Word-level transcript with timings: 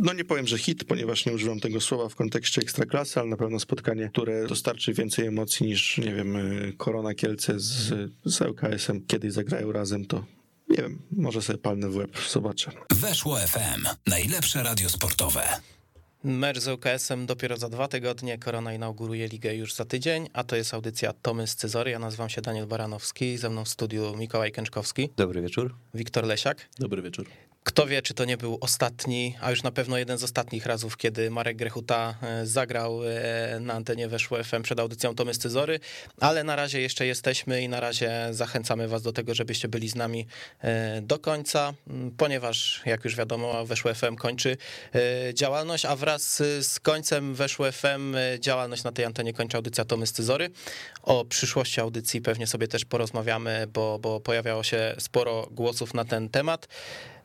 no 0.00 0.12
nie 0.12 0.24
powiem, 0.24 0.46
że 0.46 0.58
hit, 0.58 0.84
ponieważ 0.84 1.26
nie 1.26 1.32
używam 1.32 1.60
tego 1.60 1.80
słowa 1.80 2.08
w 2.08 2.14
kontekście 2.14 2.60
ekstraklasy, 2.60 3.20
ale 3.20 3.28
na 3.28 3.36
pewno 3.36 3.60
spotkanie, 3.60 4.08
które 4.08 4.46
dostarczy 4.46 4.92
więcej 4.94 5.26
emocji 5.26 5.66
niż, 5.66 5.98
nie 5.98 6.14
wiem, 6.14 6.36
y, 6.36 6.72
Korona 6.76 7.14
Kielce 7.14 7.60
z, 7.60 7.92
z 8.24 8.40
ŁKS-em. 8.40 9.06
Kiedyś 9.06 9.32
zagrają 9.32 9.72
razem, 9.72 10.06
to 10.06 10.24
nie 10.68 10.76
wiem, 10.76 11.02
może 11.12 11.42
sobie 11.42 11.58
palnę 11.58 11.88
w 11.88 11.96
łeb, 11.96 12.10
zobaczę. 12.30 12.72
Weszło 12.90 13.36
FM, 13.36 13.86
najlepsze 14.06 14.62
radio 14.62 14.88
sportowe. 14.88 15.60
Mecz 16.24 16.58
z 16.58 16.68
UKS-em 16.68 17.26
dopiero 17.26 17.56
za 17.56 17.68
dwa 17.68 17.88
tygodnie, 17.88 18.38
Korona 18.38 18.74
inauguruje 18.74 19.28
ligę 19.28 19.54
już 19.54 19.74
za 19.74 19.84
tydzień, 19.84 20.28
a 20.32 20.44
to 20.44 20.56
jest 20.56 20.74
audycja 20.74 21.12
Tomy 21.12 21.46
z 21.46 21.56
Cyzory. 21.56 21.90
Ja 21.90 21.98
nazywam 21.98 22.28
się 22.28 22.40
Daniel 22.42 22.66
Baranowski, 22.66 23.38
ze 23.38 23.50
mną 23.50 23.64
w 23.64 23.68
studiu 23.68 24.16
Mikołaj 24.16 24.52
Kęczkowski. 24.52 25.08
Dobry 25.16 25.42
wieczór. 25.42 25.74
Wiktor 25.94 26.24
Lesiak. 26.24 26.68
Dobry 26.78 27.02
wieczór. 27.02 27.26
Kto 27.64 27.86
wie, 27.86 28.02
czy 28.02 28.14
to 28.14 28.24
nie 28.24 28.36
był 28.36 28.58
ostatni, 28.60 29.36
a 29.40 29.50
już 29.50 29.62
na 29.62 29.70
pewno 29.70 29.98
jeden 29.98 30.18
z 30.18 30.24
ostatnich 30.24 30.66
razów, 30.66 30.96
kiedy 30.96 31.30
Marek 31.30 31.56
Grechuta 31.56 32.14
e, 32.22 32.46
zagrał 32.46 33.00
e, 33.04 33.60
na 33.60 33.74
antenie 33.74 34.08
Weszło 34.08 34.44
FM 34.44 34.62
przed 34.62 34.80
audycją 34.80 35.14
Tomy 35.14 35.34
Scyzory, 35.34 35.80
ale 36.20 36.44
na 36.44 36.56
razie 36.56 36.80
jeszcze 36.80 37.06
jesteśmy 37.06 37.62
i 37.62 37.68
na 37.68 37.80
razie 37.80 38.28
zachęcamy 38.30 38.88
was 38.88 39.02
do 39.02 39.12
tego, 39.12 39.34
żebyście 39.34 39.68
byli 39.68 39.88
z 39.88 39.94
nami 39.94 40.26
e, 40.60 41.00
do 41.02 41.18
końca, 41.18 41.74
ponieważ 42.16 42.82
jak 42.86 43.04
już 43.04 43.16
wiadomo, 43.16 43.66
Weszło 43.66 43.94
FM 43.94 44.16
kończy 44.16 44.56
działalność, 45.34 45.84
a 45.84 45.96
wraz 45.96 46.42
z 46.60 46.80
końcem 46.80 47.34
Weszło 47.34 47.72
FM 47.72 48.16
działalność 48.38 48.84
na 48.84 48.92
tej 48.92 49.04
antenie 49.04 49.32
kończy 49.32 49.56
audycja 49.56 49.84
Tomy 49.84 50.06
Scyzory. 50.06 50.50
O 51.02 51.24
przyszłości 51.24 51.80
audycji 51.80 52.20
pewnie 52.20 52.46
sobie 52.46 52.68
też 52.68 52.84
porozmawiamy, 52.84 53.66
bo, 53.72 53.98
bo 53.98 54.20
pojawiało 54.20 54.62
się 54.62 54.94
sporo 54.98 55.48
głosów 55.50 55.94
na 55.94 56.04
ten 56.04 56.28
temat. 56.28 56.68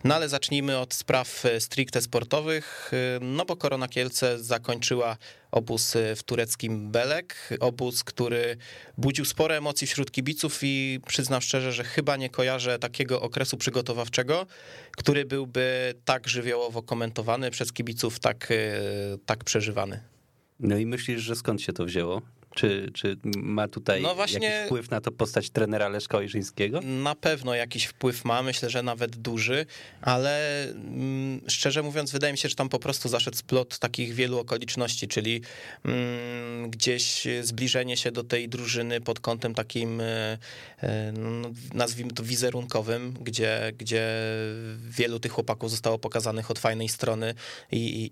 No 0.04 0.16
ale 0.16 0.30
zacznijmy 0.30 0.78
od 0.78 0.94
spraw 0.94 1.46
e, 1.46 1.60
stricte 1.60 2.02
sportowych, 2.02 2.92
e, 2.94 3.20
no 3.22 3.46
bo 3.46 3.56
Korona 3.56 3.88
Kielce 3.88 4.40
zakończyła 4.40 5.18
obóz 5.52 5.96
e, 5.96 6.16
w 6.16 6.24
tureckim 6.24 6.92
Belek, 6.92 7.50
obóz, 7.60 8.04
który 8.04 8.58
budził 8.98 9.26
spore 9.26 9.58
emocje 9.58 9.88
wśród 9.88 10.12
kibiców 10.12 10.60
i 10.64 11.00
przyznam 11.08 11.42
szczerze, 11.42 11.74
że 11.74 11.84
chyba 11.84 12.18
nie 12.18 12.30
kojarzę 12.30 12.80
takiego 12.80 13.22
okresu 13.22 13.58
przygotowawczego, 13.58 14.46
który 14.92 15.26
byłby 15.26 15.94
tak 16.06 16.28
żywiołowo 16.28 16.84
komentowany 16.84 17.52
przez 17.52 17.74
kibiców, 17.74 18.20
tak, 18.20 18.54
tak 19.26 19.44
przeżywany. 19.44 20.00
No 20.60 20.78
i 20.78 20.86
myślisz, 20.86 21.22
że 21.22 21.36
skąd 21.36 21.62
się 21.62 21.74
to 21.74 21.86
wzięło? 21.86 22.22
Czy, 22.56 22.92
czy 22.94 23.18
ma 23.36 23.68
tutaj 23.68 24.02
no 24.02 24.16
właśnie, 24.16 24.48
jakiś 24.48 24.66
wpływ 24.66 24.92
na 24.92 25.02
to 25.02 25.12
postać 25.12 25.50
trenera 25.50 25.90
Leszka 25.90 26.18
Ojrzyńskiego? 26.18 26.82
Na 26.82 27.16
pewno 27.16 27.56
jakiś 27.56 27.86
wpływ 27.86 28.26
ma, 28.26 28.42
myślę, 28.42 28.70
że 28.70 28.84
nawet 28.84 29.16
duży, 29.16 29.66
ale 30.02 30.64
mm, 30.64 31.42
szczerze 31.48 31.84
mówiąc 31.84 32.12
wydaje 32.12 32.34
mi 32.34 32.38
się, 32.38 32.50
że 32.50 32.56
tam 32.56 32.70
po 32.70 32.80
prostu 32.80 33.10
zaszedł 33.10 33.38
splot 33.38 33.80
takich 33.80 34.14
wielu 34.14 34.40
okoliczności, 34.40 35.08
czyli 35.08 35.42
mm, 35.86 36.70
gdzieś 36.70 37.28
zbliżenie 37.42 37.98
się 37.98 38.12
do 38.12 38.24
tej 38.24 38.50
drużyny 38.50 39.02
pod 39.02 39.20
kątem 39.20 39.56
takim 39.56 40.02
e, 40.02 40.38
e, 40.80 41.12
no, 41.12 41.50
nazwijmy 41.74 42.12
to 42.12 42.24
wizerunkowym, 42.24 43.14
gdzie, 43.22 43.72
gdzie 43.78 44.08
wielu 44.90 45.20
tych 45.20 45.32
chłopaków 45.32 45.72
zostało 45.72 46.00
pokazanych 46.00 46.52
od 46.52 46.60
fajnej 46.60 46.90
strony 46.90 47.34
i, 47.72 47.78
i, 47.78 48.10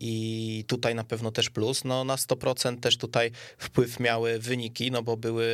i 0.60 0.64
tutaj 0.64 0.96
na 0.96 1.04
pewno 1.04 1.32
też 1.32 1.50
plus. 1.50 1.84
No 1.84 2.04
na 2.04 2.16
100% 2.16 2.80
też 2.80 2.98
tutaj 2.98 3.32
wpływ 3.58 4.00
miały 4.00 4.33
wyniki, 4.40 4.92
no 4.92 5.04
bo 5.04 5.18
były 5.18 5.50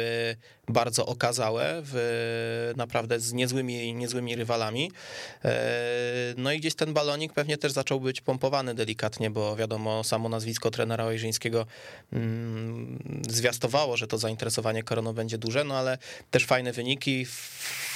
bardzo 0.68 1.06
okazałe, 1.06 1.82
w, 1.84 2.74
naprawdę 2.78 3.20
z 3.20 3.34
niezłymi, 3.34 3.94
niezłymi 3.94 4.36
rywalami. 4.36 4.92
E, 5.46 5.60
no 6.38 6.52
i 6.52 6.60
gdzieś 6.60 6.76
ten 6.76 6.94
balonik 6.94 7.34
pewnie 7.34 7.58
też 7.58 7.72
zaczął 7.72 8.00
być 8.00 8.22
pompowany 8.22 8.76
delikatnie, 8.76 9.30
bo 9.30 9.56
wiadomo, 9.56 10.04
samo 10.04 10.30
nazwisko 10.30 10.72
trenera 10.72 11.06
Ojrzyńskiego 11.06 11.66
mm, 12.14 13.24
zwiastowało, 13.30 13.98
że 13.98 14.08
to 14.08 14.18
zainteresowanie 14.18 14.84
koroną 14.84 15.14
będzie 15.14 15.38
duże, 15.38 15.64
no 15.64 15.78
ale 15.78 15.98
też 16.32 16.46
fajne 16.46 16.72
wyniki, 16.72 17.26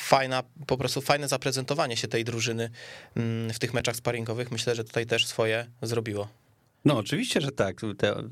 fajna, 0.04 0.44
po 0.68 0.78
prostu 0.78 1.02
fajne 1.02 1.28
zaprezentowanie 1.28 1.98
się 1.98 2.08
tej 2.08 2.24
drużyny 2.24 2.70
mm, 3.16 3.54
w 3.54 3.60
tych 3.60 3.74
meczach 3.74 3.96
sparingowych. 3.96 4.52
Myślę, 4.52 4.76
że 4.76 4.84
tutaj 4.84 5.06
też 5.06 5.28
swoje 5.28 5.66
zrobiło. 5.82 6.43
No, 6.86 6.98
oczywiście, 6.98 7.42
że 7.42 7.52
tak. 7.52 7.82
Te 7.98 8.18
e, 8.18 8.24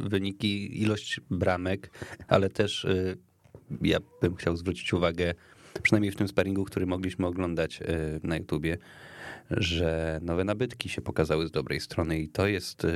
wyniki, 0.00 0.82
ilość 0.82 1.20
bramek, 1.30 1.90
ale 2.28 2.50
też 2.50 2.84
e, 2.84 3.16
ja 3.82 3.98
bym 4.22 4.36
chciał 4.36 4.56
zwrócić 4.56 4.92
uwagę, 4.92 5.34
przynajmniej 5.82 6.12
w 6.12 6.16
tym 6.16 6.28
sparingu, 6.28 6.64
który 6.64 6.86
mogliśmy 6.86 7.26
oglądać 7.26 7.82
e, 7.82 7.86
na 8.22 8.36
YouTubie, 8.36 8.78
że 9.50 10.20
nowe 10.22 10.44
nabytki 10.44 10.88
się 10.88 11.02
pokazały 11.02 11.48
z 11.48 11.50
dobrej 11.50 11.80
strony 11.80 12.18
i 12.18 12.28
to 12.28 12.46
jest 12.46 12.86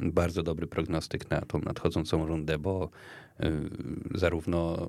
bardzo 0.00 0.42
dobry 0.42 0.66
prognostyk 0.66 1.30
na 1.30 1.40
tą 1.40 1.58
nadchodzącą 1.58 2.26
rundę, 2.26 2.58
bo 2.58 2.90
Y, 3.40 4.18
zarówno 4.18 4.88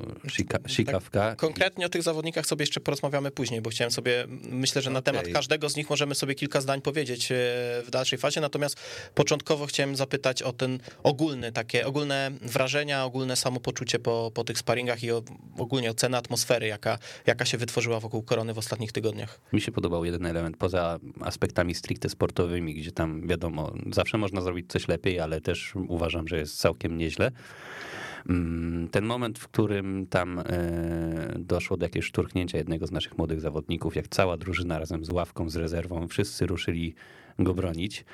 Sikawka. 0.67 1.19
Tak, 1.19 1.37
konkretnie 1.37 1.85
o 1.85 1.89
tych 1.89 2.03
zawodnikach 2.03 2.45
sobie 2.45 2.63
jeszcze 2.63 2.79
porozmawiamy 2.79 3.31
później, 3.31 3.61
bo 3.61 3.69
chciałem 3.69 3.91
sobie, 3.91 4.25
myślę, 4.49 4.81
że 4.81 4.89
na 4.89 4.99
okay. 4.99 5.13
temat 5.13 5.33
każdego 5.33 5.69
z 5.69 5.75
nich 5.75 5.89
możemy 5.89 6.15
sobie 6.15 6.35
kilka 6.35 6.61
zdań 6.61 6.81
powiedzieć 6.81 7.31
e, 7.31 7.35
w 7.85 7.87
dalszej 7.91 8.19
fazie, 8.19 8.41
natomiast 8.41 8.77
początkowo 9.15 9.65
chciałem 9.65 9.95
zapytać 9.95 10.41
o 10.41 10.53
ten 10.53 10.79
ogólny, 11.03 11.51
takie 11.51 11.87
ogólne 11.87 12.31
wrażenia, 12.41 13.05
ogólne 13.05 13.35
samopoczucie 13.35 13.99
po, 13.99 14.31
po 14.33 14.43
tych 14.43 14.57
sparingach 14.57 15.03
i 15.03 15.11
o, 15.11 15.23
ogólnie 15.57 15.91
ocenę 15.91 16.17
atmosfery, 16.17 16.67
jaka, 16.67 16.99
jaka 17.27 17.45
się 17.45 17.57
wytworzyła 17.57 17.99
wokół 17.99 18.23
Korony 18.23 18.53
w 18.53 18.57
ostatnich 18.57 18.91
tygodniach. 18.91 19.39
Mi 19.53 19.61
się 19.61 19.71
podobał 19.71 20.05
jeden 20.05 20.25
element, 20.25 20.57
poza 20.57 20.99
aspektami 21.21 21.75
stricte 21.75 22.09
sportowymi, 22.09 22.73
gdzie 22.73 22.91
tam 22.91 23.27
wiadomo, 23.27 23.73
zawsze 23.91 24.17
można 24.17 24.41
zrobić 24.41 24.71
coś 24.71 24.87
lepiej, 24.87 25.19
ale 25.19 25.41
też 25.41 25.73
uważam, 25.87 26.27
że 26.27 26.37
jest 26.37 26.59
całkiem 26.59 26.97
nieźle. 26.97 27.31
Mm, 28.29 28.87
ten 28.89 29.05
moment, 29.05 29.39
w 29.39 29.47
którym 29.47 30.07
tam 30.09 30.39
e, 30.39 30.43
doszło 31.39 31.77
do 31.77 31.85
jakiegoś 31.85 32.05
szturchnięcia 32.05 32.57
jednego 32.57 32.87
z 32.87 32.91
naszych 32.91 33.17
młodych 33.17 33.41
zawodników, 33.41 33.95
jak 33.95 34.07
cała 34.07 34.37
drużyna 34.37 34.79
razem 34.79 35.05
z 35.05 35.09
ławką, 35.09 35.49
z 35.49 35.55
rezerwą, 35.55 36.07
wszyscy 36.07 36.45
ruszyli 36.45 36.95
go 37.39 37.53
bronić, 37.53 38.05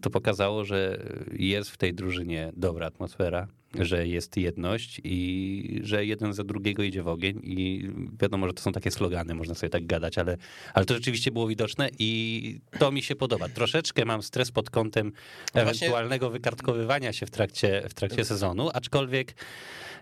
to 0.00 0.10
pokazało, 0.10 0.64
że 0.64 0.98
jest 1.32 1.70
w 1.70 1.76
tej 1.76 1.94
drużynie 1.94 2.52
dobra 2.56 2.86
atmosfera, 2.86 3.46
że 3.74 4.06
jest 4.06 4.36
jedność 4.36 5.00
i 5.04 5.80
że 5.84 6.06
jeden 6.06 6.32
za 6.32 6.44
drugiego 6.44 6.82
idzie 6.82 7.02
w 7.02 7.08
ogień 7.08 7.40
i 7.44 7.90
wiadomo, 8.20 8.46
że 8.46 8.52
to 8.52 8.62
są 8.62 8.72
takie 8.72 8.90
slogany, 8.90 9.34
można 9.34 9.54
sobie 9.54 9.70
tak 9.70 9.86
gadać, 9.86 10.18
ale, 10.18 10.36
ale 10.74 10.84
to 10.84 10.94
rzeczywiście 10.94 11.30
było 11.30 11.48
widoczne 11.48 11.88
i 11.98 12.60
to 12.78 12.92
mi 12.92 13.02
się 13.02 13.16
podoba. 13.16 13.48
Troszeczkę 13.48 14.04
mam 14.04 14.22
stres 14.22 14.50
pod 14.50 14.70
kątem 14.70 15.12
no 15.54 15.60
ewentualnego 15.60 16.30
wykartkowywania 16.30 17.12
się 17.12 17.26
w 17.26 17.30
trakcie, 17.30 17.82
w 17.88 17.94
trakcie 17.94 18.24
sezonu, 18.24 18.70
aczkolwiek 18.74 19.34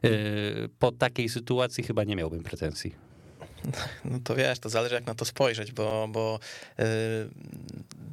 yy, 0.02 0.10
po 0.78 0.92
takiej 0.92 1.28
sytuacji 1.28 1.84
chyba 1.84 2.04
nie 2.04 2.16
miałbym 2.16 2.42
pretensji. 2.42 3.09
No 4.04 4.18
to 4.24 4.34
wiesz, 4.34 4.58
to 4.58 4.68
zależy 4.68 4.94
jak 4.94 5.06
na 5.06 5.14
to 5.14 5.24
spojrzeć, 5.24 5.72
bo, 5.72 6.08
bo 6.08 6.38
yy, 6.78 6.84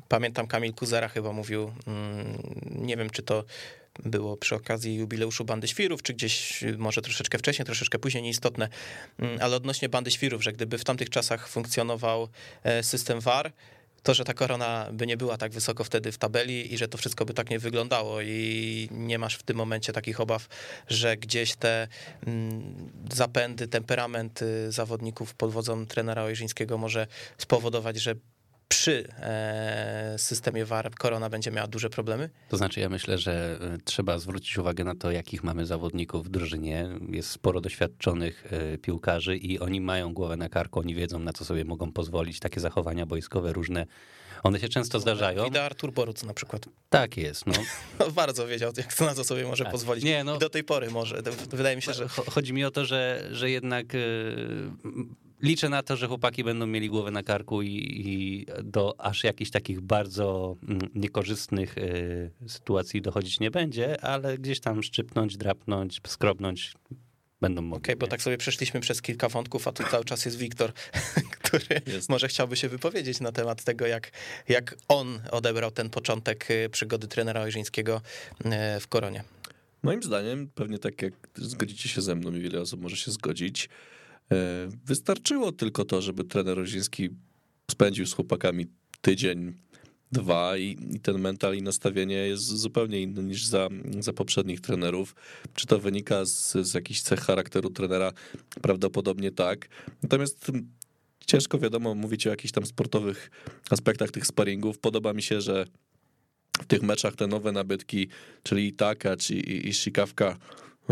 pamiętam 0.08 0.48
Kamil 0.48 0.74
Kuzera 0.74 1.08
chyba 1.08 1.32
mówił, 1.32 1.72
yy, 1.88 2.84
nie 2.86 2.98
wiem 2.98 3.10
czy 3.10 3.24
to 3.24 3.44
było 4.04 4.38
przy 4.38 4.56
okazji 4.56 4.96
jubileuszu 4.96 5.46
Bandy 5.46 5.68
Świrów, 5.68 6.04
czy 6.04 6.14
gdzieś 6.14 6.64
może 6.78 7.02
troszeczkę 7.02 7.38
wcześniej, 7.38 7.66
troszeczkę 7.66 8.00
później, 8.00 8.24
nieistotne, 8.24 8.70
mm, 9.20 9.38
ale 9.42 9.56
odnośnie 9.56 9.90
Bandy 9.90 10.12
Świrów, 10.12 10.44
że 10.44 10.54
gdyby 10.54 10.78
w 10.78 10.84
tamtych 10.84 11.10
czasach 11.10 11.48
funkcjonował 11.48 12.30
e, 12.64 12.84
system 12.84 13.20
VAR, 13.20 13.52
to, 14.04 14.14
że 14.14 14.24
ta 14.24 14.34
korona 14.34 14.88
by 14.92 15.08
nie 15.08 15.18
była 15.18 15.38
tak 15.38 15.52
wysoko 15.52 15.84
wtedy 15.84 16.12
w 16.12 16.18
tabeli 16.18 16.74
i 16.74 16.78
że 16.78 16.88
to 16.88 16.98
wszystko 16.98 17.26
by 17.26 17.34
tak 17.34 17.50
nie 17.50 17.60
wyglądało 17.60 18.22
i 18.22 18.90
nie 18.92 19.20
masz 19.20 19.36
w 19.36 19.44
tym 19.44 19.58
momencie 19.58 19.94
takich 19.94 20.20
obaw, 20.20 20.48
że 20.88 21.18
gdzieś 21.18 21.56
te 21.56 21.88
mm, 22.28 22.92
zapędy, 23.14 23.68
temperament 23.68 24.40
zawodników 24.70 25.34
pod 25.34 25.52
wodzą 25.52 25.86
trenera 25.86 26.24
Ojrzyńskiego 26.24 26.78
może 26.78 27.08
spowodować, 27.38 27.98
że 27.98 28.16
przy 28.68 29.08
e, 29.20 30.16
systemie 30.18 30.66
VAR 30.66 30.92
korona 30.96 31.30
będzie 31.30 31.52
miała 31.52 31.68
duże 31.68 31.90
problemy? 31.90 32.30
To 32.50 32.58
znaczy, 32.58 32.80
ja 32.80 32.90
myślę, 32.90 33.18
że 33.18 33.60
e, 33.62 33.78
trzeba 33.84 34.20
zwrócić 34.20 34.58
uwagę 34.58 34.84
na 34.84 34.96
to, 34.96 35.12
jakich 35.12 35.44
mamy 35.44 35.66
zawodników 35.66 36.26
w 36.26 36.30
drużynie. 36.30 36.90
Jest 37.10 37.30
sporo 37.30 37.62
doświadczonych 37.62 38.44
e, 38.52 38.78
piłkarzy 38.78 39.38
i 39.38 39.60
oni 39.60 39.82
mają 39.82 40.14
głowę 40.14 40.38
na 40.38 40.50
karku, 40.50 40.80
oni 40.80 40.96
wiedzą, 40.96 41.20
na 41.20 41.34
co 41.34 41.46
sobie 41.46 41.66
mogą 41.66 41.92
pozwolić. 41.92 42.40
Takie 42.40 42.60
zachowania 42.60 43.06
boiskowe 43.06 43.54
różne. 43.54 43.86
One 44.44 44.60
się 44.60 44.70
często 44.70 45.00
zdarzają. 45.00 45.44
Wida 45.46 45.64
Artur 45.64 45.94
Boruc 45.94 46.24
na 46.24 46.34
przykład. 46.34 46.66
Tak 46.90 47.18
jest. 47.18 47.46
No. 48.00 48.12
Bardzo 48.12 48.48
wiedział, 48.48 48.72
jak 48.78 48.94
to 48.94 49.06
na 49.06 49.14
co 49.14 49.24
sobie 49.24 49.44
może 49.44 49.64
tak. 49.64 49.74
pozwolić. 49.74 50.04
Nie, 50.04 50.24
no, 50.24 50.36
I 50.36 50.40
do 50.40 50.50
tej 50.50 50.64
pory 50.64 50.92
może. 50.92 51.22
Wydaje 51.50 51.76
mi 51.76 51.82
się, 51.82 51.94
że... 51.94 52.08
Chodzi 52.08 52.54
mi 52.54 52.66
o 52.66 52.72
to, 52.72 52.86
że, 52.86 53.30
że 53.32 53.50
jednak 53.50 53.86
liczę 55.42 55.70
na 55.70 55.84
to, 55.84 55.98
że 55.98 56.08
chłopaki 56.08 56.44
będą 56.44 56.68
mieli 56.68 56.90
głowę 56.90 57.12
na 57.12 57.24
karku 57.24 57.62
i, 57.62 58.02
i 58.06 58.46
do 58.64 59.02
aż 59.02 59.24
jakichś 59.24 59.52
takich 59.52 59.82
bardzo 59.82 60.56
mm, 60.64 60.90
niekorzystnych 60.96 61.78
y, 61.78 62.32
sytuacji 62.48 63.02
dochodzić 63.02 63.40
nie 63.40 63.52
będzie, 63.52 64.02
ale 64.02 64.38
gdzieś 64.38 64.60
tam 64.60 64.84
szczypnąć, 64.84 65.38
drapnąć, 65.38 66.02
skrobnąć 66.08 66.74
będą 67.42 67.62
mogli. 67.62 67.78
Okej, 67.78 67.96
okay, 67.96 68.00
bo 68.00 68.08
tak 68.08 68.22
sobie 68.22 68.38
przeszliśmy 68.38 68.80
przez 68.80 69.02
kilka 69.02 69.30
wątków, 69.30 69.68
a 69.68 69.72
tu 69.72 69.84
cały 69.92 70.06
czas 70.06 70.26
jest 70.26 70.38
Wiktor, 70.38 70.74
który 71.42 71.82
jest. 71.88 72.10
może 72.10 72.28
chciałby 72.28 72.56
się 72.56 72.70
wypowiedzieć 72.70 73.20
na 73.20 73.32
temat 73.32 73.64
tego, 73.64 73.88
jak, 73.88 74.12
jak 74.50 74.76
on 74.88 75.20
odebrał 75.32 75.72
ten 75.72 75.90
początek 75.90 76.52
y, 76.52 76.70
przygody 76.70 77.08
trenera 77.08 77.42
Ojrzyńskiego 77.42 78.02
y, 78.40 78.80
w 78.80 78.88
Koronie. 78.88 79.24
Moim 79.84 80.04
zdaniem, 80.04 80.50
pewnie 80.56 80.80
tak 80.80 81.02
jak 81.02 81.14
zgodzicie 81.36 81.90
się 81.90 82.02
ze 82.02 82.16
mną 82.16 82.32
i 82.32 82.40
wiele 82.40 82.62
osób 82.62 82.82
może 82.82 82.96
się 82.96 83.12
zgodzić, 83.12 83.70
wystarczyło 84.86 85.52
tylko 85.52 85.86
to, 85.86 86.02
żeby 86.02 86.24
trener 86.24 86.60
Ojrzyński 86.60 87.10
spędził 87.72 88.06
z 88.06 88.14
chłopakami 88.14 88.66
tydzień, 89.02 89.54
dwa 90.12 90.58
i, 90.58 90.78
i, 90.92 91.00
ten 91.00 91.20
mental 91.20 91.56
i 91.56 91.62
nastawienie 91.62 92.16
jest 92.16 92.44
zupełnie 92.44 93.02
inne 93.02 93.24
niż 93.24 93.46
za, 93.46 93.70
za 94.00 94.14
poprzednich 94.14 94.62
trenerów. 94.62 95.16
Czy 95.54 95.68
to 95.68 95.80
wynika 95.80 96.26
z, 96.26 96.54
z 96.54 96.74
jakichś 96.74 97.02
cech 97.02 97.20
charakteru 97.20 97.70
trenera? 97.70 98.12
Prawdopodobnie 98.62 99.32
tak. 99.32 99.68
Natomiast 100.04 100.52
ciężko 101.26 101.60
wiadomo 101.60 101.96
mówić 101.96 102.28
o 102.28 102.30
jakichś 102.30 102.52
tam 102.52 102.66
sportowych 102.66 103.32
aspektach 103.70 104.12
tych 104.12 104.28
sparingów. 104.28 104.80
Podoba 104.80 105.14
mi 105.14 105.22
się, 105.22 105.42
że 105.42 105.66
w 106.62 106.66
tych 106.66 106.82
meczach 106.82 107.16
te 107.16 107.28
nowe 107.28 107.52
nabytki, 107.52 108.08
czyli 108.44 108.74
Taka 108.74 109.18
czy, 109.18 109.36
i, 109.36 109.68
i 109.68 109.74
Sikawka, 109.74 110.38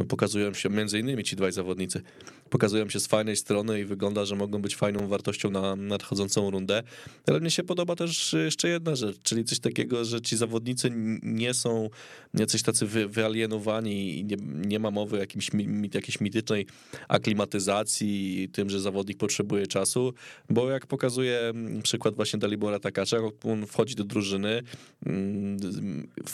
pokazują 0.08 0.54
się 0.54 0.70
między 0.70 1.00
innymi 1.00 1.24
ci 1.24 1.36
dwaj 1.36 1.52
zawodnicy 1.52 2.02
pokazują 2.50 2.90
się 2.90 3.00
z 3.00 3.08
fajnej 3.08 3.36
strony 3.36 3.80
i 3.80 3.86
wygląda, 3.86 4.26
że 4.26 4.36
mogą 4.36 4.62
być 4.62 4.76
fajną 4.76 5.08
wartością 5.08 5.50
na 5.50 5.76
nadchodzącą 5.76 6.52
rundę. 6.52 6.84
Ale 7.28 7.40
mnie 7.40 7.52
się 7.52 7.64
podoba 7.64 7.96
też 7.96 8.34
jeszcze 8.34 8.70
jedna 8.70 8.96
rzecz, 8.96 9.18
czyli 9.24 9.44
coś 9.44 9.60
takiego, 9.60 10.06
że 10.06 10.22
ci 10.22 10.38
zawodnicy 10.38 10.92
nie 11.24 11.54
są 11.54 11.90
jacyś 12.34 12.64
tacy 12.64 12.86
wy, 12.86 13.08
wyalienowani 13.08 14.20
i 14.20 14.26
nie, 14.26 14.36
nie 14.68 14.80
ma 14.80 14.92
mowy 14.92 15.18
o 15.18 15.20
jakimś, 15.20 15.52
jakiejś 15.94 16.22
mitycznej 16.22 16.66
aklimatyzacji 17.08 18.50
tym, 18.52 18.70
że 18.70 18.80
zawodnik 18.80 19.18
potrzebuje 19.18 19.68
czasu, 19.68 20.14
bo 20.50 20.70
jak 20.70 20.88
pokazuje 20.88 21.54
przykład 21.84 22.16
właśnie 22.16 22.40
Dalibora 22.40 22.80
Takacza, 22.80 23.18
on 23.44 23.66
wchodzi 23.68 23.96
do 23.96 24.04
drużyny, 24.04 24.62
mm, 25.06 25.58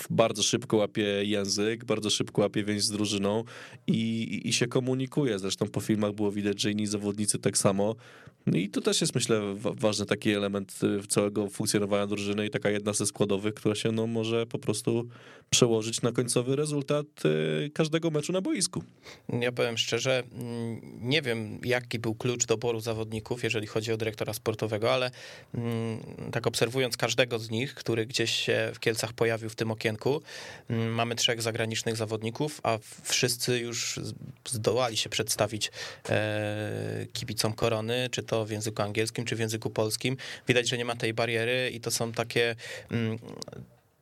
bardzo 0.10 0.44
szybko 0.44 0.78
łapie 0.78 1.24
język, 1.24 1.86
bardzo 1.86 2.10
szybko 2.10 2.42
łapie 2.42 2.64
więź 2.64 2.84
z 2.84 2.92
drużyną 2.92 3.44
i, 3.88 4.42
i 4.46 4.54
się 4.54 4.68
komunikuje. 4.68 5.40
Zresztą 5.40 5.68
po 5.68 5.82
filmach 5.82 6.01
filmach 6.02 6.16
było 6.16 6.32
widać, 6.32 6.62
że 6.62 6.72
inni 6.72 6.88
zawodnicy 6.88 7.40
tak 7.40 7.58
samo. 7.58 7.96
No 8.46 8.58
i 8.58 8.70
to 8.70 8.82
też 8.82 9.02
jest, 9.02 9.16
myślę, 9.16 9.42
ważny 9.56 10.06
taki 10.06 10.32
element 10.32 10.80
y, 11.04 11.08
całego 11.08 11.50
funkcjonowania 11.50 12.08
drużyny 12.08 12.46
i 12.46 12.50
taka 12.50 12.70
jedna 12.70 12.94
ze 12.94 13.06
składowych, 13.06 13.54
która 13.54 13.76
się 13.76 13.92
no, 13.92 14.08
może 14.08 14.46
po 14.46 14.60
prostu 14.60 15.08
przełożyć 15.50 16.02
na 16.02 16.12
końcowy 16.12 16.56
rezultat 16.56 17.06
y, 17.66 17.72
każdego 17.74 18.12
meczu 18.12 18.34
na 18.34 18.42
boisku. 18.42 18.84
Ja 19.40 19.52
powiem 19.52 19.78
szczerze, 19.78 20.24
mm, 20.32 20.82
nie 21.02 21.22
wiem, 21.22 21.60
jaki 21.64 22.00
był 22.00 22.16
klucz 22.16 22.46
doboru 22.46 22.80
zawodników, 22.80 23.44
jeżeli 23.44 23.68
chodzi 23.68 23.94
o 23.94 23.98
dyrektora 23.98 24.34
sportowego, 24.34 24.94
ale 24.94 25.12
mm, 25.54 26.00
tak 26.32 26.48
obserwując 26.48 26.98
każdego 26.98 27.40
z 27.40 27.50
nich, 27.50 27.74
który 27.74 28.06
gdzieś 28.06 28.32
się 28.32 28.72
w 28.74 28.80
Kielcach 28.80 29.14
pojawił 29.14 29.50
w 29.50 29.56
tym 29.56 29.72
okienku, 29.72 30.22
mm, 30.70 30.94
mamy 30.94 31.16
trzech 31.16 31.42
zagranicznych 31.42 31.96
zawodników, 31.96 32.60
a 32.64 32.78
wszyscy 33.04 33.60
już 33.60 34.00
zdołali 34.50 34.98
się 34.98 35.10
przedstawić 35.10 35.72
kibicom 37.14 37.54
korony, 37.54 38.10
czy 38.12 38.24
to 38.24 38.46
w 38.46 38.50
języku 38.50 38.82
angielskim, 38.82 39.26
czy 39.26 39.36
w 39.36 39.40
języku 39.40 39.70
polskim. 39.70 40.18
Widać, 40.48 40.70
że 40.70 40.78
nie 40.78 40.86
ma 40.86 40.96
tej 40.96 41.14
bariery 41.14 41.70
i 41.74 41.80
to 41.80 41.92
są 41.92 42.12
takie 42.12 42.56
mm, 42.92 43.20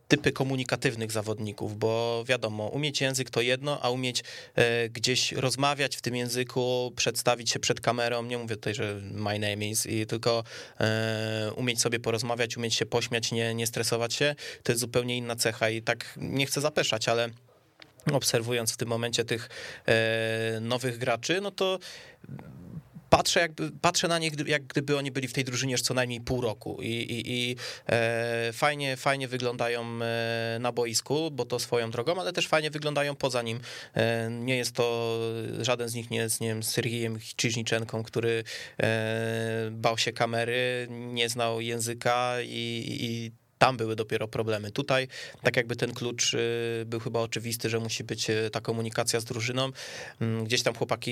typy 0.10 0.32
komunikatywnych 0.32 1.12
zawodników, 1.12 1.78
bo 1.78 2.24
wiadomo, 2.28 2.68
umieć 2.68 3.02
język 3.02 3.30
to 3.30 3.42
jedno, 3.42 3.82
a 3.82 3.90
umieć 3.90 4.24
e, 4.56 4.90
gdzieś 4.90 5.32
rozmawiać 5.32 5.98
w 5.98 6.02
tym 6.02 6.16
języku, 6.16 6.94
przedstawić 6.96 7.50
się 7.50 7.60
przed 7.60 7.82
kamerą, 7.82 8.24
nie 8.24 8.38
mówię 8.38 8.56
tutaj, 8.56 8.74
że 8.74 9.00
my 9.02 9.40
name 9.40 9.68
is, 9.68 9.86
i 9.86 10.06
tylko 10.06 10.44
e, 10.80 11.52
umieć 11.56 11.82
sobie 11.82 12.00
porozmawiać, 12.00 12.58
umieć 12.58 12.76
się 12.76 12.86
pośmiać, 12.86 13.32
nie, 13.32 13.54
nie 13.54 13.68
stresować 13.68 14.14
się, 14.14 14.36
to 14.64 14.72
jest 14.72 14.82
zupełnie 14.82 15.18
inna 15.18 15.36
cecha 15.36 15.70
i 15.70 15.82
tak 15.82 16.14
nie 16.18 16.46
chcę 16.46 16.62
zapeszać, 16.62 17.10
ale 17.10 17.30
obserwując 18.12 18.74
w 18.74 18.78
tym 18.78 18.90
momencie 18.90 19.26
tych 19.26 19.50
e, 19.86 20.60
nowych 20.60 20.98
graczy, 20.98 21.42
no 21.42 21.52
to 21.52 21.80
patrzę, 23.10 23.40
jakby, 23.40 23.72
patrzę 23.82 24.08
na 24.08 24.20
nich, 24.20 24.34
jak 24.48 24.64
gdyby 24.64 24.98
oni 24.98 25.12
byli 25.12 25.28
w 25.28 25.34
tej 25.34 25.44
drużynie 25.44 25.72
już 25.72 25.82
co 25.82 25.94
najmniej 25.94 26.22
pół 26.22 26.42
roku 26.42 26.78
i, 26.82 26.88
i, 26.88 27.34
i 27.34 27.56
e, 27.88 28.54
fajnie, 28.54 28.98
fajnie 28.98 29.28
wyglądają 29.28 29.82
e, 30.02 30.58
na 30.60 30.72
boisku, 30.72 31.32
bo 31.32 31.46
to 31.46 31.60
swoją 31.60 31.92
drogą, 31.92 32.22
ale 32.22 32.34
też 32.34 32.48
fajnie 32.48 32.72
wyglądają 32.72 33.16
poza 33.16 33.42
nim. 33.42 33.60
E, 33.94 34.30
nie 34.32 34.58
jest 34.58 34.76
to, 34.76 35.20
żaden 35.60 35.90
z 35.90 35.94
nich 35.94 36.12
nie 36.12 36.18
jest, 36.18 36.42
nie 36.42 36.48
wiem, 36.48 36.64
Syrgijem 36.64 37.20
Czyżniczenką, 37.36 38.04
który 38.04 38.44
e, 38.80 39.70
bał 39.72 39.98
się 39.98 40.14
kamery, 40.14 40.88
nie 40.90 41.30
znał 41.30 41.62
języka 41.62 42.36
i, 42.42 42.86
i 43.00 43.32
tam 43.60 43.78
były 43.78 43.96
dopiero 43.96 44.28
problemy. 44.28 44.72
Tutaj 44.72 45.08
tak 45.44 45.58
jakby 45.58 45.76
ten 45.76 45.94
klucz 45.94 46.34
y, 46.34 46.84
był 46.86 47.00
chyba 47.00 47.20
oczywisty, 47.20 47.70
że 47.70 47.80
musi 47.80 48.04
być 48.04 48.30
y, 48.30 48.50
ta 48.50 48.62
komunikacja 48.62 49.20
z 49.20 49.26
drużyną. 49.26 49.72
Mm, 50.22 50.44
gdzieś 50.44 50.64
tam 50.64 50.76
chłopaki 50.76 51.10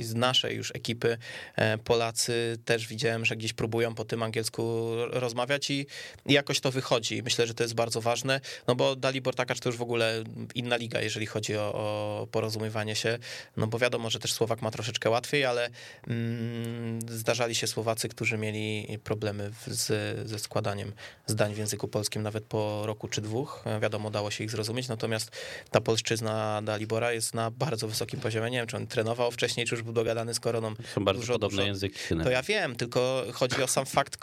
z 0.00 0.14
naszej 0.14 0.56
już 0.56 0.70
ekipy, 0.74 1.18
e, 1.56 1.78
Polacy 1.78 2.58
też 2.64 2.86
widziałem, 2.86 3.24
że 3.24 3.36
gdzieś 3.36 3.52
próbują 3.52 3.94
po 3.94 4.04
tym 4.04 4.22
angielsku 4.22 4.92
rozmawiać 5.10 5.70
i, 5.70 5.86
jakoś 6.26 6.60
to 6.60 6.70
wychodzi. 6.70 7.22
Myślę, 7.22 7.46
że 7.46 7.54
to 7.54 7.64
jest 7.64 7.74
bardzo 7.74 8.00
ważne, 8.00 8.40
no 8.66 8.74
bo 8.74 8.96
Dalibor 8.96 9.34
Takacz 9.34 9.60
to 9.60 9.68
już 9.68 9.76
w 9.76 9.82
ogóle 9.82 10.24
inna 10.54 10.76
liga, 10.76 11.00
jeżeli 11.00 11.26
chodzi 11.26 11.56
o, 11.56 11.74
o 11.74 12.26
porozumiewanie 12.30 12.94
się, 12.96 13.18
no 13.56 13.66
bo 13.66 13.78
wiadomo, 13.78 14.10
że 14.10 14.18
też 14.18 14.32
Słowak 14.32 14.62
ma 14.62 14.70
troszeczkę 14.70 15.10
łatwiej, 15.10 15.44
ale 15.44 15.70
mm, 16.06 17.00
zdarzali 17.08 17.54
się 17.54 17.66
Słowacy, 17.66 18.08
którzy 18.08 18.38
mieli 18.38 18.98
problemy 19.04 19.50
z, 19.66 19.86
ze 20.28 20.38
składaniem 20.38 20.92
zdań 21.28 21.54
w 21.54 21.58
języku 21.58 21.88
polskim 21.88 22.22
nawet 22.22 22.44
po 22.44 22.82
roku 22.86 23.08
czy 23.08 23.20
dwóch. 23.20 23.64
Wiadomo, 23.82 24.10
dało 24.10 24.30
się 24.30 24.44
ich 24.44 24.50
zrozumieć, 24.50 24.88
natomiast 24.88 25.30
ta 25.70 25.80
polszczyzna 25.80 26.62
Dalibora 26.62 27.12
jest 27.12 27.34
na 27.34 27.50
bardzo 27.50 27.88
wysokim 27.88 28.20
poziomie. 28.20 28.50
Nie 28.50 28.58
wiem, 28.58 28.66
czy 28.66 28.76
on 28.76 28.86
trenował 28.86 29.30
wcześniej, 29.30 29.66
czy 29.66 29.74
już 29.74 29.84
był 29.84 29.92
dogadany 29.92 30.34
z 30.34 30.40
Koroną. 30.40 30.74
Są 30.94 31.04
bardzo 31.04 31.20
dużo, 31.20 31.32
podobne 31.32 31.56
dużo. 31.56 31.66
języki. 31.66 31.98
To 32.22 32.30
ja 32.30 32.42
wiem, 32.42 32.76
tylko 32.76 33.24
chodzi 33.32 33.62
o 33.62 33.66
sam 33.66 33.86
fakt 33.86 34.18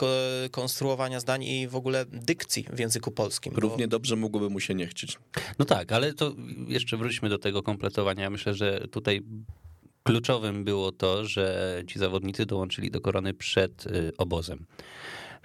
konstruowania 0.51 1.19
zdań 1.19 1.43
i 1.43 1.67
w 1.67 1.75
ogóle 1.75 2.05
dykcji 2.05 2.65
w 2.73 2.79
języku 2.79 3.11
polskim. 3.11 3.53
Równie 3.55 3.87
bo... 3.87 3.91
dobrze 3.91 4.15
mogłoby 4.15 4.49
mu 4.49 4.59
się 4.59 4.75
nie 4.75 4.87
chcieć. 4.87 5.17
No 5.59 5.65
tak, 5.65 5.91
ale 5.91 6.13
to 6.13 6.33
jeszcze 6.67 6.97
wróćmy 6.97 7.29
do 7.29 7.37
tego 7.37 7.63
kompletowania. 7.63 8.29
Myślę, 8.29 8.53
że 8.53 8.87
tutaj 8.91 9.21
kluczowym 10.03 10.63
było 10.63 10.91
to, 10.91 11.25
że 11.25 11.81
ci 11.87 11.99
zawodnicy 11.99 12.45
dołączyli 12.45 12.91
do 12.91 13.01
korony 13.01 13.33
przed 13.33 13.87
y, 13.87 14.11
obozem 14.17 14.65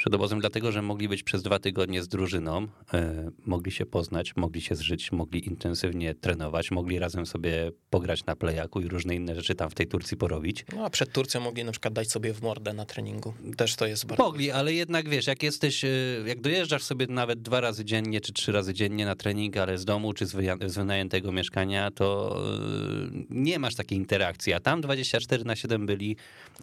przed 0.01 0.15
obozem, 0.15 0.41
dlatego 0.41 0.73
że 0.73 0.83
mogli 0.83 1.09
być 1.09 1.23
przez 1.23 1.43
dwa 1.43 1.59
tygodnie 1.59 2.03
z 2.03 2.09
drużyną, 2.09 2.69
e, 2.95 3.31
mogli 3.47 3.73
się 3.73 3.87
poznać, 3.87 4.37
mogli 4.37 4.61
się 4.61 4.75
zżyć, 4.75 5.13
mogli 5.13 5.47
intensywnie 5.47 6.15
trenować, 6.15 6.71
mogli 6.71 6.99
razem 6.99 7.27
sobie 7.27 7.73
pograć 7.91 8.27
na 8.27 8.37
plejaku 8.37 8.81
i 8.81 8.89
różne 8.89 9.15
inne 9.15 9.35
rzeczy 9.35 9.55
tam 9.55 9.71
w 9.71 9.75
tej 9.75 9.87
Turcji 9.87 10.17
porobić. 10.17 10.65
No 10.77 10.85
a 10.85 10.91
przed 10.91 11.13
Turcją 11.13 11.41
mogli 11.41 11.65
na 11.65 11.73
przykład 11.73 11.95
dać 11.95 12.11
sobie 12.11 12.35
w 12.35 12.43
mordę 12.43 12.73
na 12.73 12.85
treningu. 12.85 13.35
Też 13.57 13.77
to 13.77 13.87
jest 13.87 14.07
bardzo... 14.07 14.25
Mogli, 14.25 14.51
ale 14.51 14.73
jednak 14.73 15.09
wiesz, 15.09 15.27
jak 15.27 15.43
jesteś, 15.43 15.85
e, 15.85 15.89
jak 16.27 16.41
dojeżdżasz 16.41 16.83
sobie 16.83 17.07
nawet 17.07 17.43
dwa 17.43 17.61
razy 17.61 17.85
dziennie, 17.85 18.21
czy 18.21 18.33
trzy 18.33 18.53
razy 18.53 18.75
dziennie 18.75 19.05
na 19.05 19.15
trening, 19.15 19.57
ale 19.57 19.79
z 19.79 19.85
domu, 19.85 20.13
czy 20.13 20.27
z, 20.27 20.37
z 20.67 20.75
wynajętego 20.75 21.33
mieszkania, 21.33 21.91
to 21.91 22.37
e, 22.37 23.25
nie 23.31 23.59
masz 23.59 23.75
takiej 23.75 23.99
interakcji, 23.99 24.53
a 24.53 24.61
tam 24.61 24.81
24 24.81 25.45
na 25.45 25.57
7 25.57 25.87
byli 25.87 26.17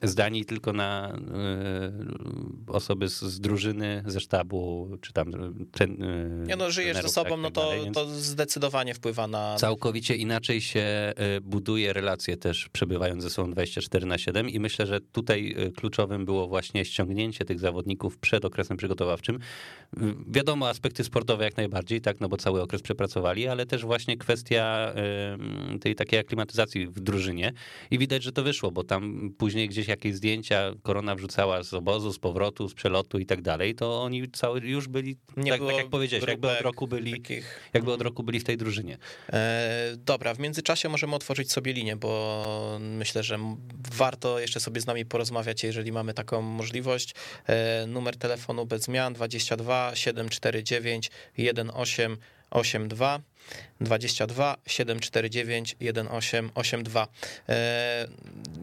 zdani 0.04 0.46
tylko 0.46 0.74
na 0.74 1.20
osoby 2.68 3.10
z 3.10 3.27
z 3.28 3.40
drużyny, 3.40 4.04
ze 4.06 4.20
sztabu, 4.20 4.90
czy 5.02 5.14
tam... 5.14 5.32
Ten, 5.72 5.98
nie 6.48 6.56
no, 6.56 6.72
żyjesz 6.72 6.98
ze 7.02 7.10
sobą, 7.10 7.30
tak, 7.30 7.40
no 7.40 7.52
to, 7.52 7.62
dalej, 7.62 7.92
to 7.92 8.06
zdecydowanie 8.06 8.94
wpływa 8.94 9.28
na... 9.28 9.56
Całkowicie 9.56 10.16
inaczej 10.16 10.62
się 10.62 11.14
y, 11.38 11.42
buduje 11.42 11.94
relacje 11.94 12.38
też, 12.38 12.70
przebywając 12.70 13.24
ze 13.24 13.30
sobą 13.30 13.52
24 13.52 14.06
na 14.06 14.18
7 14.18 14.50
i 14.50 14.60
myślę, 14.60 14.86
że 14.86 15.02
tutaj 15.02 15.56
kluczowym 15.76 16.26
było 16.26 16.48
właśnie 16.48 16.86
ściągnięcie 16.86 17.46
tych 17.46 17.60
zawodników 17.60 18.18
przed 18.18 18.46
okresem 18.46 18.78
przygotowawczym. 18.78 19.40
Wiadomo, 20.28 20.70
aspekty 20.70 21.04
sportowe 21.04 21.46
jak 21.46 21.58
najbardziej, 21.58 22.02
tak, 22.02 22.20
no 22.20 22.30
bo 22.30 22.38
cały 22.38 22.62
okres 22.62 22.82
przepracowali, 22.82 23.48
ale 23.48 23.66
też 23.66 23.86
właśnie 23.86 24.18
kwestia 24.18 24.94
tej 25.82 25.96
takiej 25.96 26.20
aklimatyzacji 26.20 26.88
w 26.88 27.00
drużynie 27.00 27.54
i 27.92 27.98
widać, 27.98 28.24
że 28.24 28.32
to 28.32 28.44
wyszło, 28.44 28.72
bo 28.72 28.84
tam 28.84 29.30
później 29.38 29.70
gdzieś 29.70 29.88
jakieś 29.88 30.16
zdjęcia 30.16 30.74
korona 30.84 31.16
wrzucała 31.16 31.64
z 31.64 31.74
obozu, 31.74 32.14
z 32.14 32.20
powrotu, 32.20 32.70
z 32.70 32.74
przelotu 32.74 33.17
i 33.20 33.26
tak 33.26 33.42
dalej, 33.42 33.76
to 33.76 34.04
oni 34.04 34.32
cały 34.32 34.60
już 34.60 34.88
byli, 34.88 35.18
Nie 35.38 35.52
tak, 35.52 35.62
tak 35.62 35.78
jak 35.78 35.90
powiedziałeś, 35.90 36.26
jakby 36.28 36.52
od 36.52 36.62
roku 36.62 36.88
byli, 36.88 37.12
takich... 37.12 37.70
jakby 37.74 37.92
od 37.92 38.02
roku 38.02 38.24
byli 38.24 38.40
w 38.40 38.44
tej 38.44 38.58
drużynie. 38.58 38.98
E, 39.34 39.94
dobra, 39.98 40.34
w 40.34 40.40
międzyczasie 40.40 40.90
możemy 40.90 41.16
otworzyć 41.16 41.52
sobie 41.52 41.74
linię, 41.74 41.96
bo 41.96 42.80
myślę, 42.80 43.24
że 43.24 43.40
warto 43.92 44.40
jeszcze 44.40 44.60
sobie 44.60 44.82
z 44.82 44.88
nami 44.88 45.06
porozmawiać, 45.06 45.64
jeżeli 45.64 45.92
mamy 45.92 46.14
taką 46.14 46.42
możliwość. 46.42 47.16
E, 47.48 47.88
numer 47.88 48.18
telefonu 48.18 48.66
bez 48.66 48.84
zmian 48.84 49.14
22 49.14 49.92
749 49.96 51.12
18 51.74 52.18
82 52.52 53.20
22 53.82 54.58
749 54.68 55.76
1882. 55.80 57.08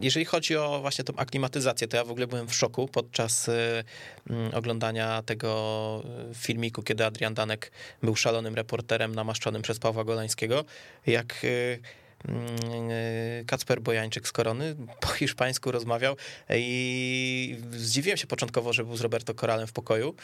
Jeżeli 0.01 0.25
chodzi 0.25 0.57
o 0.57 0.79
właśnie 0.81 1.03
tą 1.03 1.15
aklimatyzację, 1.15 1.87
to 1.87 1.97
ja 1.97 2.03
w 2.03 2.11
ogóle 2.11 2.27
byłem 2.27 2.47
w 2.47 2.55
szoku 2.55 2.87
podczas 2.87 3.49
e, 3.49 3.83
oglądania 4.53 5.21
tego 5.21 6.03
e, 6.31 6.35
filmiku, 6.35 6.83
kiedy 6.83 7.05
Adrian 7.05 7.33
Danek 7.33 7.71
był 8.03 8.15
szalonym 8.15 8.55
reporterem 8.55 9.15
namaszczonym 9.15 9.61
przez 9.61 9.79
Pawła 9.79 10.03
Golańskiego, 10.03 10.65
jak 11.07 11.41
e, 11.43 12.05
Kacper 13.45 13.81
Bojańczyk 13.81 14.27
z 14.27 14.31
Korony 14.31 14.75
po 14.99 15.07
hiszpańsku 15.07 15.71
rozmawiał 15.71 16.15
i 16.55 17.57
zdziwiłem 17.71 18.17
się 18.17 18.27
początkowo, 18.27 18.73
że 18.73 18.83
był 18.83 18.97
z 18.97 19.01
Roberto 19.01 19.33
Coralem 19.33 19.67
w 19.67 19.73
pokoju, 19.73 20.15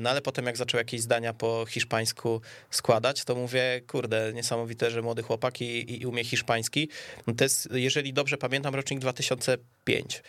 no 0.00 0.10
ale 0.10 0.22
potem 0.22 0.46
jak 0.46 0.56
zaczął 0.56 0.78
jakieś 0.78 1.00
zdania 1.00 1.32
po 1.32 1.66
hiszpańsku 1.68 2.40
składać, 2.70 3.24
to 3.24 3.34
mówię, 3.34 3.80
kurde, 3.86 4.32
niesamowite, 4.34 4.90
że 4.90 5.02
młody 5.02 5.22
chłopak 5.22 5.60
i, 5.60 6.02
i 6.02 6.06
umie 6.06 6.24
hiszpański. 6.24 6.88
To 7.36 7.44
jest, 7.44 7.68
jeżeli 7.72 8.12
dobrze 8.12 8.38
pamiętam, 8.38 8.74
rocznik 8.74 9.00
2005 9.00 10.22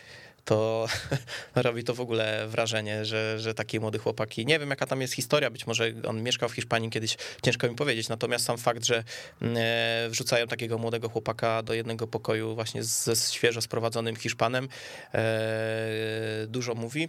to 0.44 0.86
robi 1.54 1.84
to 1.84 1.94
w 1.94 2.00
ogóle 2.00 2.48
wrażenie, 2.48 3.04
że, 3.04 3.38
że 3.38 3.54
taki 3.54 3.80
młody 3.80 3.98
chłopaki, 3.98 4.46
nie 4.46 4.58
wiem 4.58 4.70
jaka 4.70 4.86
tam 4.86 5.00
jest 5.00 5.14
historia, 5.14 5.50
być 5.50 5.66
może 5.66 5.92
on 6.08 6.22
mieszkał 6.22 6.48
w 6.48 6.52
Hiszpanii 6.52 6.90
kiedyś, 6.90 7.16
ciężko 7.42 7.68
mi 7.68 7.74
powiedzieć, 7.74 8.08
natomiast 8.08 8.44
sam 8.44 8.58
fakt, 8.58 8.84
że 8.84 9.04
mm, 9.42 9.56
e, 9.58 10.08
wrzucają 10.08 10.46
takiego 10.46 10.78
młodego 10.78 11.08
chłopaka 11.08 11.62
do 11.62 11.74
jednego 11.74 12.06
pokoju 12.06 12.54
właśnie 12.54 12.84
ze 12.84 13.16
świeżo 13.16 13.60
sprowadzonym 13.60 14.16
Hiszpanem, 14.16 14.68
e, 15.14 16.46
dużo 16.48 16.74
mówi. 16.74 17.08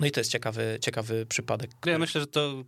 No 0.00 0.06
i 0.06 0.10
to 0.10 0.20
jest 0.20 0.30
ciekawy, 0.30 0.78
ciekawy 0.80 1.26
przypadek. 1.26 1.70
Ja 1.86 1.98
myślę, 1.98 2.20
że 2.20 2.26
to 2.26 2.64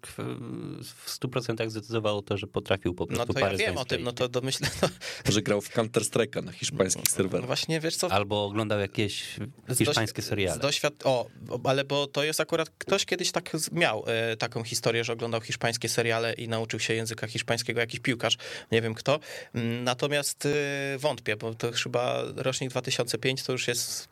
w 0.82 1.18
100% 1.20 1.70
zdecydowało 1.70 2.22
to, 2.22 2.38
że 2.38 2.46
potrafił 2.46 2.94
po 2.94 3.06
prostu 3.06 3.24
No 3.28 3.34
to 3.34 3.40
ja 3.40 3.56
wiem 3.56 3.78
o 3.78 3.84
tym, 3.84 4.02
no 4.02 4.12
to 4.12 4.28
domyślę. 4.28 4.68
No. 4.82 4.88
Że 5.32 5.42
grał 5.42 5.60
w 5.60 5.70
Counter-Strike'a 5.70 6.44
na 6.44 6.52
hiszpańskich 6.52 7.04
no, 7.10 7.16
serwerach. 7.16 7.46
Właśnie, 7.46 7.80
wiesz 7.80 7.96
co? 7.96 8.12
Albo 8.12 8.44
oglądał 8.44 8.80
jakieś 8.80 9.36
hiszpańskie 9.78 10.22
seriale. 10.22 10.60
Doświad... 10.60 10.94
O, 11.04 11.26
ale 11.64 11.84
bo 11.84 12.06
to 12.06 12.24
jest 12.24 12.40
akurat, 12.40 12.70
ktoś 12.78 13.04
kiedyś 13.04 13.32
tak 13.32 13.50
miał 13.72 14.04
e, 14.06 14.36
taką 14.36 14.64
historię, 14.64 15.04
że 15.04 15.12
oglądał 15.12 15.40
hiszpańskie 15.40 15.88
seriale 15.88 16.32
i 16.32 16.48
nauczył 16.48 16.80
się 16.80 16.94
języka 16.94 17.26
hiszpańskiego 17.26 17.80
jakiś 17.80 18.00
piłkarz, 18.00 18.36
nie 18.72 18.82
wiem 18.82 18.94
kto. 18.94 19.20
Mm, 19.54 19.84
natomiast 19.84 20.46
e, 20.46 20.98
wątpię, 20.98 21.36
bo 21.36 21.54
to 21.54 21.72
chyba 21.72 22.22
rocznik 22.36 22.70
2005 22.70 23.42
to 23.42 23.52
już 23.52 23.68
jest 23.68 24.08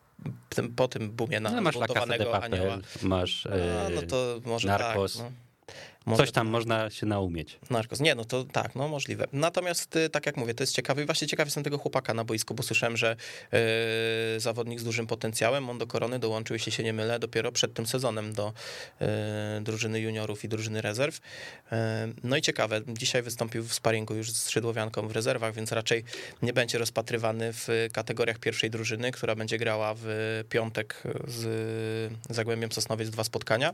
po 0.75 0.87
tym 0.87 1.11
boomie 1.11 1.39
na 1.39 1.51
no, 1.51 1.61
masz 1.61 1.75
zbudowanego 1.75 2.43
anioła. 2.43 2.77
Masz 3.01 3.47
A, 3.47 3.89
no 3.89 4.01
to 4.01 4.39
może 4.45 4.67
Narcos. 4.67 5.17
Tak, 5.17 5.25
no. 5.25 5.31
Może 6.09 6.23
Coś 6.23 6.31
tam 6.31 6.47
to... 6.47 6.51
można 6.51 6.89
się 6.89 7.05
naumieć. 7.05 7.59
Narkos. 7.69 7.99
Nie, 7.99 8.15
no 8.15 8.25
to 8.25 8.43
tak, 8.43 8.75
no 8.75 8.87
możliwe. 8.87 9.27
Natomiast 9.33 9.95
y, 9.95 10.09
tak 10.09 10.25
jak 10.25 10.37
mówię, 10.37 10.53
to 10.53 10.63
jest 10.63 10.73
ciekawe 10.73 11.03
i 11.03 11.05
właśnie 11.05 11.27
ciekawy 11.27 11.47
jestem 11.47 11.63
tego 11.63 11.77
chłopaka 11.77 12.13
na 12.13 12.23
boisku, 12.23 12.53
bo 12.53 12.63
słyszałem, 12.63 12.97
że 12.97 13.15
yy, 14.33 14.39
zawodnik 14.39 14.79
z 14.79 14.83
dużym 14.83 15.07
potencjałem, 15.07 15.69
on 15.69 15.77
do 15.77 15.87
Korony 15.87 16.19
dołączył, 16.19 16.53
jeśli 16.53 16.71
się 16.71 16.83
nie 16.83 16.93
mylę, 16.93 17.19
dopiero 17.19 17.51
przed 17.51 17.73
tym 17.73 17.85
sezonem 17.85 18.33
do 18.33 18.53
yy, 18.99 19.07
drużyny 19.61 19.99
juniorów 19.99 20.43
i 20.43 20.49
drużyny 20.49 20.81
rezerw. 20.81 21.19
Yy, 21.71 21.77
no 22.23 22.37
i 22.37 22.41
ciekawe, 22.41 22.81
dzisiaj 22.87 23.21
wystąpił 23.21 23.63
w 23.63 23.73
sparingu 23.73 24.15
już 24.15 24.31
z 24.31 24.49
Szydłowianką 24.49 25.07
w 25.07 25.11
rezerwach, 25.11 25.53
więc 25.53 25.71
raczej 25.71 26.03
nie 26.41 26.53
będzie 26.53 26.77
rozpatrywany 26.77 27.53
w 27.53 27.87
kategoriach 27.93 28.39
pierwszej 28.39 28.69
drużyny, 28.69 29.11
która 29.11 29.35
będzie 29.35 29.57
grała 29.57 29.93
w 29.97 30.43
piątek 30.49 31.03
z 31.27 32.13
Zagłębiem 32.29 32.71
Sosnowiec 32.71 33.09
dwa 33.09 33.23
spotkania. 33.23 33.73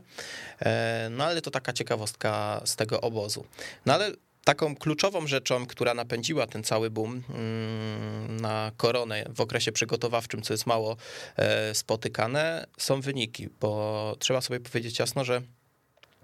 No 1.10 1.24
ale 1.24 1.42
to 1.42 1.50
taka 1.50 1.72
ciekawostka 1.72 2.25
z 2.64 2.76
tego 2.76 3.00
obozu. 3.00 3.44
No 3.86 3.94
ale 3.94 4.12
taką 4.44 4.76
kluczową 4.76 5.26
rzeczą, 5.26 5.66
która 5.66 5.94
napędziła 5.94 6.46
ten 6.46 6.64
cały 6.64 6.90
boom 6.90 7.22
mm, 7.28 8.40
na 8.40 8.72
koronę 8.76 9.24
w 9.34 9.40
okresie 9.40 9.72
przygotowawczym, 9.72 10.42
co 10.42 10.54
jest 10.54 10.66
mało 10.66 10.96
e, 11.36 11.74
spotykane, 11.74 12.66
są 12.78 13.00
wyniki, 13.00 13.48
bo 13.60 14.16
trzeba 14.18 14.40
sobie 14.40 14.60
powiedzieć 14.60 14.98
jasno, 14.98 15.24
że 15.24 15.42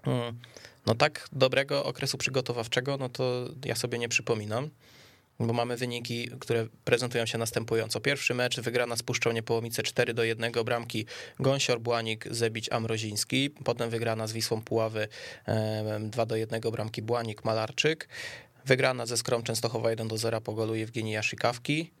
mm, 0.03 0.39
no 0.85 0.95
tak 0.95 1.27
dobrego 1.31 1.85
okresu 1.85 2.17
przygotowawczego, 2.17 2.97
no 2.97 3.09
to 3.09 3.45
ja 3.65 3.75
sobie 3.75 3.99
nie 3.99 4.09
przypominam 4.09 4.69
bo 5.39 5.53
mamy 5.53 5.77
wyniki, 5.77 6.29
które 6.39 6.67
prezentują 6.83 7.25
się 7.25 7.37
następująco. 7.37 7.99
Pierwszy 7.99 8.33
mecz 8.33 8.59
wygrana 8.59 8.95
z 8.95 9.03
Puszczą 9.03 9.31
Niepołomice 9.31 9.83
4 9.83 10.13
do 10.13 10.23
1, 10.23 10.51
bramki 10.65 11.05
Gąsior, 11.39 11.79
Błanik, 11.79 12.27
Zebić, 12.31 12.71
Amroziński. 12.71 13.49
Potem 13.49 13.89
wygrana 13.89 14.27
z 14.27 14.33
Wisłą 14.33 14.61
Puławy 14.61 15.07
2 15.99 16.25
do 16.25 16.35
1, 16.35 16.61
bramki 16.61 17.01
Błanik, 17.01 17.45
Malarczyk. 17.45 18.09
Wygrana 18.65 19.05
ze 19.05 19.17
Skrom 19.17 19.43
Częstochowa 19.43 19.89
1 19.89 20.07
do 20.07 20.17
0 20.17 20.41
po 20.41 20.53
golu 20.53 20.75
Jewgenii 20.75 21.13
Jaszykawki. 21.13 21.91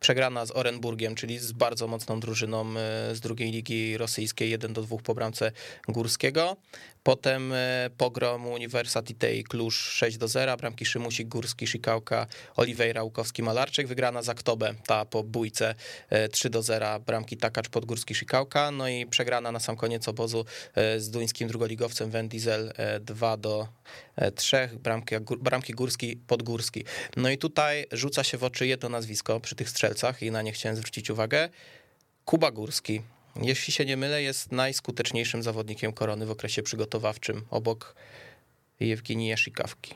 Przegrana 0.00 0.46
z 0.46 0.50
Orenburgiem, 0.50 1.14
czyli 1.14 1.38
z 1.38 1.52
bardzo 1.52 1.86
mocną 1.86 2.20
drużyną 2.20 2.60
e, 2.70 3.14
z 3.14 3.20
drugiej 3.20 3.50
ligi 3.50 3.98
rosyjskiej, 3.98 4.50
1 4.50 4.72
do 4.72 4.82
2 4.82 4.96
po 5.04 5.14
bramce 5.14 5.52
Górskiego. 5.88 6.56
Potem 7.06 7.52
e, 7.52 7.90
pogrom 7.96 8.46
Uniwersytej 8.46 9.44
Klusz 9.44 9.76
6 9.76 10.16
do 10.16 10.28
0, 10.28 10.56
bramki 10.56 10.86
Szymusik, 10.86 11.28
Górski, 11.28 11.66
Szykałka, 11.66 12.26
Oliveira, 12.56 13.02
Łukowski, 13.02 13.42
Malarczyk. 13.42 13.86
Wygrana 13.86 14.22
za 14.22 14.32
Aktobę, 14.32 14.74
ta 14.86 15.04
po 15.04 15.22
bójce 15.22 15.74
3 16.32 16.48
e, 16.48 16.50
do 16.50 16.62
0, 16.62 17.00
bramki 17.00 17.36
Takacz, 17.36 17.68
Podgórski, 17.68 18.14
Szykałka. 18.14 18.70
No 18.70 18.88
i 18.88 19.06
przegrana 19.06 19.52
na 19.52 19.60
sam 19.60 19.76
koniec 19.76 20.08
obozu 20.08 20.44
z 20.98 21.10
duńskim 21.10 21.48
drugoligowcem 21.48 22.10
Wendizel 22.10 22.72
2 23.00 23.36
do 23.36 23.68
3, 24.34 24.68
bramki, 24.82 25.14
bramki 25.40 25.72
Górski, 25.72 26.16
Podgórski. 26.16 26.84
No 27.16 27.30
i 27.30 27.38
tutaj 27.38 27.86
rzuca 27.92 28.24
się 28.24 28.38
w 28.38 28.44
oczy 28.44 28.66
jedno 28.66 28.88
nazwisko 28.88 29.40
przy 29.40 29.54
tych 29.54 29.70
strzelcach 29.70 30.22
i 30.22 30.30
na 30.30 30.42
nie 30.42 30.52
chciałem 30.52 30.76
zwrócić 30.76 31.10
uwagę. 31.10 31.48
Kuba 32.24 32.50
Górski, 32.50 33.02
jeśli 33.42 33.72
się 33.72 33.84
nie 33.84 33.96
mylę, 33.96 34.22
jest 34.22 34.52
najskuteczniejszym 34.52 35.42
zawodnikiem 35.42 35.92
korony 35.92 36.26
w 36.26 36.30
okresie 36.30 36.62
przygotowawczym 36.62 37.44
obok 37.50 37.94
Jewgenii 38.80 39.28
Jaszikawki. 39.28 39.94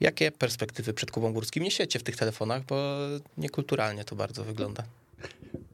Jakie 0.00 0.32
perspektywy 0.32 0.94
przed 0.94 1.10
Kubą 1.10 1.32
Górskim? 1.32 1.62
Nie 1.62 1.70
siecie 1.70 1.98
w 1.98 2.02
tych 2.02 2.16
telefonach, 2.16 2.64
bo 2.64 2.96
niekulturalnie 3.36 4.04
to 4.04 4.16
bardzo 4.16 4.44
wygląda. 4.44 4.84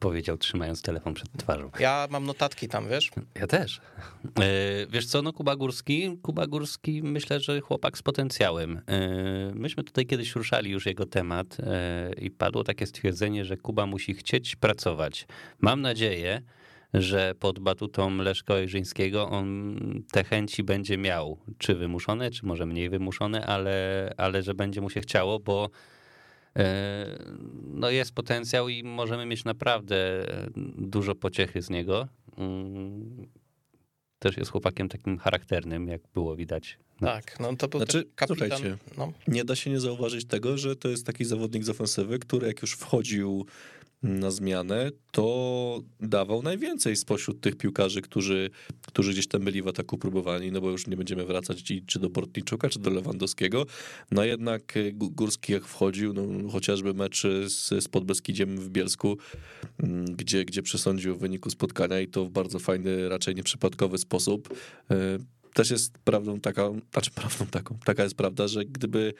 Powiedział, 0.01 0.39
trzymając 0.39 0.83
telefon 0.83 1.15
przed 1.15 1.29
twarzą. 1.37 1.71
Ja 1.81 2.09
mam 2.11 2.25
notatki 2.25 2.69
tam, 2.69 2.89
wiesz? 2.89 3.11
Ja 3.35 3.47
też. 3.47 3.81
E, 4.41 4.87
wiesz 4.87 5.07
co, 5.07 5.23
no 5.23 5.33
Kuba 5.33 5.57
Górski, 5.57 6.19
Kuba 6.23 6.47
Górski 6.47 7.03
myślę, 7.03 7.41
że 7.41 7.61
chłopak 7.61 7.99
z 7.99 8.03
potencjałem. 8.03 8.81
E, 8.87 9.53
myśmy 9.55 9.85
tutaj 9.85 10.07
kiedyś 10.07 10.35
ruszali 10.35 10.71
już 10.71 10.87
jego 10.87 11.07
temat 11.07 11.57
e, 11.61 12.11
i 12.21 12.31
padło 12.31 12.65
takie 12.65 12.87
stwierdzenie, 12.87 13.45
że 13.45 13.57
Kuba 13.57 13.87
musi 13.87 14.15
chcieć 14.15 14.57
pracować. 14.57 15.27
Mam 15.61 15.81
nadzieję, 15.81 16.43
że 16.95 17.35
pod 17.41 17.59
batutą 17.59 18.17
Leszka 18.17 18.55
Ojrzyńskiego 18.55 19.29
on 19.29 19.79
te 20.13 20.25
chęci 20.25 20.63
będzie 20.63 20.99
miał, 20.99 21.39
czy 21.59 21.75
wymuszone, 21.75 22.31
czy 22.31 22.47
może 22.47 22.67
mniej 22.67 22.89
wymuszone, 22.89 23.47
ale, 23.47 24.15
ale 24.17 24.43
że 24.43 24.55
będzie 24.55 24.81
mu 24.81 24.91
się 24.91 25.01
chciało, 25.01 25.41
bo 25.41 25.71
no 27.65 27.91
jest 27.91 28.13
potencjał 28.13 28.69
i 28.69 28.83
możemy 28.83 29.27
mieć 29.27 29.45
naprawdę 29.45 30.27
dużo 30.79 31.15
pociechy 31.15 31.63
z 31.63 31.71
niego. 31.71 32.09
Mm, 32.39 33.29
też 34.19 34.37
jest 34.37 34.51
chłopakiem 34.51 34.89
takim 34.89 35.19
charakternym, 35.19 35.89
jak 35.89 36.03
było 36.15 36.37
widać. 36.37 36.79
No. 37.01 37.09
Tak, 37.09 37.41
no 37.41 37.57
to 37.57 37.69
był 37.69 37.81
znaczy, 37.81 38.05
kapitan. 38.15 38.49
Słuchajcie, 38.49 38.79
no. 38.99 39.13
nie 39.29 39.45
da 39.45 39.57
się 39.57 39.71
nie 39.71 39.81
zauważyć 39.81 40.25
tego, 40.25 40.59
że 40.59 40.77
to 40.77 40.89
jest 40.89 41.07
taki 41.07 41.25
zawodnik 41.25 41.65
z 41.65 41.69
ofensywy, 41.69 42.19
który 42.19 42.47
jak 42.47 42.63
już 42.63 42.73
wchodził 42.73 43.47
na 44.03 44.31
zmianę, 44.31 44.91
to 45.13 45.81
dawał 46.01 46.43
najwięcej 46.43 46.97
spośród 46.97 47.41
tych 47.41 47.57
piłkarzy, 47.57 48.03
którzy, 48.03 48.51
którzy 48.87 49.13
gdzieś 49.13 49.29
tam 49.29 49.45
byli 49.45 49.63
w 49.63 49.69
ataku 49.69 49.99
próbowani, 49.99 50.53
no 50.53 50.61
bo 50.61 50.71
już 50.71 50.87
nie 50.87 50.97
będziemy 50.97 51.25
wracać 51.25 51.73
czy 51.87 51.99
do 51.99 52.11
Bortniczuka, 52.11 52.69
czy 52.69 52.79
do 52.79 52.91
Lewandowskiego. 52.91 53.67
No 54.11 54.25
jednak 54.25 54.77
e, 54.77 54.93
Górski 54.93 55.53
jak 55.53 55.65
wchodził, 55.65 56.13
no 56.13 56.51
chociażby 56.51 56.95
mecz 56.95 57.23
z, 57.47 57.85
z 57.85 57.89
Podbeskidziem 57.89 58.59
w 58.59 58.69
Bielsku, 58.69 59.17
mm, 59.79 60.05
gdzie, 60.05 60.45
gdzie 60.45 60.63
przesądził 60.63 61.17
w 61.17 61.19
wyniku 61.19 61.51
spotkania 61.51 62.01
i 62.01 62.09
to 62.09 62.25
w 62.25 62.31
bardzo 62.31 62.59
fajny, 62.59 63.09
raczej 63.09 63.35
nieprzypadkowy 63.35 63.99
sposób 63.99 64.57
e, 64.91 65.19
też 65.55 65.71
jest 65.71 65.99
prawdą 65.99 66.41
taka, 66.41 66.71
znaczy 66.93 67.11
prawdą 67.11 67.47
taką, 67.47 67.79
taka 67.85 68.03
jest 68.03 68.15
prawda, 68.15 68.49
że 68.49 68.65
gdyby 68.65 69.15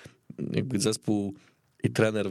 jakby 0.53 0.81
zespół 0.81 1.35
i 1.85 1.91
trener 1.91 2.31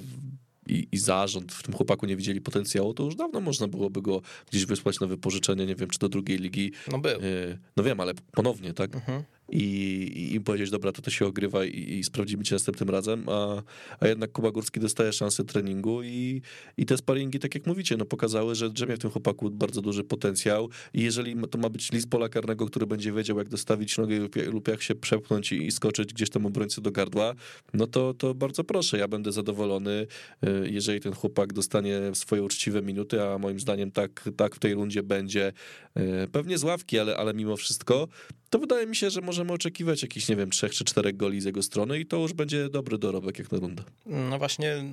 i, 0.67 0.87
i 0.91 0.97
zarząd 0.97 1.53
w 1.53 1.63
tym 1.63 1.73
chłopaku 1.73 2.05
nie 2.05 2.15
widzieli 2.15 2.41
potencjału, 2.41 2.93
to 2.93 3.03
już 3.03 3.15
dawno 3.15 3.41
można 3.41 3.67
byłoby 3.67 4.01
go 4.01 4.21
gdzieś 4.51 4.65
wysłać 4.65 4.99
na 4.99 5.07
wypożyczenie, 5.07 5.65
nie 5.65 5.75
wiem, 5.75 5.89
czy 5.89 5.99
do 5.99 6.09
drugiej 6.09 6.37
ligi. 6.37 6.71
No 6.91 6.99
był. 6.99 7.19
E, 7.19 7.57
no 7.77 7.83
wiem, 7.83 7.99
ale 7.99 8.13
ponownie, 8.31 8.73
tak? 8.73 8.95
Mhm. 8.95 9.23
I, 9.49 10.29
i 10.33 10.41
powiedzieć, 10.41 10.69
dobra, 10.69 10.91
to 10.91 11.01
to 11.01 11.11
się 11.11 11.25
ogrywa 11.25 11.65
i, 11.65 11.97
i 11.97 12.03
sprawdzimy 12.03 12.43
cię 12.43 12.55
następnym 12.55 12.89
razem, 12.89 13.29
a, 13.29 13.63
a 13.99 14.07
jednak 14.07 14.31
Kuba 14.31 14.51
Górski 14.51 14.79
dostaje 14.79 15.13
szansę 15.13 15.43
treningu 15.43 16.03
i, 16.03 16.41
i 16.77 16.85
te 16.85 16.97
sparingi, 16.97 17.39
tak 17.39 17.55
jak 17.55 17.67
mówicie, 17.67 17.97
no 17.97 18.05
pokazały, 18.05 18.55
że 18.55 18.69
drzemie 18.69 18.95
w 18.95 18.99
tym 18.99 19.11
chłopaku 19.11 19.51
bardzo 19.51 19.81
duży 19.81 20.03
potencjał 20.03 20.69
i 20.93 21.03
jeżeli 21.03 21.35
to 21.51 21.57
ma 21.57 21.69
być 21.69 21.91
list 21.91 22.09
pola 22.09 22.29
karnego, 22.29 22.65
który 22.65 22.87
będzie 22.87 23.11
wiedział, 23.11 23.37
jak 23.37 23.49
dostawić 23.49 23.97
nogę 23.97 24.19
lub, 24.51 24.67
jak 24.67 24.81
się 24.81 24.95
przepchnąć 24.95 25.51
i, 25.51 25.65
i 25.65 25.71
skoczyć 25.71 26.13
gdzieś 26.13 26.29
tam 26.29 26.45
obrońcy 26.45 26.81
do 26.81 26.91
gardła, 26.91 27.33
no 27.73 27.87
to, 27.87 28.13
to 28.13 28.33
bardzo 28.33 28.63
proszę, 28.63 28.97
ja 28.97 29.07
będę 29.07 29.31
zadowolony, 29.31 30.07
y, 30.43 30.69
jeżeli 30.71 30.99
ten 30.99 31.13
chłopak 31.13 31.53
dostanie 31.53 32.01
swoje 32.13 32.43
uczciwe 32.43 32.81
minuty, 32.81 33.23
a 33.23 33.37
moim 33.37 33.59
zdaniem 33.59 33.91
tak, 33.91 34.29
tak 34.37 34.55
w 34.55 34.59
tej 34.59 34.73
rundzie 34.73 35.03
będzie, 35.03 35.53
y, 35.97 36.27
pewnie 36.31 36.57
z 36.57 36.63
ławki, 36.63 36.99
ale, 36.99 37.17
ale 37.17 37.33
mimo 37.33 37.57
wszystko, 37.57 38.07
to 38.49 38.59
wydaje 38.59 38.87
mi 38.87 38.95
się, 38.95 39.09
że 39.09 39.21
możemy 39.35 39.53
oczekiwać 39.53 40.01
jakichś, 40.01 40.27
nie 40.29 40.35
wiem, 40.35 40.49
trzech 40.49 40.73
czy 40.73 40.85
czterech 40.85 41.17
goli 41.17 41.41
z 41.41 41.45
jego 41.45 41.63
strony 41.63 41.99
i 41.99 42.05
to 42.05 42.17
już 42.17 42.33
będzie 42.33 42.69
dobry 42.69 42.97
dorobek 42.97 43.39
jak 43.39 43.51
na 43.51 43.59
rundę. 43.59 43.83
No 44.05 44.37
właśnie, 44.37 44.83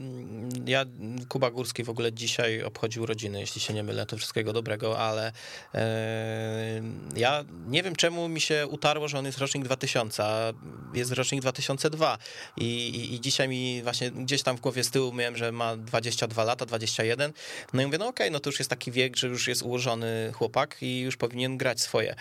ja, 0.67 0.85
Kuba 1.29 1.51
Górski 1.51 1.85
w 1.85 1.91
ogóle 1.91 2.13
dzisiaj 2.13 2.63
obchodził 2.63 3.03
urodziny, 3.03 3.41
jeśli 3.41 3.61
się 3.61 3.75
nie 3.75 3.83
mylę, 3.83 4.07
to 4.07 4.17
wszystkiego 4.17 4.53
dobrego, 4.53 4.99
ale 4.99 5.33
e, 5.75 6.83
ja 7.17 7.45
nie 7.67 7.83
wiem 7.83 7.97
czemu 7.97 8.29
mi 8.29 8.41
się 8.41 8.67
utarło, 8.67 9.09
że 9.09 9.19
on 9.19 9.25
jest 9.27 9.39
rocznik 9.39 9.65
2000, 9.65 10.25
a 10.25 10.53
jest 10.95 11.13
rocznik 11.13 11.41
2002 11.41 12.19
i, 12.57 12.65
i, 12.65 13.15
i 13.15 13.21
dzisiaj 13.21 13.49
mi 13.49 13.83
właśnie 13.83 14.11
gdzieś 14.11 14.43
tam 14.43 14.57
w 14.57 14.61
głowie 14.61 14.85
z 14.85 14.91
tyłu 14.91 15.13
miałem, 15.13 15.37
że 15.37 15.53
ma 15.53 15.77
22 15.77 16.45
lata, 16.45 16.67
21, 16.67 17.33
no 17.73 17.83
i 17.83 17.87
mówię, 17.87 17.99
no 17.99 18.09
okej, 18.09 18.27
okay, 18.27 18.31
no 18.31 18.41
to 18.41 18.51
już 18.51 18.59
jest 18.59 18.71
taki 18.71 18.93
wiek, 18.93 19.17
że 19.17 19.29
już 19.29 19.49
jest 19.49 19.63
ułożony 19.63 20.33
chłopak 20.35 20.77
i 20.81 21.01
już 21.01 21.17
powinien 21.17 21.57
grać 21.57 21.81
swoje. 21.81 22.15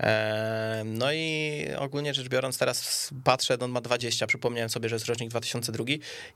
E, 0.00 0.82
no 0.86 1.12
i 1.12 1.67
ogólnie 1.78 2.14
rzecz 2.14 2.28
biorąc, 2.28 2.58
teraz 2.58 3.10
patrzę, 3.24 3.56
no 3.60 3.64
on 3.64 3.70
ma 3.70 3.80
20, 3.80 4.26
przypomniałem 4.26 4.70
sobie, 4.70 4.88
że 4.88 4.94
jest 4.94 5.06
rocznik 5.06 5.30
2002 5.30 5.84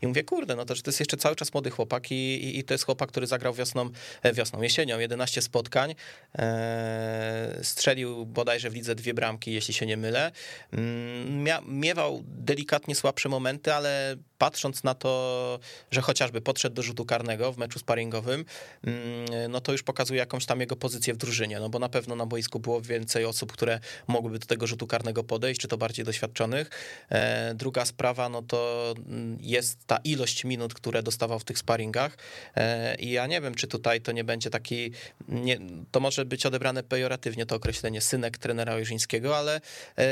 i 0.03 0.07
mówię, 0.07 0.25
kurde, 0.25 0.57
no 0.57 0.65
to, 0.65 0.75
że 0.75 0.83
to 0.83 0.91
jest 0.91 1.01
jeszcze 1.01 1.17
cały 1.17 1.37
czas 1.37 1.55
młody 1.55 1.71
chłopak 1.71 2.11
i, 2.11 2.15
i, 2.15 2.59
i 2.59 2.65
to 2.65 2.75
jest 2.75 2.85
chłopak, 2.85 3.09
który 3.09 3.27
zagrał 3.27 3.55
wiosną, 3.55 3.91
e, 4.23 4.33
wiosną, 4.33 4.63
jesienią 4.63 4.99
11 4.99 5.43
spotkań, 5.43 5.95
e, 6.39 7.59
strzelił 7.63 8.27
bodajże 8.27 8.71
w 8.71 8.75
lidze 8.75 8.95
dwie 8.95 9.15
bramki, 9.15 9.53
jeśli 9.53 9.75
się 9.75 9.87
nie 9.87 9.97
mylę. 9.97 10.33
Mm, 10.73 11.43
mia, 11.43 11.63
miewał 11.67 12.23
delikatnie 12.27 12.95
słabsze 12.95 13.29
momenty, 13.29 13.75
ale 13.75 14.17
patrząc 14.39 14.85
na 14.85 14.95
to, 14.95 15.59
że 15.91 16.01
chociażby 16.01 16.41
podszedł 16.41 16.77
do 16.77 16.83
rzutu 16.83 17.05
karnego 17.05 17.53
w 17.53 17.59
meczu 17.59 17.79
sparingowym, 17.79 18.45
mm, 18.85 19.51
no 19.51 19.61
to 19.61 19.73
już 19.73 19.83
pokazuje 19.83 20.21
jakąś 20.21 20.47
tam 20.47 20.61
jego 20.61 20.77
pozycję 20.77 21.15
w 21.15 21.17
drużynie, 21.17 21.61
no 21.61 21.69
bo 21.69 21.79
na 21.79 21.89
pewno 21.89 22.17
na 22.17 22.27
boisku 22.27 22.61
było 22.61 22.81
więcej 22.81 23.25
osób, 23.25 23.53
które 23.53 23.81
mogłyby 24.07 24.39
do 24.39 24.47
tego 24.47 24.67
rzutu 24.67 24.87
karnego 24.87 25.22
podejść, 25.25 25.61
czy 25.61 25.69
to 25.69 25.79
bardziej 25.79 26.05
doświadczonych. 26.05 26.71
E, 27.11 27.55
druga 27.55 27.85
sprawa, 27.85 28.29
no 28.29 28.43
to 28.43 28.95
mm, 28.99 29.39
jest 29.41 29.87
ta 29.87 29.97
ilość 30.05 30.45
minut, 30.45 30.75
które 30.75 31.03
dostawał 31.03 31.39
w 31.39 31.45
tych 31.45 31.59
sparingach 31.59 32.17
e, 32.57 32.95
i 32.95 33.11
ja 33.11 33.27
nie 33.27 33.41
wiem, 33.41 33.55
czy 33.55 33.67
tutaj 33.67 34.01
to 34.01 34.13
nie 34.13 34.25
będzie 34.25 34.51
taki, 34.51 34.91
nie, 35.29 35.59
to 35.91 36.01
może 36.01 36.25
być 36.25 36.47
odebrane 36.47 36.83
pejoratywnie 36.83 37.47
to 37.47 37.57
określenie 37.57 38.01
synek 38.01 38.39
trenera 38.39 38.73
Ojrzyńskiego, 38.73 39.37
ale 39.37 39.61
e, 39.99 40.09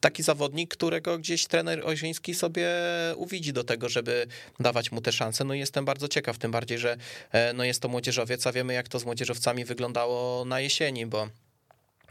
taki 0.00 0.22
zawodnik, 0.22 0.70
którego 0.70 1.18
gdzieś 1.18 1.46
trener 1.46 1.82
Ojrzyński 1.84 2.34
sobie 2.34 2.68
uwidzi 3.16 3.52
do 3.52 3.64
tego, 3.64 3.88
żeby 3.88 4.26
dawać 4.60 4.92
mu 4.92 5.00
te 5.00 5.12
szanse. 5.12 5.44
No 5.44 5.54
i 5.54 5.58
jestem 5.58 5.84
bardzo 5.84 6.08
ciekaw, 6.08 6.38
tym 6.38 6.50
bardziej, 6.50 6.78
że 6.78 6.96
no 7.54 7.64
jest 7.64 7.82
to 7.82 7.88
młodzieżowiec, 7.88 8.46
a 8.46 8.52
wiemy 8.52 8.74
jak 8.74 8.88
to 8.88 8.98
z 8.98 9.04
młodzieżowcami 9.04 9.64
wyglądało 9.64 10.44
na 10.44 10.60
jesieni, 10.60 11.06
bo 11.06 11.28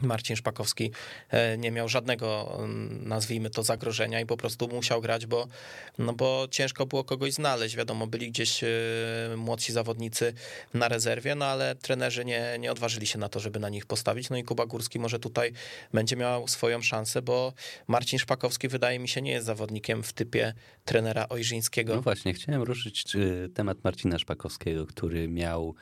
Marcin 0.00 0.36
Szpakowski 0.36 0.90
e, 1.30 1.58
nie 1.58 1.70
miał 1.70 1.88
żadnego, 1.88 2.58
mm, 2.58 3.08
nazwijmy 3.08 3.50
to, 3.50 3.62
zagrożenia 3.62 4.20
i 4.20 4.26
po 4.26 4.36
prostu 4.36 4.68
musiał 4.68 5.00
grać, 5.00 5.26
bo, 5.26 5.46
no 5.98 6.12
bo 6.12 6.48
ciężko 6.50 6.86
było 6.86 7.04
kogoś 7.04 7.32
znaleźć. 7.32 7.76
Wiadomo, 7.76 8.06
byli 8.06 8.30
gdzieś 8.30 8.64
e, 8.64 8.68
młodsi 9.36 9.72
zawodnicy 9.72 10.32
na 10.74 10.88
rezerwie, 10.88 11.34
no 11.34 11.44
ale 11.44 11.74
trenerzy 11.74 12.24
nie, 12.24 12.56
nie 12.58 12.72
odważyli 12.72 13.06
się 13.06 13.18
na 13.18 13.28
to, 13.28 13.40
żeby 13.40 13.58
na 13.58 13.68
nich 13.68 13.86
postawić. 13.86 14.30
No 14.30 14.36
i 14.36 14.44
Kuba 14.44 14.66
Górski 14.66 14.98
może 14.98 15.18
tutaj 15.18 15.52
będzie 15.94 16.16
miał 16.16 16.48
swoją 16.48 16.82
szansę, 16.82 17.22
bo 17.22 17.52
Marcin 17.86 18.18
Szpakowski 18.18 18.68
wydaje 18.68 18.98
mi 18.98 19.08
się 19.08 19.22
nie 19.22 19.32
jest 19.32 19.46
zawodnikiem 19.46 20.02
w 20.02 20.12
typie 20.12 20.54
trenera 20.84 21.28
Ojrzyńskiego. 21.28 21.94
No 21.94 22.02
właśnie, 22.02 22.34
chciałem 22.34 22.62
ruszyć 22.62 23.04
temat 23.54 23.84
Marcina 23.84 24.18
Szpakowskiego, 24.18 24.86
który 24.86 25.28
miał 25.28 25.74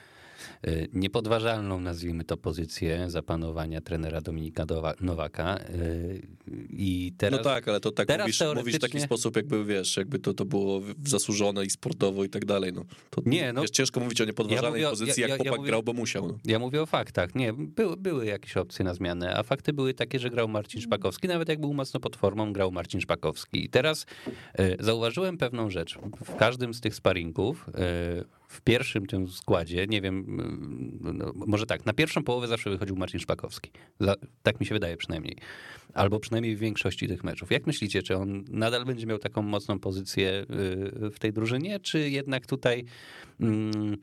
niepodważalną, 0.92 1.80
nazwijmy 1.80 2.24
to, 2.24 2.36
pozycję 2.36 3.10
zapanowania 3.10 3.80
trenera 3.80 4.20
Dominika 4.20 4.64
Nowaka. 5.00 5.58
Y, 5.70 6.26
I 6.70 7.12
teraz, 7.18 7.38
no 7.38 7.44
tak, 7.44 7.68
ale 7.68 7.80
to 7.80 7.90
tak 7.90 8.08
mówisz, 8.08 8.38
teoretycznie... 8.38 8.62
mówisz 8.62 8.76
w 8.76 8.80
taki 8.92 9.00
sposób, 9.00 9.36
jakby 9.36 9.64
wiesz, 9.64 9.96
jakby 9.96 10.18
to, 10.18 10.34
to 10.34 10.44
było 10.44 10.80
zasłużone 11.04 11.64
i 11.64 11.70
sportowo 11.70 12.24
i 12.24 12.28
tak 12.28 12.44
dalej. 12.44 12.72
No, 12.72 12.84
to, 13.10 13.22
nie, 13.26 13.52
no, 13.52 13.60
wiesz, 13.60 13.70
ciężko 13.70 14.00
mówić 14.00 14.20
o 14.20 14.24
niepodważalnej 14.24 14.82
ja 14.82 14.90
pozycji, 14.90 15.20
ja, 15.20 15.28
ja, 15.28 15.34
jak 15.34 15.42
chłopak 15.42 15.58
mówię, 15.58 15.68
grał, 15.68 15.82
bo 15.82 15.92
musiał. 15.92 16.28
No. 16.28 16.38
Ja 16.44 16.58
mówię 16.58 16.82
o 16.82 16.86
faktach. 16.86 17.34
Nie, 17.34 17.52
były, 17.52 17.96
były 17.96 18.26
jakieś 18.26 18.56
opcje 18.56 18.84
na 18.84 18.94
zmianę, 18.94 19.36
a 19.36 19.42
fakty 19.42 19.72
były 19.72 19.94
takie, 19.94 20.18
że 20.18 20.30
grał 20.30 20.48
Marcin 20.48 20.80
Szpakowski, 20.80 21.28
nawet 21.28 21.48
jak 21.48 21.60
był 21.60 21.74
mocno 21.74 22.00
pod 22.00 22.16
formą, 22.16 22.52
grał 22.52 22.72
Marcin 22.72 23.00
Szpakowski. 23.00 23.64
I 23.64 23.68
teraz 23.68 24.06
y, 24.60 24.76
zauważyłem 24.80 25.38
pewną 25.38 25.70
rzecz. 25.70 25.98
W 26.24 26.36
każdym 26.36 26.74
z 26.74 26.80
tych 26.80 26.94
sparingów 26.94 27.70
w 28.48 28.60
pierwszym 28.60 29.06
tym 29.06 29.28
składzie, 29.28 29.86
nie 29.86 30.00
wiem, 30.00 30.24
no, 31.00 31.32
może 31.34 31.66
tak, 31.66 31.86
na 31.86 31.92
pierwszą 31.92 32.24
połowę 32.24 32.46
zawsze 32.46 32.70
wychodził 32.70 32.96
Marcin 32.96 33.20
Szpakowski. 33.20 33.70
tak 34.42 34.60
mi 34.60 34.66
się 34.66 34.74
wydaje 34.74 34.96
przynajmniej. 34.96 35.36
Albo 35.94 36.20
przynajmniej 36.20 36.56
w 36.56 36.58
większości 36.58 37.08
tych 37.08 37.24
meczów. 37.24 37.50
Jak 37.50 37.66
myślicie, 37.66 38.02
czy 38.02 38.16
on 38.16 38.44
nadal 38.50 38.84
będzie 38.84 39.06
miał 39.06 39.18
taką 39.18 39.42
mocną 39.42 39.78
pozycję 39.78 40.46
y, 41.06 41.10
w 41.10 41.18
tej 41.18 41.32
drużynie, 41.32 41.80
czy 41.80 42.10
jednak 42.10 42.46
tutaj 42.46 42.84
mm, 43.40 43.96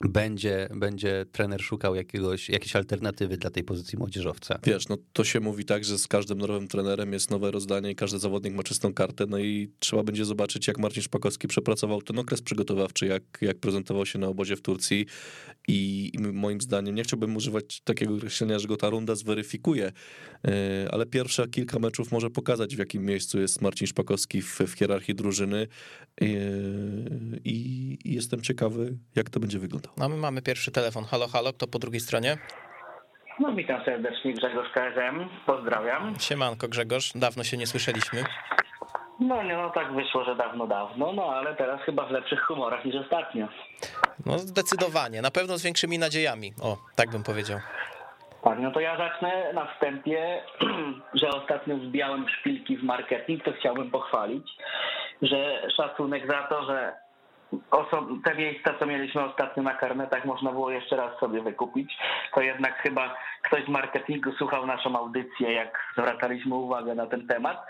będzie, 0.00 0.68
będzie 0.74 1.26
trener 1.32 1.62
szukał 1.62 1.94
jakiegoś, 1.94 2.48
jakiejś 2.48 2.76
alternatywy 2.76 3.36
dla 3.36 3.50
tej 3.50 3.64
pozycji 3.64 3.98
młodzieżowca. 3.98 4.58
Wiesz, 4.64 4.88
no 4.88 4.96
to 5.12 5.24
się 5.24 5.40
mówi 5.40 5.64
tak, 5.64 5.84
że 5.84 5.98
z 5.98 6.08
każdym 6.08 6.38
nowym 6.38 6.68
trenerem 6.68 7.12
jest 7.12 7.30
nowe 7.30 7.50
rozdanie 7.50 7.90
i 7.90 7.94
każdy 7.94 8.18
zawodnik 8.18 8.54
ma 8.54 8.62
czystą 8.62 8.94
kartę, 8.94 9.26
no 9.28 9.38
i 9.38 9.70
trzeba 9.78 10.02
będzie 10.02 10.24
zobaczyć, 10.24 10.68
jak 10.68 10.78
Marcin 10.78 11.02
Szpakowski 11.02 11.48
przepracował 11.48 12.02
ten 12.02 12.18
okres 12.18 12.42
przygotowawczy, 12.42 13.06
jak, 13.06 13.22
jak 13.40 13.58
prezentował 13.58 14.06
się 14.06 14.18
na 14.18 14.28
obozie 14.28 14.56
w 14.56 14.60
Turcji 14.60 15.06
i, 15.68 16.10
i 16.14 16.18
moim 16.18 16.60
zdaniem, 16.60 16.94
nie 16.94 17.02
chciałbym 17.02 17.36
używać 17.36 17.80
takiego 17.80 18.14
określenia, 18.14 18.58
że 18.58 18.68
go 18.68 18.76
ta 18.76 18.90
runda 18.90 19.14
zweryfikuje, 19.14 19.92
e, 20.44 20.88
ale 20.90 21.06
pierwsze 21.06 21.48
kilka 21.48 21.78
meczów 21.78 22.12
może 22.12 22.30
pokazać, 22.30 22.76
w 22.76 22.78
jakim 22.78 23.04
miejscu 23.04 23.40
jest 23.40 23.62
Marcin 23.62 23.86
Szpakowski 23.86 24.42
w, 24.42 24.60
w 24.60 24.72
hierarchii 24.72 25.14
drużyny 25.14 25.66
e, 26.20 26.26
i, 27.44 27.98
i 28.04 28.14
jestem 28.14 28.40
ciekawy, 28.40 28.96
jak 29.14 29.30
to 29.30 29.40
będzie 29.40 29.58
wyglądać. 29.58 29.85
No 29.96 30.08
my 30.08 30.16
mamy 30.16 30.42
pierwszy 30.42 30.70
telefon. 30.70 31.04
Halo, 31.04 31.28
halo, 31.28 31.52
kto 31.52 31.66
po 31.66 31.78
drugiej 31.78 32.00
stronie? 32.00 32.38
No 33.40 33.52
witam 33.52 33.84
serdecznie, 33.84 34.32
Grzegorz 34.32 34.68
KSM. 34.72 35.28
Pozdrawiam. 35.46 36.14
Siemanko 36.20 36.68
Grzegorz, 36.68 37.12
dawno 37.14 37.44
się 37.44 37.56
nie 37.56 37.66
słyszeliśmy. 37.66 38.24
No 39.20 39.42
nie, 39.42 39.56
no 39.56 39.70
tak 39.70 39.92
wyszło, 39.92 40.24
że 40.24 40.36
dawno, 40.36 40.66
dawno, 40.66 41.12
no 41.12 41.24
ale 41.34 41.54
teraz 41.54 41.80
chyba 41.80 42.06
w 42.06 42.10
lepszych 42.10 42.40
humorach 42.40 42.84
niż 42.84 42.94
ostatnio. 42.94 43.48
No 44.26 44.38
zdecydowanie, 44.38 45.22
na 45.22 45.30
pewno 45.30 45.58
z 45.58 45.62
większymi 45.62 45.98
nadziejami, 45.98 46.52
o, 46.62 46.76
tak 46.96 47.10
bym 47.10 47.22
powiedział. 47.22 47.58
Tak, 48.44 48.58
no 48.58 48.70
to 48.70 48.80
ja 48.80 48.96
zacznę 48.96 49.52
na 49.52 49.74
wstępie, 49.74 50.42
że 51.20 51.28
ostatnio 51.28 51.76
wbijałem 51.76 52.28
szpilki 52.28 52.76
w 52.76 52.82
marketing, 52.82 53.44
to 53.44 53.52
chciałbym 53.60 53.90
pochwalić, 53.90 54.48
że 55.22 55.68
szacunek 55.76 56.26
za 56.26 56.42
to, 56.42 56.66
że 56.66 56.92
te 58.24 58.34
miejsca, 58.34 58.74
co 58.78 58.86
mieliśmy 58.86 59.24
ostatnio 59.24 59.62
na 59.62 59.74
karnetach, 59.74 60.24
można 60.24 60.52
było 60.52 60.70
jeszcze 60.70 60.96
raz 60.96 61.18
sobie 61.18 61.42
wykupić. 61.42 61.98
To 62.34 62.40
jednak 62.40 62.78
chyba 62.82 63.16
ktoś 63.42 63.64
z 63.64 63.68
marketingu 63.68 64.32
słuchał 64.32 64.66
naszą 64.66 64.98
audycję, 64.98 65.52
jak 65.52 65.92
zwracaliśmy 65.98 66.54
uwagę 66.54 66.94
na 66.94 67.06
ten 67.06 67.26
temat. 67.26 67.66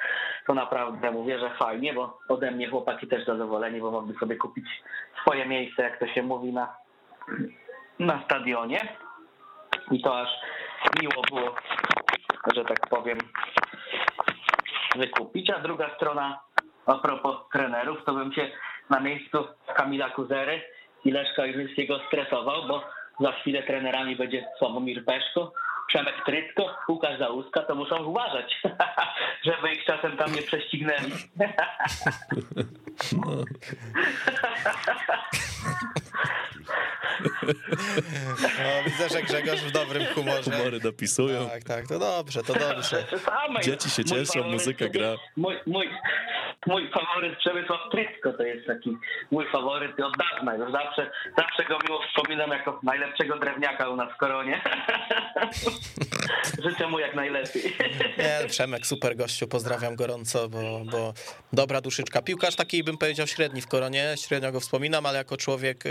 To 0.46 0.54
naprawdę 0.54 1.10
mówię, 1.10 1.38
że 1.38 1.50
fajnie, 1.50 1.94
bo 1.94 2.18
ode 2.28 2.50
mnie 2.50 2.70
chłopaki 2.70 3.06
też 3.06 3.26
zadowoleni, 3.26 3.80
bo 3.80 3.90
mogli 3.90 4.18
sobie 4.18 4.36
kupić 4.36 4.66
swoje 5.20 5.46
miejsce, 5.46 5.82
jak 5.82 5.98
to 5.98 6.06
się 6.06 6.22
mówi, 6.22 6.52
na, 6.52 6.76
na 7.98 8.24
stadionie. 8.24 8.96
I 9.90 10.02
to 10.02 10.20
aż 10.20 10.28
miło 11.00 11.22
było, 11.30 11.54
że 12.54 12.64
tak 12.64 12.88
powiem, 12.90 13.18
wykupić. 14.96 15.50
A 15.50 15.60
druga 15.60 15.94
strona, 15.96 16.40
a 16.86 16.94
propos 16.94 17.36
trenerów, 17.52 18.04
to 18.04 18.14
bym 18.14 18.32
się 18.32 18.50
na 18.90 19.00
miejscu 19.00 19.46
Kamila 19.76 20.10
Kuzery 20.10 20.62
i 21.04 21.10
Leszka 21.10 21.46
Iżyńskiego 21.46 22.00
stresował, 22.06 22.68
bo 22.68 22.84
za 23.20 23.32
chwilę 23.32 23.62
trenerami 23.62 24.16
będzie 24.16 24.46
Sławomir 24.58 25.04
Peszko, 25.04 25.52
Przemek 25.88 26.24
Trytko, 26.26 26.76
Łukasz 26.88 27.18
Załuska, 27.18 27.62
to 27.62 27.74
muszą 27.74 28.04
uważać, 28.04 28.62
żeby 29.46 29.72
ich 29.72 29.84
czasem 29.84 30.16
tam 30.16 30.34
nie 30.34 30.42
prześcignęli. 30.42 31.12
No, 33.12 33.26
widzę, 38.86 39.08
że 39.08 39.22
Grzegorz 39.22 39.60
w 39.60 39.70
dobrym 39.70 40.04
humorze. 40.14 40.50
Humory 40.50 40.80
dopisują. 40.80 41.50
Tak, 41.50 41.64
tak, 41.64 41.88
to 41.88 41.98
dobrze, 41.98 42.42
to 42.42 42.54
dobrze. 42.54 43.04
Dzieci 43.64 43.90
się 43.90 44.04
cieszą, 44.04 44.42
muzyka 44.42 44.88
gra. 44.88 45.14
Mój, 45.36 45.56
mój, 45.66 45.90
mój 46.66 46.90
faworyt 46.90 47.38
Przemysław 47.38 47.80
Trysko 47.90 48.32
to 48.32 48.42
jest 48.42 48.66
taki 48.66 48.96
mój 49.30 49.44
faworyt 49.52 50.00
od 50.00 50.14
dawna. 50.16 50.54
Już 50.54 50.72
zawsze, 50.72 51.10
zawsze 51.38 51.64
go 51.64 51.78
miło 51.88 52.00
wspominam 52.08 52.50
jako 52.50 52.80
najlepszego 52.82 53.38
drewniaka 53.38 53.88
u 53.88 53.96
nas 53.96 54.12
w 54.14 54.16
koronie. 54.16 54.62
Życzę 56.64 56.88
mu 56.88 56.98
jak 56.98 57.14
najlepiej. 57.14 57.62
Nie, 58.18 58.48
Przemek, 58.48 58.86
super 58.86 59.16
gościu, 59.16 59.48
pozdrawiam 59.48 59.96
gorąco, 59.96 60.48
bo, 60.48 60.80
bo 60.90 61.12
dobra 61.52 61.80
duszyczka. 61.80 62.22
Piłkarz 62.22 62.56
taki 62.56 62.84
bym 62.84 62.98
powiedział 62.98 63.26
średni 63.26 63.60
w 63.60 63.66
koronie, 63.66 64.14
średnio 64.16 64.52
go 64.52 64.60
wspominam, 64.60 65.06
ale 65.06 65.18
jako 65.18 65.36
człowiek, 65.36 65.86
y, 65.86 65.90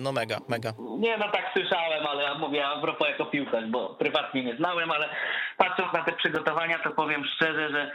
no 0.00 0.12
mega, 0.12 0.38
mega. 0.48 0.63
Nie, 0.98 1.18
no 1.18 1.28
tak 1.30 1.50
słyszałem, 1.52 2.06
ale 2.06 2.22
ja 2.22 2.34
mówię 2.34 2.66
a 2.66 2.80
propos 2.80 3.08
jako 3.08 3.26
piłkarz, 3.26 3.66
bo 3.66 3.88
prywatnie 3.88 4.44
nie 4.44 4.56
znałem, 4.56 4.90
ale 4.90 5.08
patrząc 5.56 5.92
na 5.92 6.04
te 6.04 6.12
przygotowania, 6.12 6.78
to 6.78 6.90
powiem 6.90 7.24
szczerze, 7.24 7.68
że 7.70 7.92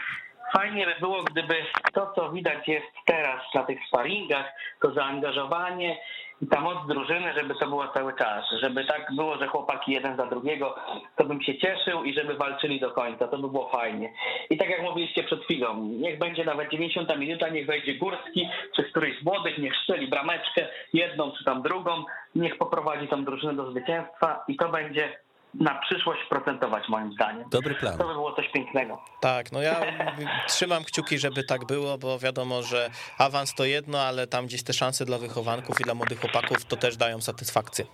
fajnie 0.53 0.85
by 0.85 0.95
było, 0.99 1.23
gdyby 1.23 1.55
to, 1.93 2.11
co 2.15 2.31
widać 2.31 2.67
jest 2.67 2.87
teraz 3.05 3.41
na 3.55 3.63
tych 3.63 3.79
sparingach, 3.87 4.45
to 4.81 4.93
zaangażowanie 4.93 5.97
i 6.41 6.47
ta 6.47 6.61
moc 6.61 6.87
drużyny, 6.87 7.33
żeby 7.33 7.55
to 7.55 7.67
było 7.67 7.87
cały 7.87 8.13
czas, 8.13 8.45
żeby 8.61 8.85
tak 8.85 9.11
było, 9.15 9.37
że 9.37 9.47
chłopaki 9.47 9.91
jeden 9.91 10.17
za 10.17 10.25
drugiego, 10.25 10.75
to 11.15 11.25
bym 11.25 11.41
się 11.41 11.57
cieszył 11.57 12.03
i 12.03 12.13
żeby 12.13 12.33
walczyli 12.33 12.79
do 12.79 12.91
końca, 12.91 13.27
to 13.27 13.37
by 13.37 13.49
było 13.49 13.69
fajnie. 13.69 14.13
I 14.49 14.57
tak 14.57 14.69
jak 14.69 14.81
mówiliście 14.81 15.23
przed 15.23 15.43
chwilą, 15.43 15.77
niech 15.77 16.19
będzie 16.19 16.45
nawet 16.45 16.71
90 16.71 17.17
minuta, 17.17 17.49
niech 17.49 17.65
wejdzie 17.65 17.95
Górski, 17.95 18.49
czy 18.75 18.83
któryś 18.83 19.19
z 19.19 19.25
młodych, 19.25 19.57
niech 19.57 19.75
strzeli 19.75 20.07
brameczkę, 20.07 20.67
jedną 20.93 21.31
czy 21.31 21.43
tam 21.43 21.61
drugą, 21.61 22.03
niech 22.35 22.57
poprowadzi 22.57 23.07
tą 23.07 23.25
drużynę 23.25 23.55
do 23.55 23.71
zwycięstwa 23.71 24.43
i 24.47 24.55
to 24.55 24.69
będzie 24.69 25.09
na 25.53 25.75
przyszłość 25.75 26.21
procentować 26.29 26.89
moim 26.89 27.13
zdaniem. 27.13 27.49
Dobry 27.49 27.75
plan. 27.75 27.97
To 27.97 28.07
by 28.07 28.13
było 28.13 28.33
coś 28.33 28.51
pięknego. 28.51 29.01
Tak, 29.21 29.51
no 29.51 29.61
ja 29.61 29.75
trzymam 30.47 30.83
kciuki, 30.83 31.19
żeby 31.19 31.43
tak 31.43 31.65
było, 31.65 31.97
bo 31.97 32.19
wiadomo, 32.19 32.61
że 32.61 32.89
awans 33.17 33.55
to 33.55 33.65
jedno, 33.65 34.01
ale 34.01 34.27
tam 34.27 34.45
gdzieś 34.45 34.63
te 34.63 34.73
szanse 34.73 35.05
dla 35.05 35.17
wychowanków 35.17 35.81
i 35.81 35.83
dla 35.83 35.93
młodych 35.93 36.19
chłopaków 36.19 36.65
to 36.65 36.77
też 36.77 36.97
dają 36.97 37.21
satysfakcję. 37.21 37.85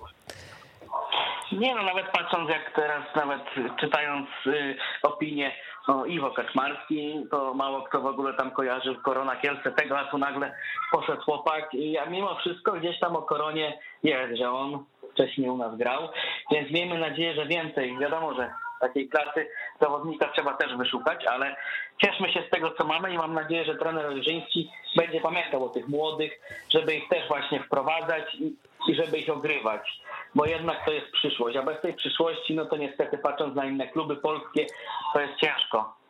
Nie 1.51 1.75
no, 1.75 1.83
nawet 1.83 2.05
patrząc 2.11 2.49
jak 2.49 2.75
teraz, 2.75 3.15
nawet 3.15 3.41
czytając 3.79 4.27
y, 4.47 4.75
opinię 5.03 5.51
o 5.87 6.05
Iwo 6.05 6.31
Kaczmarski, 6.31 7.25
to 7.31 7.53
mało 7.53 7.81
kto 7.81 8.01
w 8.01 8.05
ogóle 8.05 8.33
tam 8.33 8.51
kojarzył 8.51 8.95
Korona 9.01 9.35
Kielce 9.35 9.71
tego, 9.71 9.99
a 9.99 10.05
tu 10.05 10.17
nagle 10.17 10.55
poszedł 10.91 11.21
chłopak 11.21 11.73
i 11.73 11.97
a 11.97 12.05
mimo 12.05 12.35
wszystko 12.35 12.71
gdzieś 12.71 12.99
tam 12.99 13.15
o 13.15 13.21
Koronie 13.21 13.79
jest, 14.03 14.37
że 14.37 14.51
on 14.51 14.85
wcześniej 15.15 15.49
u 15.49 15.57
nas 15.57 15.77
grał, 15.77 16.09
więc 16.51 16.71
miejmy 16.71 16.99
nadzieję, 16.99 17.33
że 17.35 17.45
więcej. 17.45 17.97
Wiadomo, 17.97 18.33
że 18.33 18.53
takiej 18.81 19.09
klasy 19.09 19.47
zawodnika 19.81 20.27
trzeba 20.27 20.53
też 20.53 20.77
wyszukać, 20.77 21.25
ale 21.25 21.55
cieszmy 22.03 22.31
się 22.31 22.43
z 22.47 22.49
tego, 22.49 22.71
co 22.71 22.83
mamy 22.83 23.13
i 23.13 23.17
mam 23.17 23.33
nadzieję, 23.33 23.65
że 23.65 23.75
trener 23.75 24.05
Olżyński 24.05 24.71
będzie 24.95 25.21
pamiętał 25.21 25.65
o 25.65 25.69
tych 25.69 25.87
młodych, 25.87 26.39
żeby 26.69 26.95
ich 26.95 27.09
też 27.09 27.27
właśnie 27.27 27.63
wprowadzać 27.63 28.35
i, 28.35 28.55
i 28.87 28.95
żeby 28.95 29.17
ich 29.17 29.29
ogrywać, 29.29 30.01
bo 30.35 30.45
jednak 30.45 30.85
to 30.85 30.91
jest 30.91 31.11
przyszłość, 31.11 31.57
a 31.57 31.63
bez 31.63 31.81
tej 31.81 31.93
przyszłości, 31.93 32.55
no 32.55 32.65
to 32.65 32.77
niestety 32.77 33.17
patrząc 33.17 33.55
na 33.55 33.65
inne 33.65 33.87
kluby 33.87 34.15
polskie, 34.15 34.65
to 35.13 35.21
jest 35.21 35.35
ciężko. 35.35 36.04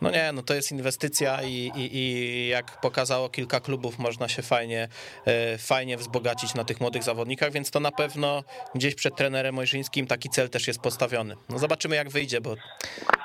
No 0.00 0.10
nie, 0.10 0.32
no 0.32 0.42
to 0.42 0.54
jest 0.54 0.72
inwestycja 0.72 1.42
i, 1.42 1.70
i, 1.76 1.96
i 1.96 2.48
jak 2.48 2.80
pokazało 2.80 3.28
kilka 3.28 3.60
klubów, 3.60 3.98
można 3.98 4.28
się 4.28 4.42
fajnie, 4.42 4.88
e, 5.26 5.58
fajnie 5.58 5.96
wzbogacić 5.96 6.54
na 6.54 6.64
tych 6.64 6.80
młodych 6.80 7.02
zawodnikach, 7.02 7.52
więc 7.52 7.70
to 7.70 7.80
na 7.80 7.90
pewno 7.90 8.42
gdzieś 8.74 8.94
przed 8.94 9.16
trenerem 9.16 9.58
Ojrzyńskim 9.58 10.06
taki 10.06 10.28
cel 10.28 10.50
też 10.50 10.66
jest 10.66 10.82
postawiony. 10.82 11.34
No 11.48 11.58
zobaczymy 11.58 11.96
jak 11.96 12.10
wyjdzie, 12.10 12.40
bo 12.40 12.54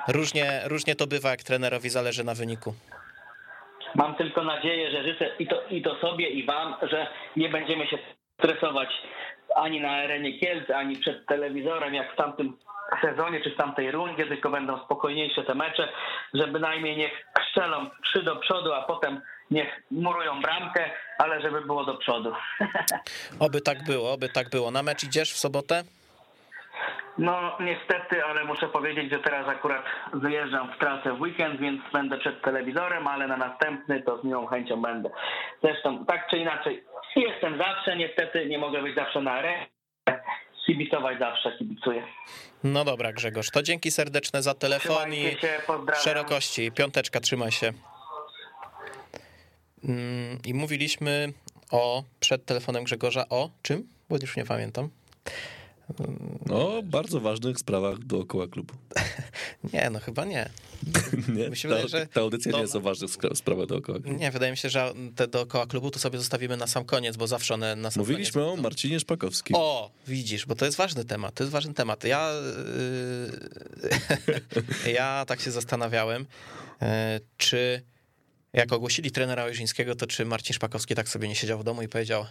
różnie, 0.07 0.61
różnie 0.65 0.95
to 0.95 1.07
bywa, 1.07 1.29
jak 1.29 1.43
trenerowi 1.43 1.89
zależy 1.89 2.23
na 2.23 2.33
wyniku. 2.33 2.73
Mam 3.95 4.15
tylko 4.15 4.43
nadzieję, 4.43 4.91
że 4.91 5.03
życzę 5.03 5.31
i 5.39 5.47
to, 5.47 5.67
i 5.69 5.81
to 5.81 5.99
sobie, 5.99 6.29
i 6.29 6.45
wam, 6.45 6.75
że 6.81 7.07
nie 7.37 7.49
będziemy 7.49 7.87
się 7.87 7.97
stresować 8.39 8.89
ani 9.55 9.81
na 9.81 9.91
arenie 9.91 10.39
Kielce, 10.39 10.77
ani 10.77 10.95
przed 10.97 11.25
telewizorem, 11.25 11.93
jak 11.93 12.13
w 12.13 12.15
tamtym 12.15 12.57
sezonie, 13.01 13.41
czy 13.41 13.51
w 13.51 13.57
tamtej 13.57 13.91
rundzie, 13.91 14.25
tylko 14.25 14.49
będą 14.49 14.79
spokojniejsze 14.85 15.43
te 15.43 15.55
mecze, 15.55 15.89
że 16.33 16.47
bynajmniej 16.47 16.97
niech 16.97 17.11
strzelą 17.47 17.89
trzy 18.03 18.23
do 18.23 18.35
przodu, 18.35 18.73
a 18.73 18.81
potem 18.81 19.21
niech 19.51 19.83
murują 19.91 20.41
bramkę, 20.41 20.91
ale 21.17 21.41
żeby 21.41 21.61
było 21.61 21.85
do 21.85 21.97
przodu. 21.97 22.33
Oby 23.39 23.61
tak 23.61 23.83
było, 23.83 24.13
oby 24.13 24.29
tak 24.29 24.49
było. 24.49 24.71
Na 24.71 24.83
mecz 24.83 25.03
idziesz 25.03 25.33
w 25.33 25.37
sobotę? 25.37 25.83
No 27.17 27.57
niestety, 27.59 28.25
ale 28.25 28.45
muszę 28.45 28.67
powiedzieć, 28.67 29.11
że 29.11 29.19
teraz 29.19 29.47
akurat 29.47 29.83
wyjeżdżam 30.13 30.73
w 30.73 30.77
trasę 30.77 31.13
w 31.13 31.21
weekend, 31.21 31.59
więc 31.59 31.81
będę 31.93 32.17
przed 32.17 32.41
telewizorem, 32.41 33.07
ale 33.07 33.27
na 33.27 33.37
następny 33.37 34.01
to 34.01 34.17
z 34.17 34.23
miłą 34.23 34.47
chęcią 34.47 34.81
będę. 34.81 35.09
Zresztą 35.63 36.05
tak 36.05 36.27
czy 36.29 36.37
inaczej 36.37 36.83
jestem 37.15 37.57
zawsze, 37.57 37.95
niestety 37.97 38.45
nie 38.45 38.57
mogę 38.57 38.81
być 38.81 38.95
zawsze 38.95 39.21
na 39.21 39.31
arenie, 39.31 39.67
kibicować 40.71 41.19
zawsze 41.19 41.57
kibicuję. 41.57 42.03
No 42.63 42.85
dobra, 42.85 43.13
Grzegorz, 43.13 43.49
to 43.51 43.63
dzięki 43.63 43.91
serdeczne 43.91 44.41
za 44.41 44.53
telefon 44.53 45.13
i 45.13 45.21
się, 45.21 45.59
szerokości. 46.03 46.71
Piąteczka, 46.71 47.19
trzymaj 47.19 47.51
się. 47.51 47.73
Mm, 49.83 50.39
I 50.45 50.53
mówiliśmy 50.53 51.33
o, 51.71 52.03
przed 52.19 52.45
telefonem 52.45 52.83
Grzegorza, 52.83 53.25
o 53.29 53.49
czym? 53.61 53.87
Bo 54.09 54.17
już 54.21 54.37
nie 54.37 54.45
pamiętam. 54.45 54.89
O 56.49 56.83
bardzo 56.83 57.19
ważnych 57.19 57.59
sprawach 57.59 57.99
dookoła 57.99 58.47
klubu. 58.47 58.73
Nie, 59.73 59.89
no 59.89 59.99
chyba 59.99 60.25
nie. 60.25 60.49
Nie? 61.35 61.49
Mi 61.49 61.57
się 61.57 61.69
ta, 61.69 61.75
wydaje, 61.75 61.89
że 61.89 62.07
ta 62.07 62.21
audycja 62.21 62.51
to- 62.51 62.57
nie 62.57 62.61
jest 62.61 62.75
o 62.75 62.81
ważnych 62.81 63.11
sprawach 63.35 63.65
dookoła 63.67 63.99
klubu. 63.99 64.17
Nie, 64.19 64.31
wydaje 64.31 64.51
mi 64.51 64.57
się, 64.57 64.69
że 64.69 64.93
te 65.15 65.27
dookoła 65.27 65.67
klubu 65.67 65.91
to 65.91 65.99
sobie 65.99 66.17
zostawimy 66.19 66.57
na 66.57 66.67
sam 66.67 66.85
koniec, 66.85 67.17
bo 67.17 67.27
zawsze 67.27 67.53
one 67.53 67.75
na 67.75 67.91
sam 67.91 68.01
Mówiliśmy 68.01 68.41
koniec. 68.41 68.59
o 68.59 68.61
Marcinie 68.61 68.99
Szpakowskim. 68.99 69.55
O, 69.59 69.91
widzisz, 70.07 70.45
bo 70.45 70.55
to 70.55 70.65
jest 70.65 70.77
ważny 70.77 71.05
temat, 71.05 71.33
to 71.35 71.43
jest 71.43 71.51
ważny 71.51 71.73
temat. 71.73 72.03
Ja, 72.03 72.31
yy, 74.85 74.93
ja 74.97 75.25
tak 75.27 75.41
się 75.41 75.51
zastanawiałem, 75.51 76.25
yy, 76.81 76.87
czy 77.37 77.81
jak 78.53 78.73
ogłosili 78.73 79.11
trenera 79.11 79.43
Ojrzyńskiego, 79.43 79.95
to 79.95 80.07
czy 80.07 80.25
Marcin 80.25 80.53
Szpakowski 80.53 80.95
tak 80.95 81.09
sobie 81.09 81.27
nie 81.27 81.35
siedział 81.35 81.59
w 81.59 81.63
domu 81.63 81.81
i 81.81 81.87
powiedział 81.87 82.25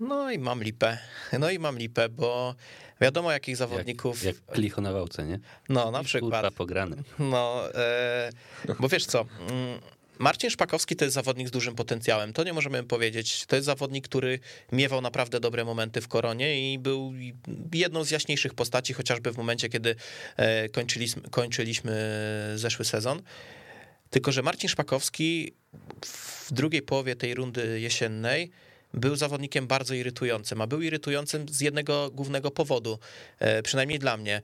no 0.00 0.30
i 0.30 0.38
mam 0.38 0.62
lipę, 0.62 0.98
no 1.38 1.50
i 1.50 1.58
mam 1.58 1.78
lipę, 1.78 2.08
bo 2.08 2.54
wiadomo 3.00 3.32
jakich 3.32 3.56
zawodników, 3.56 4.22
Jak, 4.22 4.36
jak 4.48 4.58
licho 4.58 4.80
na 4.80 4.92
wałce, 4.92 5.24
nie? 5.26 5.38
no 5.68 5.74
na 5.74 5.84
Kurwa, 5.84 6.04
przykład, 6.04 6.54
pograny. 6.54 6.96
no, 7.18 7.74
e, 7.74 8.30
bo 8.80 8.88
wiesz 8.88 9.06
co, 9.06 9.20
mm, 9.40 9.80
Marcin 10.18 10.50
Szpakowski 10.50 10.96
to 10.96 11.04
jest 11.04 11.14
zawodnik 11.14 11.48
z 11.48 11.50
dużym 11.50 11.74
potencjałem, 11.74 12.32
to 12.32 12.44
nie 12.44 12.52
możemy 12.52 12.84
powiedzieć. 12.84 13.46
To 13.46 13.56
jest 13.56 13.66
zawodnik, 13.66 14.08
który 14.08 14.38
miewał 14.72 15.00
naprawdę 15.00 15.40
dobre 15.40 15.64
momenty 15.64 16.00
w 16.00 16.08
koronie 16.08 16.72
i 16.74 16.78
był 16.78 17.12
jedną 17.74 18.04
z 18.04 18.10
jaśniejszych 18.10 18.54
postaci, 18.54 18.92
chociażby 18.92 19.32
w 19.32 19.36
momencie, 19.36 19.68
kiedy 19.68 19.96
e, 20.36 20.68
kończyliśmy, 20.68 21.22
kończyliśmy 21.22 21.92
zeszły 22.56 22.84
sezon. 22.84 23.22
Tylko, 24.10 24.32
że 24.32 24.42
Marcin 24.42 24.68
Szpakowski 24.68 25.52
w 26.06 26.52
drugiej 26.52 26.82
połowie 26.82 27.16
tej 27.16 27.34
rundy 27.34 27.80
jesiennej 27.80 28.50
był 28.94 29.16
zawodnikiem 29.16 29.66
bardzo 29.66 29.94
irytującym, 29.94 30.60
a 30.60 30.66
był 30.66 30.82
irytującym 30.82 31.48
z 31.48 31.60
jednego 31.60 32.10
głównego 32.10 32.50
powodu, 32.50 32.98
e, 33.38 33.62
przynajmniej 33.62 33.98
dla 33.98 34.16
mnie 34.16 34.42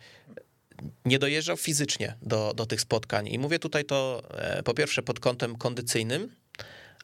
nie 1.04 1.18
dojeżdżał 1.18 1.56
fizycznie 1.56 2.16
do, 2.22 2.52
do 2.56 2.66
tych 2.66 2.80
spotkań. 2.80 3.28
I 3.28 3.38
mówię 3.38 3.58
tutaj 3.58 3.84
to 3.84 4.22
e, 4.30 4.62
po 4.62 4.74
pierwsze 4.74 5.02
pod 5.02 5.20
kątem 5.20 5.56
kondycyjnym, 5.56 6.30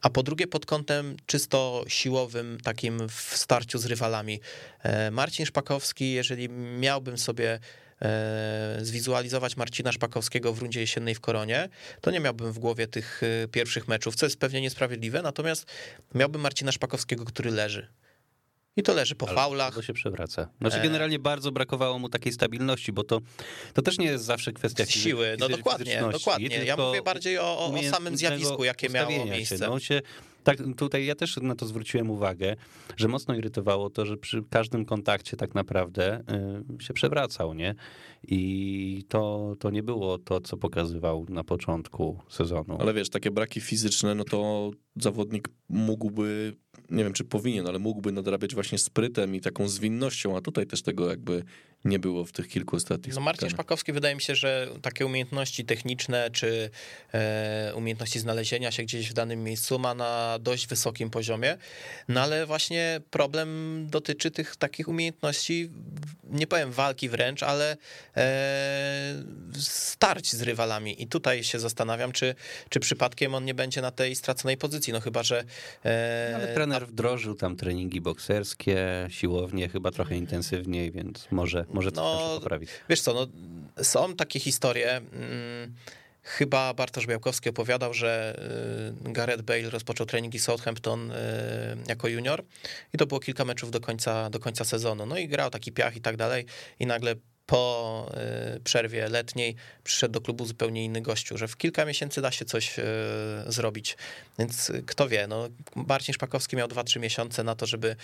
a 0.01 0.09
po 0.09 0.23
drugie 0.23 0.47
pod 0.47 0.65
kątem 0.65 1.17
czysto 1.25 1.83
siłowym, 1.87 2.57
takim 2.63 3.09
w 3.09 3.37
starciu 3.37 3.79
z 3.79 3.85
rywalami. 3.85 4.39
E, 4.83 5.11
Marcin 5.11 5.45
Szpakowski, 5.45 6.11
jeżeli 6.11 6.49
miałbym 6.79 7.17
sobie 7.17 7.59
zwizualizować 8.81 9.57
Marcina 9.57 9.91
Szpakowskiego 9.91 10.53
w 10.53 10.59
rundzie 10.59 10.79
jesiennej 10.79 11.15
w 11.15 11.19
Koronie, 11.19 11.69
to 12.01 12.11
nie 12.11 12.19
miałbym 12.19 12.51
w 12.51 12.59
głowie 12.59 12.87
tych 12.87 13.21
e, 13.43 13.47
pierwszych 13.47 13.87
meczów, 13.87 14.15
co 14.15 14.25
jest 14.25 14.39
pewnie 14.39 14.61
niesprawiedliwe, 14.61 15.21
natomiast 15.21 15.65
miałbym 16.15 16.41
Marcina 16.41 16.71
Szpakowskiego, 16.71 17.25
który 17.25 17.51
leży. 17.51 17.87
I 18.77 18.83
to 18.83 18.93
leży 18.93 19.15
po 19.15 19.27
Ale 19.27 19.35
faulach. 19.35 19.75
To 19.75 19.81
się 19.81 19.93
przewraca. 19.93 20.49
Znaczy 20.61 20.77
E. 20.77 20.83
generalnie 20.83 21.19
bardzo 21.19 21.51
brakowało 21.51 21.99
mu 21.99 22.09
takiej 22.09 22.33
stabilności, 22.33 22.91
bo 22.91 23.03
to, 23.03 23.19
to 23.73 23.81
też 23.81 23.97
nie 23.97 24.05
jest 24.05 24.25
zawsze 24.25 24.53
kwestia 24.53 24.85
Siły, 24.85 25.35
no 25.39 25.49
dokładnie, 25.49 26.03
dokładnie. 26.11 26.65
Ja 26.65 26.77
mówię 26.77 27.01
bardziej 27.01 27.37
o, 27.39 27.59
o, 27.59 27.73
o 27.73 27.83
samym 27.91 28.17
zjawisku, 28.17 28.63
jakie 28.63 28.89
miało 28.89 29.25
miejsce. 29.25 29.57
No, 29.57 29.73
on 29.73 29.79
się, 29.79 30.01
tak, 30.43 30.57
tutaj 30.77 31.05
ja 31.05 31.15
też 31.15 31.37
na 31.37 31.55
to 31.55 31.65
zwróciłem 31.65 32.09
uwagę, 32.09 32.55
że 32.97 33.07
mocno 33.07 33.35
irytowało 33.35 33.89
to, 33.89 34.05
że 34.05 34.17
przy 34.17 34.43
każdym 34.49 34.85
kontakcie 34.85 35.37
tak 35.37 35.55
naprawdę 35.55 36.23
y, 36.79 36.83
się 36.83 36.93
przewracał, 36.93 37.53
nie? 37.53 37.75
I 38.23 39.03
to, 39.09 39.55
to 39.59 39.69
nie 39.69 39.83
było 39.83 40.17
to, 40.17 40.41
co 40.41 40.57
pokazywał 40.57 41.25
na 41.29 41.43
początku 41.43 42.19
sezonu. 42.29 42.77
Ale 42.79 42.93
wiesz, 42.93 43.09
takie 43.09 43.31
braki 43.31 43.61
fizyczne, 43.61 44.15
no 44.15 44.23
to 44.23 44.71
zawodnik 44.95 45.49
mógłby, 45.69 46.55
nie 46.89 47.03
wiem 47.03 47.13
czy 47.13 47.23
powinien, 47.23 47.67
ale 47.67 47.79
mógłby 47.79 48.11
nadrabiać 48.11 48.53
właśnie 48.53 48.77
sprytem 48.77 49.35
i 49.35 49.41
taką 49.41 49.67
zwinnością, 49.67 50.37
a 50.37 50.41
tutaj 50.41 50.67
też 50.67 50.81
tego 50.81 51.09
jakby 51.09 51.43
nie 51.85 51.99
było 51.99 52.25
w 52.25 52.31
tych 52.31 52.47
kilku 52.47 52.75
ostatnich 52.75 53.15
No 53.15 53.21
Marcin. 53.21 53.49
Szpakowski 53.49 53.93
wydaje 53.93 54.15
mi 54.15 54.21
się, 54.21 54.35
że 54.35 54.67
takie 54.81 55.05
umiejętności 55.05 55.65
techniczne 55.65 56.29
czy 56.31 56.69
e, 57.13 57.71
umiejętności 57.75 58.19
znalezienia 58.19 58.71
się 58.71 58.83
gdzieś 58.83 59.09
w 59.09 59.13
danym 59.13 59.43
miejscu 59.43 59.79
ma 59.79 59.93
na 59.93 60.37
dość 60.39 60.67
wysokim 60.67 61.09
poziomie, 61.09 61.57
no 62.07 62.21
ale 62.21 62.45
właśnie 62.45 63.01
problem 63.09 63.87
dotyczy 63.89 64.31
tych 64.31 64.55
takich 64.55 64.87
umiejętności, 64.87 65.69
nie 66.23 66.47
powiem 66.47 66.71
walki 66.71 67.09
wręcz, 67.09 67.43
ale 67.43 67.77
e, 68.17 69.23
starć 69.59 70.31
z 70.31 70.41
rywalami. 70.41 71.03
I 71.03 71.07
tutaj 71.07 71.43
się 71.43 71.59
zastanawiam, 71.59 72.11
czy, 72.11 72.35
czy 72.69 72.79
przypadkiem 72.79 73.35
on 73.35 73.45
nie 73.45 73.53
będzie 73.53 73.81
na 73.81 73.91
tej 73.91 74.15
straconej 74.15 74.57
pozycji, 74.57 74.80
no 74.89 74.99
chyba, 74.99 75.23
że 75.23 75.43
e, 75.85 76.31
Ale 76.35 76.53
trener 76.53 76.87
wdrożył 76.87 77.35
tam 77.35 77.55
treningi 77.55 78.01
bokserskie, 78.01 79.07
siłownie 79.09 79.69
chyba 79.69 79.91
trochę 79.91 80.17
intensywniej, 80.17 80.91
więc 80.91 81.27
może, 81.31 81.65
może 81.69 81.91
coś 81.91 81.97
No, 81.97 82.17
tam 82.19 82.29
się 82.35 82.39
poprawi. 82.41 82.67
Wiesz 82.89 83.01
co, 83.01 83.13
no, 83.13 83.27
są 83.83 84.15
takie 84.15 84.39
historie. 84.39 84.91
mm, 84.97 85.73
Chyba 86.23 86.73
Bartosz 86.73 87.07
Białkowski 87.07 87.49
opowiadał, 87.49 87.93
że 87.93 88.39
y, 89.07 89.11
Gareth 89.13 89.41
Bale 89.43 89.69
rozpoczął 89.69 90.05
treningi 90.07 90.39
Southampton 90.39 91.11
y, 91.11 91.15
jako 91.87 92.07
junior 92.07 92.43
i 92.93 92.97
to 92.97 93.05
było 93.05 93.19
kilka 93.19 93.45
meczów 93.45 93.71
do 93.71 93.79
końca, 93.79 94.29
do 94.29 94.39
końca 94.39 94.65
sezonu. 94.65 95.05
No 95.05 95.17
i 95.17 95.27
grał 95.27 95.49
taki 95.49 95.71
piach 95.71 95.95
i 95.95 96.01
tak 96.01 96.17
dalej 96.17 96.45
i 96.79 96.85
nagle 96.85 97.15
po 97.51 98.05
y, 98.55 98.59
przerwie 98.59 99.09
letniej 99.09 99.55
przyszedł 99.83 100.13
do 100.13 100.21
klubu 100.21 100.45
zupełnie 100.45 100.85
inny 100.85 101.01
gościu, 101.01 101.37
że 101.37 101.47
w 101.47 101.57
kilka 101.57 101.85
miesięcy 101.85 102.21
da 102.21 102.31
się 102.31 102.45
coś 102.45 102.79
y, 102.79 102.83
zrobić. 103.47 103.97
Więc 104.39 104.69
y, 104.69 104.83
kto 104.85 105.09
wie, 105.09 105.27
no 105.27 105.49
Marcin 105.75 106.13
Szpakowski 106.13 106.55
miał 106.55 106.67
2-3 106.67 106.99
miesiące 106.99 107.43
na 107.43 107.55
to, 107.55 107.65
żeby 107.65 107.95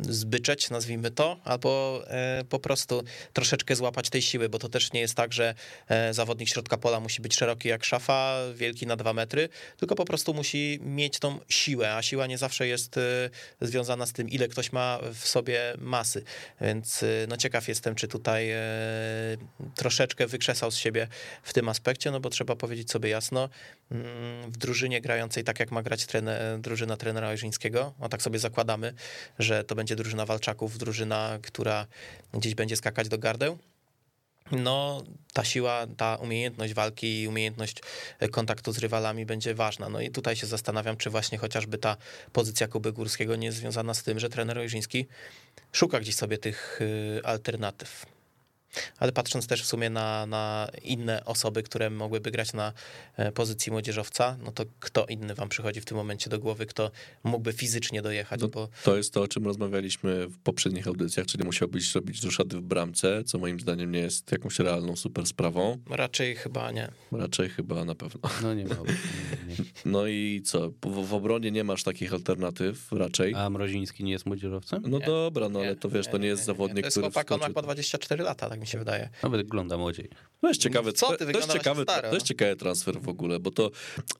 zbyczeć, 0.00 0.70
nazwijmy 0.70 1.10
to, 1.10 1.36
albo 1.44 2.02
e, 2.06 2.44
po 2.48 2.58
prostu 2.58 3.02
troszeczkę 3.32 3.76
złapać 3.76 4.10
tej 4.10 4.22
siły, 4.22 4.48
bo 4.48 4.58
to 4.58 4.68
też 4.68 4.92
nie 4.92 5.00
jest 5.00 5.14
tak, 5.14 5.32
że 5.32 5.54
e, 5.88 6.14
zawodnik 6.14 6.48
środka 6.48 6.76
pola 6.76 7.00
musi 7.00 7.22
być 7.22 7.36
szeroki 7.36 7.68
jak 7.68 7.84
szafa, 7.84 8.36
wielki 8.54 8.86
na 8.86 8.96
dwa 8.96 9.12
metry, 9.12 9.48
tylko 9.76 9.94
po 9.94 10.04
prostu 10.04 10.34
musi 10.34 10.78
mieć 10.82 11.18
tą 11.18 11.38
siłę, 11.48 11.94
a 11.94 12.02
siła 12.02 12.26
nie 12.26 12.38
zawsze 12.38 12.66
jest 12.66 12.96
e, 12.98 13.00
związana 13.60 14.06
z 14.06 14.12
tym, 14.12 14.28
ile 14.28 14.48
ktoś 14.48 14.72
ma 14.72 14.98
w 15.14 15.28
sobie 15.28 15.74
masy. 15.78 16.22
Więc 16.60 17.04
no 17.28 17.36
ciekaw 17.36 17.68
jestem, 17.68 17.94
czy 17.94 18.08
tutaj 18.08 18.48
troszeczkę 19.74 20.26
wykrzesał 20.26 20.70
z 20.70 20.76
siebie 20.76 21.08
w 21.42 21.52
tym 21.52 21.68
aspekcie, 21.68 22.10
no 22.10 22.20
bo 22.20 22.30
trzeba 22.30 22.56
powiedzieć 22.56 22.90
sobie 22.90 23.10
jasno, 23.10 23.48
mm, 23.90 24.52
w 24.52 24.56
drużynie 24.56 25.00
grającej 25.00 25.44
tak, 25.44 25.60
jak 25.60 25.70
ma 25.70 25.82
grać 25.82 26.06
trener, 26.06 26.60
drużyna 26.60 26.96
trenera 26.96 27.28
Ojrzyńskiego, 27.28 27.94
a 28.00 28.08
tak 28.08 28.22
sobie 28.22 28.38
zakładamy, 28.38 28.94
że 29.38 29.64
to 29.68 29.74
będzie 29.74 29.96
drużyna 29.96 30.26
walczaków, 30.26 30.78
drużyna, 30.78 31.38
która 31.42 31.86
gdzieś 32.32 32.54
będzie 32.54 32.76
skakać 32.76 33.08
do 33.08 33.18
gardeł. 33.18 33.58
No, 34.52 35.02
ta 35.32 35.44
siła, 35.44 35.86
ta 35.96 36.16
umiejętność 36.16 36.74
walki 36.74 37.22
i 37.22 37.28
umiejętność 37.28 37.82
e, 38.18 38.28
kontaktu 38.28 38.72
z 38.72 38.78
rywalami 38.78 39.26
będzie 39.26 39.54
ważna. 39.54 39.88
No 39.88 40.00
i 40.00 40.10
tutaj 40.10 40.36
się 40.36 40.46
zastanawiam, 40.46 40.96
czy 40.96 41.10
właśnie 41.10 41.38
chociażby 41.38 41.78
ta 41.78 41.96
pozycja 42.32 42.68
Kuby 42.68 42.92
Górskiego 42.92 43.36
nie 43.36 43.46
jest 43.46 43.58
związana 43.58 43.94
z 43.94 44.02
tym, 44.02 44.18
że 44.18 44.28
trener 44.28 44.58
Ojrzyński 44.58 45.06
szuka 45.72 46.00
gdzieś 46.00 46.14
sobie 46.14 46.38
tych 46.38 46.80
y, 46.80 47.20
alternatyw. 47.24 48.06
Ale 48.98 49.12
patrząc 49.12 49.46
też 49.46 49.62
w 49.62 49.66
sumie 49.66 49.90
na, 49.90 50.26
na 50.26 50.68
inne 50.82 51.24
osoby, 51.24 51.62
które 51.62 51.90
mogłyby 51.90 52.30
grać 52.30 52.52
na 52.52 52.72
e, 53.16 53.32
pozycji 53.32 53.72
młodzieżowca, 53.72 54.36
no 54.44 54.52
to 54.52 54.64
kto 54.80 55.06
inny 55.06 55.34
wam 55.34 55.48
przychodzi 55.48 55.80
w 55.80 55.84
tym 55.84 55.96
momencie 55.96 56.30
do 56.30 56.38
głowy, 56.38 56.66
kto 56.66 56.90
mógłby 57.24 57.52
fizycznie 57.52 58.02
dojechać, 58.02 58.40
No, 58.40 58.48
bo 58.48 58.68
To 58.84 58.96
jest 58.96 59.14
to, 59.14 59.22
o 59.22 59.28
czym 59.28 59.44
rozmawialiśmy 59.44 60.26
w 60.26 60.38
poprzednich 60.38 60.86
audycjach, 60.86 61.26
czyli 61.26 61.44
musiałbyś 61.44 61.94
robić 61.94 62.22
ruszady 62.22 62.56
w 62.56 62.60
bramce, 62.62 63.24
co 63.24 63.38
moim 63.38 63.60
zdaniem 63.60 63.92
nie 63.92 63.98
jest 64.00 64.32
jakąś 64.32 64.58
realną 64.58 64.96
super 64.96 65.26
sprawą. 65.26 65.78
raczej 65.90 66.36
chyba 66.36 66.70
nie. 66.70 66.88
Raczej 67.12 67.48
chyba 67.48 67.84
na 67.84 67.94
pewno. 67.94 68.20
No 68.42 68.54
nie 68.54 68.64
miał. 68.64 68.84
Nie. 68.86 69.54
No 69.84 70.06
i 70.06 70.42
co? 70.44 70.70
W, 70.70 71.06
w 71.08 71.14
obronie 71.14 71.50
nie 71.50 71.64
masz 71.64 71.82
takich 71.82 72.12
alternatyw 72.12 72.92
raczej. 72.92 73.34
A 73.34 73.50
Mroziński 73.50 74.04
nie 74.04 74.12
jest 74.12 74.26
młodzieżowcem? 74.26 74.82
No 74.86 74.98
Nie. 74.98 75.06
dobra, 75.06 75.48
no 75.48 75.58
ale 75.60 75.76
to 75.76 75.88
wiesz, 75.88 76.06
to 76.08 76.18
nie 76.18 76.26
jest 76.28 76.44
zawodnik, 76.44 76.80
To 76.80 76.86
jest 76.86 76.94
który 76.94 77.04
chłopak, 77.06 77.32
on 77.32 77.40
ma 77.40 77.46
chyba 77.46 77.62
24 77.62 78.24
lata, 78.24 78.48
tak 78.48 78.57
mi 78.58 78.66
się 78.66 78.78
wydaje. 78.78 79.08
No 79.22 79.30
wygląda 79.30 79.76
młodziej. 79.76 80.08
To 80.40 80.48
jest 80.48 80.60
ciekawe, 80.60 80.92
Co 80.92 81.16
ty, 81.16 81.26
to, 81.26 81.32
to 81.32 81.38
jest 81.38 81.52
ciekawy, 81.52 81.82
staro. 81.82 82.08
to 82.08 82.14
jest 82.14 82.26
ciekawy 82.26 82.56
transfer 82.56 83.00
w 83.00 83.08
ogóle, 83.08 83.38
bo 83.40 83.50
to... 83.50 83.70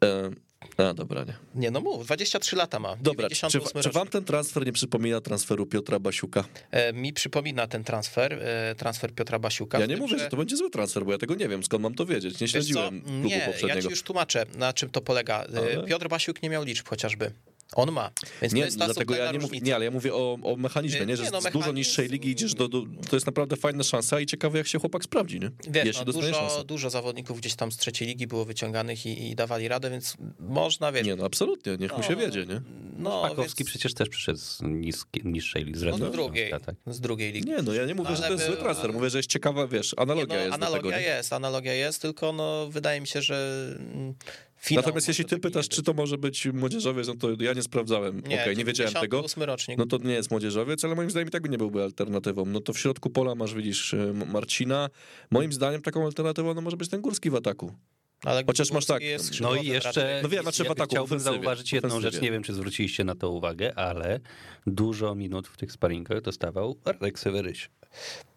E, 0.04 0.30
a, 0.76 0.94
dobra, 0.94 1.24
nie. 1.24 1.34
Nie, 1.54 1.70
no 1.70 1.80
mów, 1.80 2.04
23 2.06 2.56
lata 2.56 2.78
ma. 2.78 2.96
Dobra, 2.96 3.28
czy, 3.28 3.34
98 3.34 3.82
czy 3.82 3.90
wam 3.90 4.08
ten 4.08 4.24
transfer 4.24 4.66
nie 4.66 4.72
przypomina 4.72 5.20
transferu 5.20 5.66
Piotra 5.66 5.98
Basiuka? 5.98 6.44
E, 6.70 6.92
Mi 6.92 7.12
przypomina 7.12 7.66
ten 7.66 7.84
transfer, 7.84 8.32
e, 8.42 8.74
transfer 8.74 9.14
Piotra 9.14 9.38
Basiuka. 9.38 9.78
Ja 9.80 9.86
nie 9.86 9.94
tym, 9.94 10.04
mówię, 10.04 10.18
że 10.18 10.28
to 10.28 10.36
będzie 10.36 10.56
zły 10.56 10.70
transfer, 10.70 11.04
bo 11.04 11.12
ja 11.12 11.18
tego 11.18 11.34
nie 11.34 11.48
wiem, 11.48 11.64
skąd 11.64 11.82
mam 11.82 11.94
to 11.94 12.06
wiedzieć. 12.06 12.34
Nie 12.34 12.38
Wiesz 12.46 12.52
co? 12.52 12.58
śledziłem 12.58 13.02
klubu 13.02 13.18
Nie, 13.18 13.36
ja 13.38 13.46
poprzedniego. 13.46 13.82
ci 13.82 13.88
już 13.90 14.02
tłumaczę, 14.02 14.46
na 14.56 14.72
czym 14.72 14.90
to 14.90 15.00
polega. 15.00 15.44
E, 15.44 15.58
Ale- 15.58 15.84
Piotr 15.86 16.08
Basiuk 16.08 16.42
nie 16.42 16.50
miał 16.50 16.64
liczb 16.64 16.88
chociażby. 16.88 17.32
On 17.74 17.92
ma. 17.92 18.10
Więc 18.42 18.54
Nie, 18.54 18.60
to 18.60 18.66
jest 18.66 18.78
ta 18.78 18.84
dlatego 18.84 19.16
ja 19.16 19.32
nie 19.32 19.38
mówię, 19.38 19.60
nie, 19.60 19.74
ale 19.74 19.84
ja 19.84 19.90
mówię 19.90 20.14
o, 20.14 20.38
o 20.42 20.56
mechanizmie, 20.56 21.00
Nie, 21.00 21.06
nie, 21.06 21.16
że 21.16 21.22
nie, 21.22 21.30
no, 21.30 21.40
z 21.40 21.44
dużo 21.44 21.58
mechanizm- 21.58 21.74
niższej 21.74 22.08
ligi 22.08 22.30
idziesz 22.30 22.54
do, 22.54 22.68
do... 22.68 22.82
To 23.10 23.16
jest 23.16 23.26
naprawdę 23.26 23.56
fajna 23.56 23.82
szansa 23.82 24.20
i 24.20 24.26
ciekawe, 24.26 24.58
jak 24.58 24.66
się 24.66 24.78
chłopak 24.78 25.04
sprawdzi, 25.04 25.40
nie? 25.40 25.50
Wiesz, 25.84 25.98
no, 25.98 26.04
dużo, 26.04 26.34
szansę. 26.34 26.64
dużo 26.64 26.90
zawodników 26.90 27.38
gdzieś 27.40 27.54
tam 27.54 27.72
z 27.72 27.76
trzeciej 27.76 28.08
ligi 28.08 28.26
było 28.26 28.44
wyciąganych 28.44 29.06
i, 29.06 29.30
i 29.30 29.34
dawali 29.36 29.68
radę, 29.68 29.90
więc 29.90 30.16
można, 30.40 30.92
wiesz, 30.92 31.06
Nie, 31.06 31.16
no 31.16 31.24
absolutnie, 31.24 31.76
niech 31.80 31.96
mu 31.96 32.02
się 32.02 32.12
No, 32.14 32.20
wiedzie, 32.20 32.46
nie? 32.46 32.60
no, 32.98 33.24
Szpakowski 33.26 33.64
więc, 33.64 33.70
przecież 33.70 33.94
też 33.94 34.08
przyszedł 34.08 34.38
z 34.38 34.58
niskiej, 34.62 35.22
niższej 35.24 35.64
ligi. 35.64 35.78
Z 35.78 35.82
no, 35.82 36.08
z 36.08 36.12
drugiej, 36.12 36.50
tak. 36.50 36.74
z 36.86 37.00
drugiej 37.00 37.32
ligi. 37.32 37.48
Nie, 37.50 37.62
no 37.62 37.72
ja 37.72 37.84
nie 37.86 37.94
mówię, 37.94 38.16
że 38.16 38.26
Ale 38.26 38.26
to 38.26 38.32
jest 38.32 38.46
zły 38.46 38.56
transfer, 38.56 38.92
mówię, 38.92 39.10
że 39.10 39.18
jest 39.18 39.30
ciekawa, 39.30 39.66
wiesz, 39.66 39.94
analogia 39.96 40.26
Nie, 40.34 40.36
no, 40.36 40.44
jest 40.44 40.54
analogia 40.54 40.82
do 40.82 40.88
tego, 40.90 41.00
jest, 41.00 41.32
analogia 41.32 41.72
jest, 41.74 42.02
tylko 42.02 42.32
no, 42.32 42.68
wydaje 42.70 43.00
mi 43.00 43.06
się, 43.06 43.22
że 43.22 43.68
mm, 43.78 44.14
finał 44.60 44.82
Natomiast 44.82 45.08
jeśli 45.08 45.24
ty 45.24 45.38
pytasz, 45.38 45.64
nie 45.64 45.68
czy 45.68 45.82
to 45.82 45.92
może 45.92 46.18
być 46.18 46.46
młodzieżowiec, 46.46 47.06
no 47.06 47.14
to 47.14 47.28
ja 47.40 47.52
nie 47.52 47.62
sprawdzałem, 47.62 48.18
okej, 48.18 48.56
nie 48.56 48.64
wiedziałem 48.64 48.92
tego. 48.92 49.16
98 49.16 49.42
rocznik. 49.42 49.78
No 49.78 49.86
to 49.86 49.98
nie 49.98 50.12
jest 50.12 50.30
młodzieżowiec, 50.30 50.84
ale 50.84 50.94
moim 50.94 51.10
zdaniem 51.10 51.28
i 51.28 51.30
tak 51.30 51.50
nie 51.50 51.58
byłby 51.58 51.82
alternatywą. 51.82 52.44
No 52.44 52.60
to 52.60 52.72
w 52.72 52.78
środku 52.78 53.10
pola 53.10 53.34
masz, 53.34 53.54
widzisz, 53.54 53.94
e, 53.94 54.12
Marcina. 54.32 54.88
Moim 55.30 55.52
zdaniem 55.52 55.82
taką 55.82 56.04
alternatywą 56.04 56.54
no 56.54 56.60
może 56.60 56.76
być 56.76 56.88
ten 56.88 57.00
Górski 57.00 57.30
w 57.30 57.34
ataku. 57.34 57.72
ale 58.24 58.44
chociaż 58.46 58.72
masz 58.72 58.86
tak, 58.86 59.02
jest 59.02 59.40
no 59.40 59.54
i 59.54 59.66
jeszcze. 59.66 60.20
No 60.22 60.28
wiem, 60.28 60.42
znaczy 60.42 60.64
w 60.64 60.70
ataku, 60.70 60.90
chciałbym 60.90 61.20
zauważyć 61.20 61.72
jedną 61.72 61.88
ofensywie. 61.88 62.12
rzecz, 62.12 62.22
nie 62.22 62.30
wiem 62.30 62.42
czy 62.42 62.54
zwróciliście 62.54 63.04
na 63.04 63.14
to 63.14 63.30
uwagę, 63.30 63.78
ale 63.78 64.20
dużo 64.66 65.14
minut 65.14 65.48
w 65.48 65.56
tych 65.56 65.72
sparingach 65.72 66.20
dostawał 66.20 66.76
Radek 66.84 67.18
Seweryś. 67.18 67.70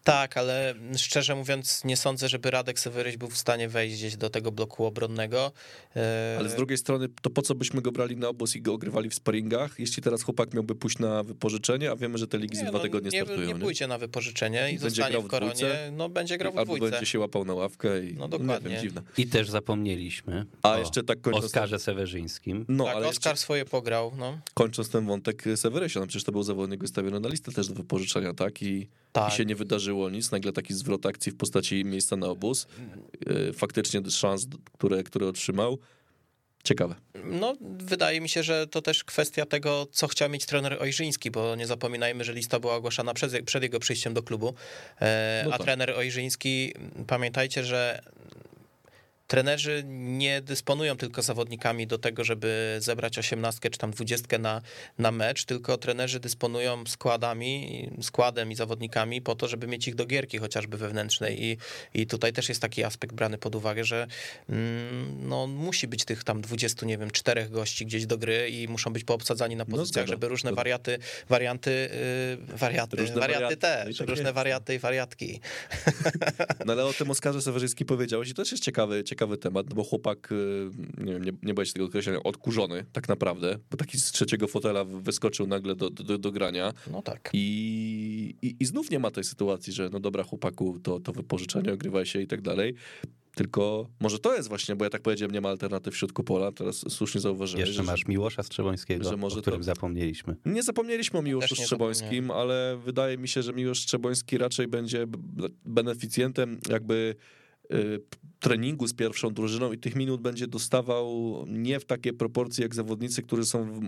Tak, 0.04 0.36
ale 0.36 0.74
szczerze 0.96 1.34
mówiąc 1.34 1.84
nie 1.84 1.96
sądzę, 1.96 2.28
żeby 2.28 2.50
Radek 2.50 2.78
Seweryś 2.80 3.16
był 3.16 3.28
w 3.28 3.38
stanie 3.38 3.68
wejść 3.68 3.96
gdzieś 3.96 4.16
do 4.16 4.30
tego 4.30 4.52
bloku 4.52 4.84
obronnego. 4.84 5.52
E, 5.96 6.36
Ale 6.38 6.48
z 6.48 6.54
drugiej 6.54 6.78
strony, 6.78 7.08
to 7.22 7.30
po 7.30 7.42
co 7.42 7.54
byśmy 7.54 7.82
go 7.82 7.92
brali 7.92 8.16
na 8.16 8.28
obóz 8.28 8.56
i 8.56 8.62
go 8.62 8.74
ogrywali 8.74 9.10
w 9.10 9.14
sparingach, 9.14 9.74
jeśli 9.78 10.02
teraz 10.02 10.22
chłopak 10.22 10.54
miałby 10.54 10.74
pójść 10.74 10.98
na 10.98 11.22
wypożyczenie, 11.22 11.90
a 11.90 11.96
wiemy, 11.96 12.18
że 12.18 12.26
te 12.26 12.38
ligi 12.38 12.56
za 12.56 12.62
nie, 12.62 12.68
dwa 12.68 12.78
no, 12.78 12.82
tygodnie 12.84 13.10
nie, 13.10 13.22
startują. 13.24 13.48
nie 13.48 13.54
pójdzie 13.54 13.86
na 13.86 13.98
wypożyczenie 13.98 14.60
i 14.60 14.78
Będzie 14.78 14.90
zostanie 14.90 15.10
grał 15.10 15.22
w 15.22 15.24
w 15.26 15.28
koronie. 15.28 15.52
dwójce? 15.54 15.90
No 15.96 16.08
będzie 16.08 16.38
grał 16.38 16.52
w 16.52 16.58
Albo 16.58 16.74
dwójce. 16.76 16.90
będzie 16.90 17.06
się 17.06 17.18
łapał 17.18 17.44
na 17.44 17.54
ławkę 17.54 18.04
i 18.04 18.14
No 18.14 18.24
nie 18.24 18.30
dokładnie. 18.30 18.70
wiem, 18.70 18.80
dziwne. 18.82 19.02
I 19.18 19.26
też 19.26 19.50
zapomnieliśmy 19.50 20.46
A 20.62 20.72
o 20.72 20.78
jeszcze 20.78 21.02
tak 21.02 21.20
kończąc, 21.20 21.44
Oskarze 21.44 21.78
Sewerzyńskim. 21.78 22.64
no, 22.68 22.84
tak, 22.84 22.96
ale 22.96 23.08
Oskar 23.08 23.32
jeszcze 23.32 23.42
swoje 23.42 23.64
pograł, 23.64 24.12
no. 24.18 24.38
kończąc 24.54 24.88
ten 24.90 25.06
wątek 25.06 25.44
Sewerysia, 25.56 26.00
no 26.00 26.06
przecież 26.06 26.24
to 26.24 26.32
był 26.32 26.42
zawodnik 26.42 26.80
wystawiony 26.80 27.20
na 27.20 27.28
listę 27.28 27.52
też 27.52 27.68
do 27.68 27.74
wypożyczenia, 27.74 28.34
tak? 28.34 28.62
I, 28.62 28.88
Tak. 29.12 29.32
i 29.32 29.36
się 29.36 29.44
nie 29.44 29.56
wydarzyło 29.56 30.10
nic, 30.10 30.30
nagle 30.30 30.52
taki 30.52 30.74
zwrot 30.74 31.06
akcji 31.06 31.32
w 31.32 31.36
postaci 31.36 31.84
miejsca 31.84 32.16
na 32.16 32.26
obóz, 32.26 32.66
Yy, 33.26 33.52
faktycznie 33.52 34.00
szans, 34.10 34.46
które, 34.72 35.02
które 35.02 35.26
otrzymał, 35.26 35.78
ciekawe. 36.64 36.94
No, 37.24 37.54
wydaje 37.78 38.20
mi 38.20 38.28
się, 38.28 38.42
że 38.42 38.66
to 38.66 38.82
też 38.82 39.04
kwestia 39.04 39.46
tego, 39.46 39.86
co 39.92 40.08
chciał 40.08 40.30
mieć 40.30 40.46
trener 40.46 40.76
Ojrzyński, 40.82 41.30
bo 41.30 41.56
nie 41.56 41.66
zapominajmy, 41.66 42.24
że 42.24 42.32
lista 42.32 42.60
była 42.60 42.74
ogłaszana 42.74 43.14
przed, 43.14 43.44
przed 43.44 43.62
jego 43.62 43.78
przyjściem 43.80 44.14
do 44.14 44.22
klubu, 44.22 44.54
e, 45.00 45.42
No 45.46 45.54
a 45.54 45.58
tak. 45.58 45.64
trener 45.66 45.90
Ojrzyński, 45.90 46.74
pamiętajcie, 47.06 47.64
że 47.64 48.02
trenerzy 49.26 49.82
nie 49.86 50.40
dysponują 50.40 50.96
tylko 50.96 51.22
zawodnikami 51.22 51.86
do 51.86 51.98
tego, 51.98 52.24
żeby 52.24 52.76
zebrać 52.80 53.18
osiemnastkę 53.18 53.70
czy 53.70 53.78
tam 53.78 53.90
dwudziestkę 53.90 54.38
na, 54.38 54.62
na 54.98 55.10
mecz, 55.12 55.44
tylko 55.44 55.78
trenerzy 55.78 56.20
dysponują 56.20 56.84
składami, 56.86 57.88
składem 58.02 58.52
i 58.52 58.54
zawodnikami 58.54 59.22
po 59.22 59.34
to, 59.34 59.48
żeby 59.48 59.66
mieć 59.66 59.88
ich 59.88 59.94
do 59.94 60.06
gierki 60.06 60.38
chociażby 60.38 60.76
wewnętrznej 60.76 61.44
i, 61.44 61.56
i 61.94 62.06
tutaj 62.06 62.32
też 62.32 62.48
jest 62.48 62.60
taki 62.60 62.84
aspekt 62.84 63.14
brany 63.14 63.38
pod 63.38 63.54
uwagę, 63.54 63.84
że 63.84 64.06
mm, 64.48 65.28
no, 65.28 65.46
musi 65.46 65.88
być 65.88 66.04
tych 66.04 66.24
tam 66.24 66.40
20, 66.40 66.86
nie 66.86 66.98
wiem, 66.98 67.10
czterech 67.10 67.50
gości 67.50 67.86
gdzieś 67.86 68.06
do 68.06 68.18
gry 68.18 68.48
i 68.50 68.68
muszą 68.68 68.92
być 68.92 69.04
poobsadzani 69.04 69.56
na 69.56 69.64
pozycjach, 69.64 70.04
zgoda. 70.06 70.12
żeby 70.16 70.28
różne 70.28 70.50
Zgoda. 70.50 70.60
wariaty, 70.60 70.98
warianty, 71.28 71.90
yy, 72.50 72.56
wariaty, 72.56 72.96
Różne 72.96 73.20
wariaty. 73.20 73.42
No 73.44 73.56
też, 73.56 73.98
tak 73.98 74.08
różne 74.08 74.22
jest. 74.24 74.34
wariaty 74.34 74.74
i 74.74 74.78
wariatki. 74.78 75.40
No 76.66 76.72
ale 76.72 76.84
o 76.84 76.92
tym 76.92 77.10
Oskarze 77.10 77.42
Sewerzyński 77.42 77.84
powiedziałeś 77.84 78.28
i 78.28 78.34
to 78.34 78.42
też 78.42 78.52
jest 78.52 78.64
ciekawy, 78.64 79.04
ciekawy 79.04 79.21
ciekawy 79.22 79.38
temat, 79.38 79.68
no 79.70 79.74
bo 79.76 79.84
chłopak, 79.84 80.32
y, 80.32 80.70
nie 81.04 81.12
wiem, 81.12 81.24
nie, 81.24 81.32
nie 81.42 81.54
boję 81.54 81.66
się 81.66 81.72
tego 81.72 81.86
określenia, 81.86 82.22
odkurzony 82.22 82.84
tak 82.92 83.08
naprawdę, 83.08 83.58
bo 83.70 83.76
taki 83.76 83.98
z 83.98 84.12
trzeciego 84.12 84.48
fotela 84.48 84.84
wyskoczył 84.84 85.46
nagle 85.46 85.74
do, 85.76 85.90
do, 85.90 86.18
do 86.18 86.32
grania 86.32 86.72
No 86.90 87.02
tak. 87.02 87.30
i, 87.32 88.34
i, 88.42 88.56
i 88.60 88.64
znów 88.64 88.90
nie 88.90 88.98
ma 88.98 89.10
tej 89.10 89.24
sytuacji, 89.24 89.72
że 89.72 89.88
no 89.92 90.00
dobra 90.00 90.22
chłopaku, 90.22 90.78
to, 90.82 91.00
to 91.00 91.12
wypożyczenie, 91.12 91.72
ogrywaj 91.72 92.06
się 92.06 92.20
i 92.20 92.26
tak 92.26 92.40
dalej. 92.40 92.74
Tylko 93.34 93.86
może 94.00 94.18
to 94.18 94.34
jest 94.36 94.48
właśnie, 94.48 94.76
bo 94.76 94.84
ja 94.84 94.90
tak 94.90 95.02
powiedziałem, 95.02 95.30
nie 95.32 95.40
ma 95.40 95.48
alternatyw 95.48 95.94
w 95.94 95.96
środku 95.96 96.24
pola, 96.24 96.52
teraz 96.52 96.84
słusznie 96.88 97.20
zauważyłeś. 97.20 97.60
Jeszcze 97.66 97.82
że, 97.82 97.82
masz 97.82 98.06
Miłosza 98.06 98.42
Strzewońskiego, 98.42 99.10
że 99.10 99.16
może 99.16 99.38
o 99.38 99.42
którym 99.42 99.60
to- 99.60 99.64
zapomnieliśmy. 99.64 100.36
Nie 100.46 100.62
zapomnieliśmy 100.62 101.18
o 101.18 101.22
Miłoszu 101.22 101.56
Strzebońskim, 101.56 102.30
ale 102.30 102.78
wydaje 102.84 103.18
mi 103.18 103.28
się, 103.28 103.42
że 103.42 103.52
Miłosz 103.52 103.82
Strzeboński 103.82 104.38
raczej 104.38 104.68
będzie 104.68 105.06
beneficjentem 105.64 106.60
jakby 106.68 107.14
y, 107.74 108.00
treningu 108.42 108.86
z 108.88 108.94
pierwszą 108.94 109.34
drużyną 109.34 109.72
i 109.72 109.78
tych 109.78 109.96
minut 109.96 110.20
będzie 110.20 110.46
dostawał 110.46 111.44
nie 111.48 111.80
w 111.80 111.84
takie 111.84 112.12
proporcje 112.12 112.62
jak 112.62 112.74
zawodnicy, 112.74 113.22
którzy 113.22 113.46
są 113.46 113.80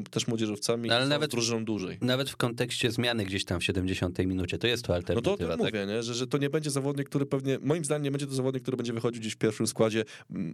y, 0.00 0.10
też 0.10 0.26
młodzieżowcami 0.28 0.88
No, 0.88 0.94
ale 0.94 1.06
nawet- 1.06 1.30
drużyną 1.30 1.64
dłużej. 1.64 1.98
Nawet 2.00 2.30
w 2.30 2.36
kontekście 2.36 2.90
zmiany 2.90 3.24
gdzieś 3.24 3.44
tam 3.44 3.60
w 3.60 3.64
70 3.64 4.18
minucie, 4.18 4.58
to 4.58 4.66
jest 4.66 4.82
to 4.84 4.92
No 4.92 4.92
to 4.92 4.94
o 4.94 4.96
alternatywa, 4.96 5.36
tym 5.36 5.48
tak? 5.48 5.58
mówię, 5.74 5.86
nie? 5.86 6.02
Że, 6.02 6.14
że 6.14 6.26
to 6.26 6.38
nie 6.38 6.50
będzie 6.50 6.70
zawodnik, 6.70 7.08
który 7.08 7.26
pewnie, 7.26 7.58
moim 7.62 7.84
zdaniem 7.84 8.02
nie 8.04 8.10
będzie 8.10 8.26
to 8.26 8.34
zawodnik, 8.34 8.62
który 8.62 8.76
będzie 8.76 8.92
wychodził 8.92 9.20
gdzieś 9.20 9.32
w 9.34 9.38
pierwszym 9.38 9.66
składzie. 9.66 10.04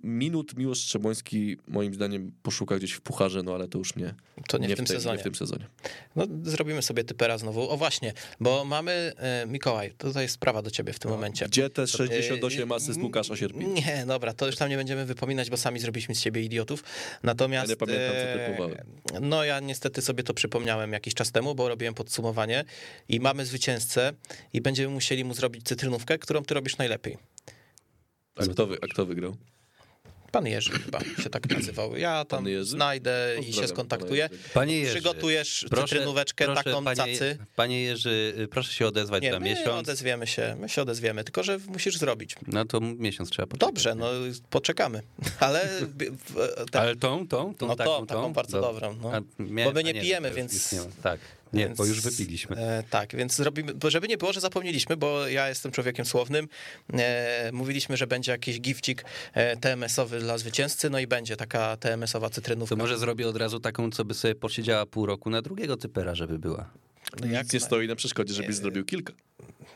Minut 0.02 0.56
Miłosz 0.56 0.78
Strzeboński 0.80 1.56
moim 1.68 1.94
zdaniem 1.94 2.32
poszuka 2.42 2.76
gdzieś 2.76 2.92
w 2.92 3.00
pucharze, 3.00 3.42
no 3.42 3.54
ale 3.54 3.68
to 3.68 3.78
już 3.78 3.96
nie, 3.96 4.14
To 4.48 4.58
nie, 4.58 4.68
w 4.68 4.76
tym 4.76 4.86
tej- 4.86 4.96
sezonie. 4.96 5.16
Nie 5.16 5.20
w 5.20 5.24
tym 5.24 5.34
sezonie. 5.34 5.66
No, 6.16 6.26
zrobimy 6.42 6.82
sobie 6.82 7.04
typera 7.04 7.38
znowu. 7.38 7.70
O 7.70 7.76
właśnie, 7.76 8.12
bo 8.40 8.64
mamy, 8.64 9.12
e, 9.16 9.46
Mikołaj, 9.48 9.90
tutaj 9.98 10.22
jest 10.22 10.34
sprawa 10.34 10.62
do 10.62 10.70
ciebie 10.70 10.92
w 10.92 10.98
tym 10.98 11.10
momencie. 11.10 11.46
Gdzie 11.46 11.70
te 11.70 11.86
68 11.86 12.72
E, 12.72 12.74
asyst 12.74 13.00
Łukasza 13.02 13.27
Nie, 13.68 14.04
dobra, 14.06 14.32
to 14.34 14.46
już 14.46 14.56
tam 14.56 14.70
nie 14.70 14.76
będziemy 14.76 15.04
wypominać, 15.04 15.50
bo 15.50 15.56
sami 15.56 15.80
zrobiliśmy 15.80 16.14
z 16.14 16.20
siebie 16.20 16.42
idiotów. 16.42 16.84
Natomiast. 17.22 17.68
Ja 17.68 17.72
nie 17.72 17.76
pamiętam, 17.76 18.10
co 18.12 18.16
e, 18.16 18.46
typowałem. 18.46 18.86
No 19.20 19.44
ja 19.44 19.60
niestety 19.60 20.02
sobie 20.02 20.22
to 20.22 20.34
przypomniałem 20.34 20.92
jakiś 20.92 21.14
czas 21.14 21.32
temu, 21.32 21.54
bo 21.54 21.68
robiłem 21.68 21.94
podsumowanie 21.94 22.64
i 23.08 23.20
mamy 23.20 23.46
zwycięzcę 23.46 24.12
i 24.52 24.60
będziemy 24.60 24.94
musieli 24.94 25.24
mu 25.24 25.34
zrobić 25.34 25.64
cytrynówkę, 25.64 26.18
którą 26.18 26.42
ty 26.42 26.54
robisz 26.54 26.78
najlepiej. 26.78 27.18
A 28.36 28.42
kto, 28.46 28.66
wy, 28.66 28.78
a 28.82 28.86
kto 28.86 29.06
wygrał? 29.06 29.36
Pan 30.32 30.46
Jerzy 30.46 30.70
chyba 30.70 31.00
się 31.22 31.30
tak 31.30 31.50
nazywał. 31.50 31.96
Ja 31.96 32.24
tam 32.24 32.44
znajdę 32.62 33.36
i 33.48 33.52
się 33.52 33.68
skontaktuję. 33.68 34.28
Panie 34.54 34.78
Jerzy, 34.78 34.94
Przygotujesz 34.94 35.66
proszę- 35.70 35.88
cytrynóweczkę 35.88 36.44
proszę, 36.44 36.62
taką 36.64 36.84
panie, 36.84 36.96
cacy. 36.96 37.38
Panie 37.56 37.82
Jerzy, 37.82 38.34
y, 38.38 38.48
proszę 38.48 38.72
się 38.72 38.86
odezwać 38.86 39.22
Nie, 39.22 39.32
za 39.32 39.40
my 39.40 39.46
miesiąc. 39.46 39.68
odezwiemy 39.88 40.26
się, 40.26 40.56
my 40.60 40.68
się 40.68 40.82
odezwiemy, 40.82 41.24
tylko 41.24 41.42
że 41.42 41.58
musisz 41.58 41.96
zrobić. 41.98 42.34
No 42.46 42.64
to 42.64 42.80
miesiąc 42.80 43.30
trzeba 43.30 43.46
poczekać. 43.46 43.68
Dobrze, 43.68 43.94
no 43.94 44.10
poczekamy, 44.50 45.02
ale 45.40 45.68
w- 45.80 46.70
tak, 46.70 46.82
Ale 46.82 46.96
tą, 46.96 47.28
tą, 47.28 47.54
tą 47.54 47.66
no 47.66 47.76
taką, 47.76 47.90
tą, 47.96 48.06
taką 48.06 48.32
bardzo 48.32 48.58
Dob- 48.60 48.72
dobrą. 48.72 48.96
No. 49.02 49.12
A, 49.12 49.20
mia- 49.42 49.64
Bo 49.64 49.72
my 49.72 49.84
nie 49.84 49.94
pijemy, 49.94 50.30
więc- 50.30 50.74
tak, 51.02 51.20
nie, 51.52 51.66
Więc, 51.66 51.78
bo 51.78 51.84
już 51.84 52.00
wypiliśmy. 52.00 52.56
E, 52.56 52.82
tak, 52.90 53.16
więc 53.16 53.36
zrobimy, 53.36 53.74
bo 53.74 53.90
żeby 53.90 54.08
nie 54.08 54.18
było, 54.18 54.32
że 54.32 54.40
zapomnieliśmy, 54.40 54.96
bo 54.96 55.28
ja 55.28 55.48
jestem 55.48 55.72
człowiekiem 55.72 56.06
słownym. 56.06 56.48
E, 56.92 57.50
mówiliśmy, 57.52 57.96
że 57.96 58.06
będzie 58.06 58.32
jakiś 58.32 58.60
gifcik 58.60 59.04
e, 59.32 59.56
TMS-owy 59.56 60.20
dla 60.20 60.38
zwycięzcy, 60.38 60.90
no 60.90 60.98
i 60.98 61.06
będzie 61.06 61.36
taka 61.36 61.76
TMS-owa 61.76 62.30
cytrynówka. 62.30 62.76
To 62.76 62.82
może 62.82 62.98
zrobię 62.98 63.28
od 63.28 63.36
razu 63.36 63.60
taką, 63.60 63.90
co 63.90 64.04
by 64.04 64.14
sobie 64.14 64.34
posiedziała 64.34 64.86
pół 64.86 65.06
roku 65.06 65.30
na 65.30 65.42
drugiego 65.42 65.76
typera, 65.76 66.14
żeby 66.14 66.38
była. 66.38 66.70
No 67.20 67.26
jak 67.26 67.44
Nic 67.44 67.52
nie 67.52 67.60
stoi 67.60 67.88
na 67.88 67.96
przeszkodzie, 67.96 68.34
żebyś 68.34 68.56
zrobił 68.56 68.84
kilka. 68.84 69.12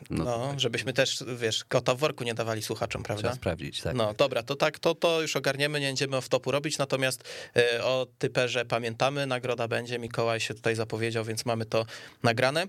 No, 0.09 0.23
No, 0.23 0.53
żebyśmy 0.59 0.93
też, 0.93 1.23
wiesz, 1.37 1.63
kota 1.63 1.95
w 1.95 1.99
worku 1.99 2.23
nie 2.23 2.33
dawali 2.33 2.61
słuchaczom, 2.63 3.03
trzeba 3.03 3.19
prawda? 3.19 3.35
sprawdzić, 3.35 3.81
tak. 3.81 3.95
No 3.95 4.13
dobra, 4.13 4.43
to 4.43 4.55
tak, 4.55 4.79
to, 4.79 4.95
to 4.95 5.21
już 5.21 5.35
ogarniemy, 5.35 5.79
nie 5.79 5.87
będziemy 5.87 6.21
w 6.21 6.29
topu 6.29 6.51
robić, 6.51 6.77
natomiast 6.77 7.23
e, 7.55 7.83
o 7.83 8.07
typerze 8.17 8.65
pamiętamy, 8.65 9.27
nagroda 9.27 9.67
będzie, 9.67 9.99
Mikołaj 9.99 10.39
się 10.39 10.53
tutaj 10.53 10.75
zapowiedział, 10.75 11.25
więc 11.25 11.45
mamy 11.45 11.65
to 11.65 11.85
nagrane. 12.23 12.67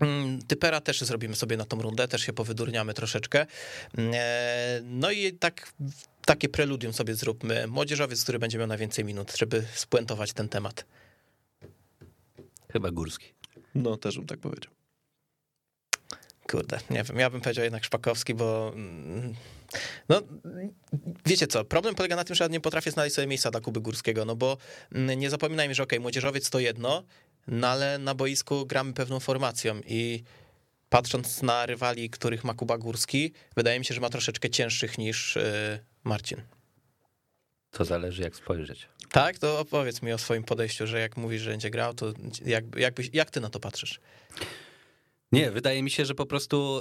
Mm, 0.00 0.42
Typera 0.42 0.80
też 0.80 1.00
zrobimy 1.00 1.36
sobie 1.36 1.56
na 1.56 1.64
tą 1.64 1.82
rundę, 1.82 2.08
też 2.08 2.22
się 2.22 2.32
powydurniamy 2.32 2.94
troszeczkę. 2.94 3.46
E, 3.98 4.80
No 4.84 5.10
i 5.10 5.32
tak, 5.32 5.72
takie 6.24 6.48
preludium 6.48 6.92
sobie 6.92 7.14
zróbmy. 7.14 7.66
Młodzieżowiec, 7.66 8.22
który 8.22 8.38
będzie 8.38 8.58
miał 8.58 8.66
najwięcej 8.66 9.04
minut, 9.04 9.36
żeby 9.38 9.64
spuentować 9.74 10.32
ten 10.32 10.48
temat. 10.48 10.84
Chyba 12.72 12.90
Górski. 12.90 13.37
No, 13.78 13.96
też 13.96 14.16
bym 14.18 14.26
tak 14.26 14.38
powiedział. 14.38 14.72
Kurde, 16.50 16.78
nie 16.90 17.04
wiem, 17.04 17.18
ja 17.18 17.30
bym 17.30 17.40
powiedział 17.40 17.64
jednak 17.64 17.84
Szpakowski, 17.84 18.34
bo 18.34 18.72
mm, 18.74 19.34
no 20.08 20.22
wiecie 21.26 21.46
co, 21.46 21.64
problem 21.64 21.94
polega 21.94 22.16
na 22.16 22.24
tym, 22.24 22.36
że 22.36 22.44
ja 22.44 22.48
nie 22.48 22.60
potrafię 22.60 22.90
znaleźć 22.90 23.16
sobie 23.16 23.26
miejsca 23.26 23.50
dla 23.50 23.60
Kuby 23.60 23.80
Górskiego, 23.80 24.24
no 24.24 24.36
bo 24.36 24.56
mm, 24.92 25.18
nie 25.18 25.30
zapominajmy, 25.30 25.74
że 25.74 25.82
okej, 25.82 26.00
młodzieżowiec 26.00 26.50
to 26.50 26.58
jedno, 26.58 27.02
no 27.46 27.68
ale 27.68 27.98
na 27.98 28.14
boisku 28.14 28.66
gramy 28.66 28.92
pewną 28.92 29.20
formacją 29.20 29.80
i 29.86 30.22
patrząc 30.88 31.42
na 31.42 31.66
rywali, 31.66 32.10
których 32.10 32.44
ma 32.44 32.54
Kuba 32.54 32.78
Górski, 32.78 33.32
wydaje 33.56 33.78
mi 33.78 33.84
się, 33.84 33.94
że 33.94 34.00
ma 34.00 34.08
troszeczkę 34.08 34.50
cięższych 34.50 34.98
niż 34.98 35.36
y, 35.36 35.84
Marcin. 36.04 36.42
To 37.70 37.84
zależy 37.84 38.22
jak 38.22 38.36
spojrzeć. 38.36 38.88
Tak, 39.10 39.38
to 39.38 39.60
opowiedz 39.60 40.02
mi 40.02 40.12
o 40.12 40.18
swoim 40.18 40.44
podejściu, 40.44 40.86
że 40.86 41.00
jak 41.00 41.16
mówisz, 41.16 41.42
że 41.42 41.50
będzie 41.50 41.70
grał, 41.70 41.94
to 41.94 42.12
jak, 42.44 42.64
jakbyś, 42.76 43.10
jak 43.12 43.30
ty 43.30 43.40
na 43.40 43.50
to 43.50 43.60
patrzysz? 43.60 44.00
Nie, 45.32 45.50
wydaje 45.50 45.82
mi 45.82 45.90
się, 45.90 46.04
że 46.04 46.14
po 46.14 46.26
prostu 46.26 46.80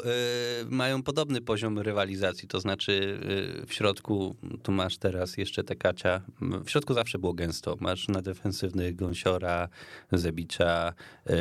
y, 0.61 0.65
mają 0.65 1.03
podobny 1.03 1.41
poziom 1.41 1.79
rywalizacji. 1.79 2.47
To 2.47 2.59
znaczy 2.59 3.19
y, 3.63 3.65
w 3.65 3.73
środku, 3.73 4.35
tu 4.63 4.71
masz 4.71 4.97
teraz 4.97 5.37
jeszcze 5.37 5.63
Tekacia, 5.63 6.21
w 6.65 6.69
środku 6.69 6.93
zawsze 6.93 7.19
było 7.19 7.33
gęsto. 7.33 7.77
Masz 7.79 8.07
na 8.07 8.21
defensywnych 8.21 8.95
Gąsiora, 8.95 9.69
Zebicza, 10.11 10.93
y, 11.29 11.33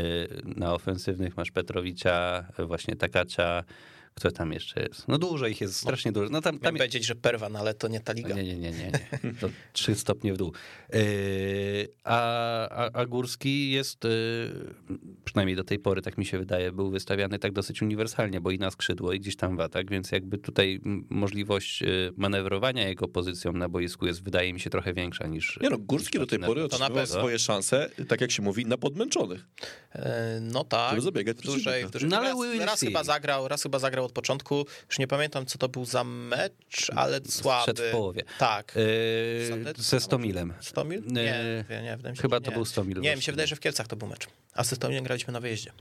na 0.45 0.75
ofensywnych 0.75 1.37
masz 1.37 1.51
Petrowicza, 1.51 2.47
właśnie 2.59 2.97
Tekacia. 2.97 3.65
Kto 4.17 4.31
tam 4.31 4.53
jeszcze 4.53 4.83
jest? 4.83 5.09
No 5.09 5.19
dużo 5.19 5.47
ich 5.47 5.61
jest, 5.61 5.77
strasznie 5.77 6.13
dużo. 6.13 6.29
No 6.31 6.41
tam, 6.41 6.55
Miałem 6.55 6.63
tam 6.63 6.77
powiedzieć, 6.77 7.05
że 7.07 7.15
Perwan, 7.15 7.57
ale 7.57 7.75
to 7.75 7.89
nie 7.89 8.01
ta 8.01 8.13
liga. 8.13 8.35
nie, 8.35 8.45
nie, 8.45 8.57
nie, 8.57 8.71
nie. 8.71 8.91
nie. 9.25 9.33
To 9.41 9.49
trzy 9.73 9.95
stopnie 9.95 10.33
w 10.33 10.37
dół. 10.37 10.53
Yy, 10.93 10.99
a, 12.05 12.19
a, 12.69 12.91
a 12.93 13.07
Górski 13.07 13.71
jest, 13.71 14.05
yy, 14.05 15.11
przynajmniej 15.25 15.57
do 15.57 15.65
tej 15.65 15.79
pory, 15.79 16.03
tak 16.03 16.19
mi 16.19 16.27
się 16.27 16.39
wydaje, 16.39 16.73
był 16.73 16.91
wystawiany 16.91 17.39
tak 17.39 17.53
dosyć 17.53 17.83
uniwersalnie, 17.83 18.41
bo 18.41 18.51
i 18.51 18.59
na 18.59 18.71
skrzydło, 18.71 19.13
i 19.13 19.21
gdzieś 19.21 19.37
tam 19.37 19.57
w 19.57 19.61
atak, 19.61 19.91
więc 19.91 20.13
jakby 20.13 20.39
tutaj 20.39 20.81
możliwość 21.11 21.81
yy, 21.81 22.13
manewrowania 22.17 22.89
jego 22.89 23.09
pozycją 23.09 23.53
na 23.53 23.69
boisku 23.69 24.07
jest, 24.07 24.23
wydaje 24.23 24.53
mi 24.53 24.61
się, 24.61 24.71
trochę 24.71 24.93
większa 24.95 25.27
niż... 25.27 25.59
Nie 25.63 25.71
no, 25.71 25.79
Górski 25.79 26.19
do 26.19 26.27
tej 26.27 26.39
pory 26.39 26.55
To 26.55 26.61
na 26.61 26.65
otrzymywał 26.87 27.07
pewno. 27.07 27.21
swoje 27.21 27.39
szanse, 27.39 27.91
tak 28.09 28.21
jak 28.21 28.31
się 28.31 28.43
mówi, 28.43 28.67
na 28.67 28.77
podmęczonych. 28.79 29.47
E, 29.93 30.39
No 30.43 30.65
tak. 30.65 30.91
Żeby 30.91 31.03
zabiegać 31.03 31.37
w 31.37 31.43
dużej, 31.43 31.87
w 31.87 31.91
dużej. 31.91 32.09
No 32.09 32.17
ale 32.19 32.29
raz, 32.59 32.67
raz 32.67 32.81
chyba 32.81 33.05
zagrał, 33.05 33.49
raz 33.49 33.63
chyba 33.63 33.79
zagrał 33.79 34.06
od 34.07 34.13
początku. 34.13 34.67
Już 34.89 34.99
nie 34.99 35.07
pamiętam, 35.07 35.47
co 35.47 35.59
to 35.59 35.69
był 35.69 35.85
za 35.85 36.05
mecz, 36.05 36.91
ale 36.97 37.21
słaby. 37.29 37.63
Wszedł 37.63 37.83
w 37.83 37.91
połowie. 37.91 38.23
Tak. 38.39 38.75
Yy, 38.77 39.75
ze 39.77 40.01
Stomilem. 40.01 40.55
Stomil? 40.61 41.03
Yy, 41.07 41.13
Nie, 41.13 41.65
nie, 41.71 41.83
nie, 41.83 42.15
Chyba 42.23 42.41
to 42.41 42.51
nie. 42.51 42.55
był 42.57 42.65
Stomil. 42.65 43.01
Nie, 43.01 43.01
mi 43.01 43.05
się 43.07 43.15
właśnie. 43.17 43.33
wydaje, 43.33 43.47
że 43.47 43.57
w 43.57 43.61
Kielcach 43.61 43.87
to 43.89 43.97
był 43.97 44.09
mecz. 44.09 44.27
A 44.55 44.65
ze 44.65 44.77
Stomilem 44.77 45.05
graliśmy 45.05 45.33
na 45.33 45.41
wyjeździe. 45.41 45.73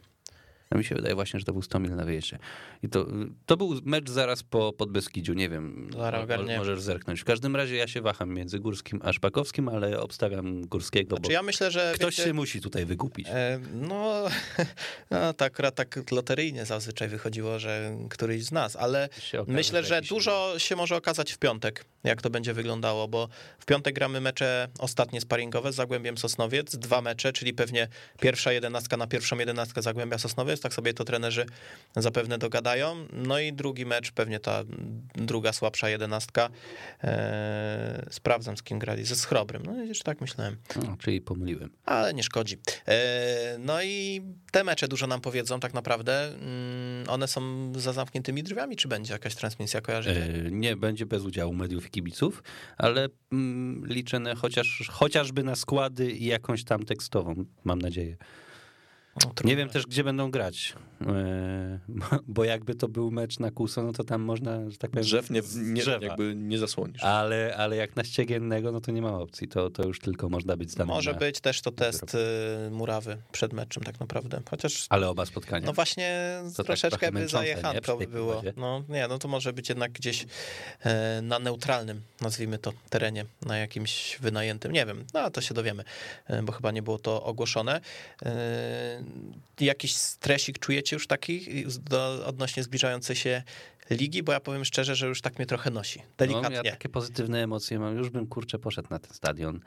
A 0.69 0.77
mi 0.77 0.83
się 0.83 0.95
wydaje 0.95 1.15
właśnie, 1.15 1.39
że 1.39 1.45
to 1.45 1.53
był 1.53 1.61
Stomil 1.61 1.95
na 1.95 2.05
wyjeździe. 2.05 2.39
I 2.83 2.89
to, 2.89 3.05
to 3.45 3.57
był 3.57 3.79
mecz 3.83 4.09
zaraz 4.09 4.43
po 4.43 4.73
Podbeskidziu, 4.73 5.33
nie 5.33 5.49
wiem, 5.49 5.89
Zaraz 5.97 6.29
mo- 6.29 6.57
możesz 6.57 6.81
zerknąć. 6.81 7.21
W 7.21 7.25
każdym 7.25 7.55
razie 7.55 7.75
ja 7.75 7.87
się 7.87 8.01
waham 8.01 8.29
między 8.33 8.59
Górskim 8.59 8.99
a 9.03 9.13
Szpakowskim, 9.13 9.69
ale 9.69 9.99
obstawiam 10.01 10.61
Górskiego, 10.61 11.15
Znaczy 11.15 11.27
bo 11.27 11.31
ja 11.33 11.43
myślę, 11.43 11.71
że 11.71 11.91
ktoś 11.95 12.15
wiecie, 12.17 12.23
się 12.29 12.33
musi 12.33 12.61
tutaj 12.61 12.85
wykupić. 12.85 13.27
e, 13.29 13.59
No, 13.73 14.23
no 15.11 15.33
tak 15.33 15.61
tak 15.75 16.11
loteryjnie 16.11 16.65
zazwyczaj 16.65 17.07
wychodziło, 17.07 17.59
że 17.59 17.97
któryś 18.09 18.43
z 18.43 18.51
nas, 18.51 18.75
ale 18.75 19.09
Się 19.19 19.41
okaże, 19.41 19.55
Myślę, 19.57 19.83
że 19.83 20.01
dużo 20.01 20.53
się 20.57 20.75
może 20.75 20.95
okazać 20.95 21.31
w 21.33 21.37
piątek, 21.37 21.85
jak 22.05 22.21
to 22.21 22.29
będzie 22.29 22.53
wyglądało, 22.53 23.07
bo 23.07 23.27
w 23.59 23.65
piątek 23.65 23.95
gramy 23.95 24.21
mecze 24.21 24.67
ostatnie 24.79 25.21
sparingowe 25.21 25.71
z 25.71 25.75
Zagłębiem 25.75 26.17
Sosnowiec, 26.17 26.75
dwa 26.75 27.01
mecze, 27.01 27.33
czyli 27.33 27.53
pewnie 27.53 27.87
pierwsza 28.21 28.51
jedenastka 28.51 28.97
na 28.97 29.07
pierwszą 29.07 29.37
jedenastkę 29.39 29.81
Zagłębia 29.81 30.17
Sosnowiec, 30.17 30.61
tak 30.61 30.73
sobie 30.73 30.93
to 30.93 31.03
trenerzy 31.05 31.45
zapewne 31.95 32.37
dogadają. 32.37 33.07
No 33.13 33.39
i 33.39 33.53
drugi 33.53 33.85
mecz, 33.85 34.11
pewnie 34.11 34.39
ta 34.39 34.63
druga 35.15 35.53
słabsza 35.53 35.89
jedenastka. 35.89 36.49
Eee, 37.03 37.09
sprawdzam 38.09 38.57
z 38.57 38.63
kim 38.63 38.79
grali, 38.79 39.05
ze 39.05 39.15
Schrobrym. 39.15 39.63
No 39.65 39.83
już 39.83 39.99
tak 39.99 40.21
myślałem 40.21 40.57
No, 40.75 40.97
czyli 40.99 41.21
pomyliłem. 41.21 41.69
ale 41.85 42.13
nie 42.13 42.23
szkodzi. 42.23 42.57
E, 42.87 43.57
No 43.59 43.81
i 43.83 44.21
te 44.51 44.63
mecze 44.63 44.87
dużo 44.87 45.07
nam 45.07 45.21
powiedzą 45.21 45.59
tak 45.59 45.73
naprawdę. 45.73 46.27
Mm, 46.27 47.09
One 47.09 47.27
są 47.27 47.71
za 47.75 47.93
zamkniętymi 47.93 48.43
drzwiami, 48.43 48.75
czy 48.75 48.87
będzie 48.87 49.13
jakaś 49.13 49.35
transmisja 49.35 49.81
kojarzenia? 49.81 50.25
E, 50.25 50.51
Nie 50.51 50.75
będzie 50.75 51.05
bez 51.05 51.23
udziału 51.23 51.53
mediów 51.53 51.94
i 51.94 51.94
kibiców, 51.95 52.43
ale 52.77 53.07
mm, 53.31 53.85
liczę 53.85 54.19
na 54.19 54.35
chociaż, 54.35 54.89
chociażby 54.91 55.43
na 55.43 55.55
składy 55.55 56.11
i 56.11 56.25
jakąś 56.25 56.63
tam 56.63 56.85
tekstową, 56.85 57.45
mam 57.63 57.79
nadzieję. 57.79 58.17
No. 59.23 59.31
Nie 59.43 59.55
wiem 59.55 59.69
też, 59.69 59.87
gdzie 59.87 60.03
będą 60.03 60.31
grać, 60.31 60.73
bo 62.27 62.43
jakby 62.43 62.75
to 62.75 62.87
był 62.87 63.11
mecz 63.11 63.39
na 63.39 63.51
Kuso, 63.51 63.83
no 63.83 63.93
to 63.93 64.03
tam 64.03 64.21
można, 64.21 64.69
że 64.69 64.77
tak 64.77 64.91
powiem... 64.91 65.03
Drzew 65.03 65.29
nie, 65.29 65.41
nie, 65.55 65.81
drzewa. 65.81 66.05
jakby 66.05 66.35
nie 66.35 66.57
zasłonisz. 66.57 67.03
Ale, 67.03 67.55
ale 67.57 67.75
jak 67.75 67.95
na 67.95 68.03
ściegiennego, 68.03 68.71
no 68.71 68.81
to 68.81 68.91
nie 68.91 69.01
ma 69.01 69.19
opcji, 69.19 69.47
to, 69.47 69.69
to 69.69 69.83
już 69.83 69.99
tylko 69.99 70.29
można 70.29 70.57
być 70.57 70.71
zdany 70.71 70.87
Może 70.87 71.13
na... 71.13 71.19
być 71.19 71.39
też 71.39 71.61
to 71.61 71.71
test 71.71 72.15
y, 72.15 72.71
murawy 72.71 73.17
przed 73.31 73.53
meczem 73.53 73.83
tak 73.83 73.99
naprawdę. 73.99 74.41
Chociaż 74.49 74.85
Ale 74.89 75.09
oba 75.09 75.25
spotkania. 75.25 75.65
no 75.65 75.73
właśnie 75.73 76.39
To 76.51 76.57
tak 76.57 76.65
troszeczkę 76.65 77.11
by 77.11 77.27
zajechanko 77.27 77.97
by 77.97 78.07
było. 78.07 78.41
No 78.57 78.83
nie, 78.89 79.07
no 79.07 79.17
to 79.19 79.27
może 79.27 79.53
być 79.53 79.69
jednak 79.69 79.91
gdzieś 79.91 80.25
e, 80.83 81.21
na 81.21 81.39
neutralnym, 81.39 82.01
nazwijmy 82.21 82.57
to, 82.57 82.73
terenie, 82.89 83.25
na 83.45 83.57
jakimś 83.57 84.17
wynajętym. 84.21 84.71
Nie 84.71 84.85
wiem, 84.85 85.05
no 85.13 85.29
to 85.29 85.41
się 85.41 85.53
dowiemy, 85.53 85.83
e, 86.27 86.43
bo 86.43 86.51
chyba 86.51 86.71
nie 86.71 86.81
było 86.81 86.99
to 86.99 87.23
ogłoszone. 87.23 87.81
E, 88.25 89.03
jakiś 89.59 89.95
stresik 89.95 90.59
czujecie 90.59 90.94
już 90.95 91.07
taki 91.07 91.65
do, 91.89 92.25
odnośnie 92.25 92.63
zbliżającej 92.63 93.15
się 93.15 93.43
ligi? 93.89 94.23
Bo 94.23 94.31
ja 94.31 94.39
powiem 94.39 94.65
szczerze, 94.65 94.95
że 94.95 95.07
już 95.07 95.21
tak 95.21 95.37
mnie 95.39 95.45
trochę 95.45 95.71
nosi. 95.71 95.99
No, 95.99 96.05
Delikatnie. 96.17 96.55
ja 96.55 96.63
takie 96.63 96.89
pozytywne 96.89 97.43
emocje 97.43 97.79
mam, 97.79 97.97
już 97.97 98.09
bym 98.09 98.27
kurczę 98.27 98.59
poszedł 98.59 98.87
na 98.91 98.99
ten 98.99 99.13
stadion. 99.13 99.59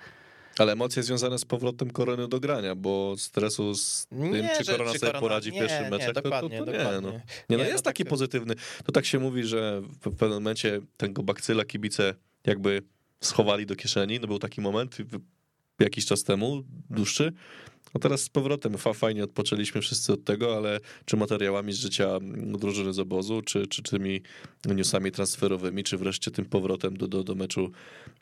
Ale 0.58 0.72
emocje 0.72 1.02
związane 1.02 1.38
z 1.38 1.44
powrotem 1.44 1.90
korony 1.90 2.28
do 2.28 2.40
grania, 2.40 2.74
bo 2.74 3.14
stresu 3.18 3.74
z 3.74 4.06
tym, 4.06 4.32
Nie, 4.32 4.50
czy 4.58 4.64
że- 4.64 4.72
korona 4.72 4.92
czy 4.92 4.98
sobie 4.98 5.12
korona- 5.12 5.20
poradzi 5.20 5.50
w 5.50 5.54
nie, 5.54 5.60
pierwszym 5.60 5.84
nie, 5.84 5.90
meczach, 5.90 6.06
to, 6.06 6.14
to, 6.14 6.22
to 6.22 6.30
dokładnie, 6.30 6.60
nie, 6.60 6.66
dokładnie. 6.66 7.00
no. 7.00 7.10
Nie, 7.12 7.20
no 7.48 7.56
Nie, 7.56 7.62
jest 7.64 7.74
no 7.74 7.82
taki 7.90 8.02
tak- 8.04 8.10
pozytywny. 8.10 8.54
To 8.84 8.92
tak 8.92 9.04
się 9.06 9.18
mówi, 9.18 9.44
że 9.44 9.82
w 9.82 9.98
pewnym 10.16 10.30
momencie 10.38 10.80
tego 10.96 11.22
bakcyla 11.22 11.64
kibice 11.64 12.14
jakby 12.46 12.82
schowali 13.20 13.66
do 13.66 13.76
kieszeni. 13.76 14.20
No 14.20 14.26
był 14.26 14.38
taki 14.38 14.60
moment 14.60 14.96
jakiś 15.80 16.06
czas 16.06 16.22
temu, 16.24 16.62
dłuższy. 16.90 17.32
A 17.95 17.99
teraz 17.99 18.20
z 18.20 18.28
powrotem 18.28 18.78
fa- 18.78 18.93
fajnie 18.93 19.24
odpoczęliśmy 19.24 19.80
wszyscy 19.80 20.12
od 20.12 20.24
tego, 20.24 20.57
ale 20.57 20.80
czy 21.05 21.16
materiałami 21.16 21.72
z 21.72 21.76
życia 21.76 22.09
mm, 22.09 22.59
drużyny 22.59 22.93
z 22.93 22.99
obozu, 22.99 23.43
czy, 23.43 23.66
czy 23.66 23.82
tymi 23.82 24.22
newsami 24.64 25.12
transferowymi, 25.12 25.84
czy 25.84 25.97
wreszcie 25.97 26.30
tym 26.30 26.45
powrotem 26.45 26.97
do, 26.97 27.09
do, 27.09 27.24
do 27.24 27.34
meczu, 27.34 27.70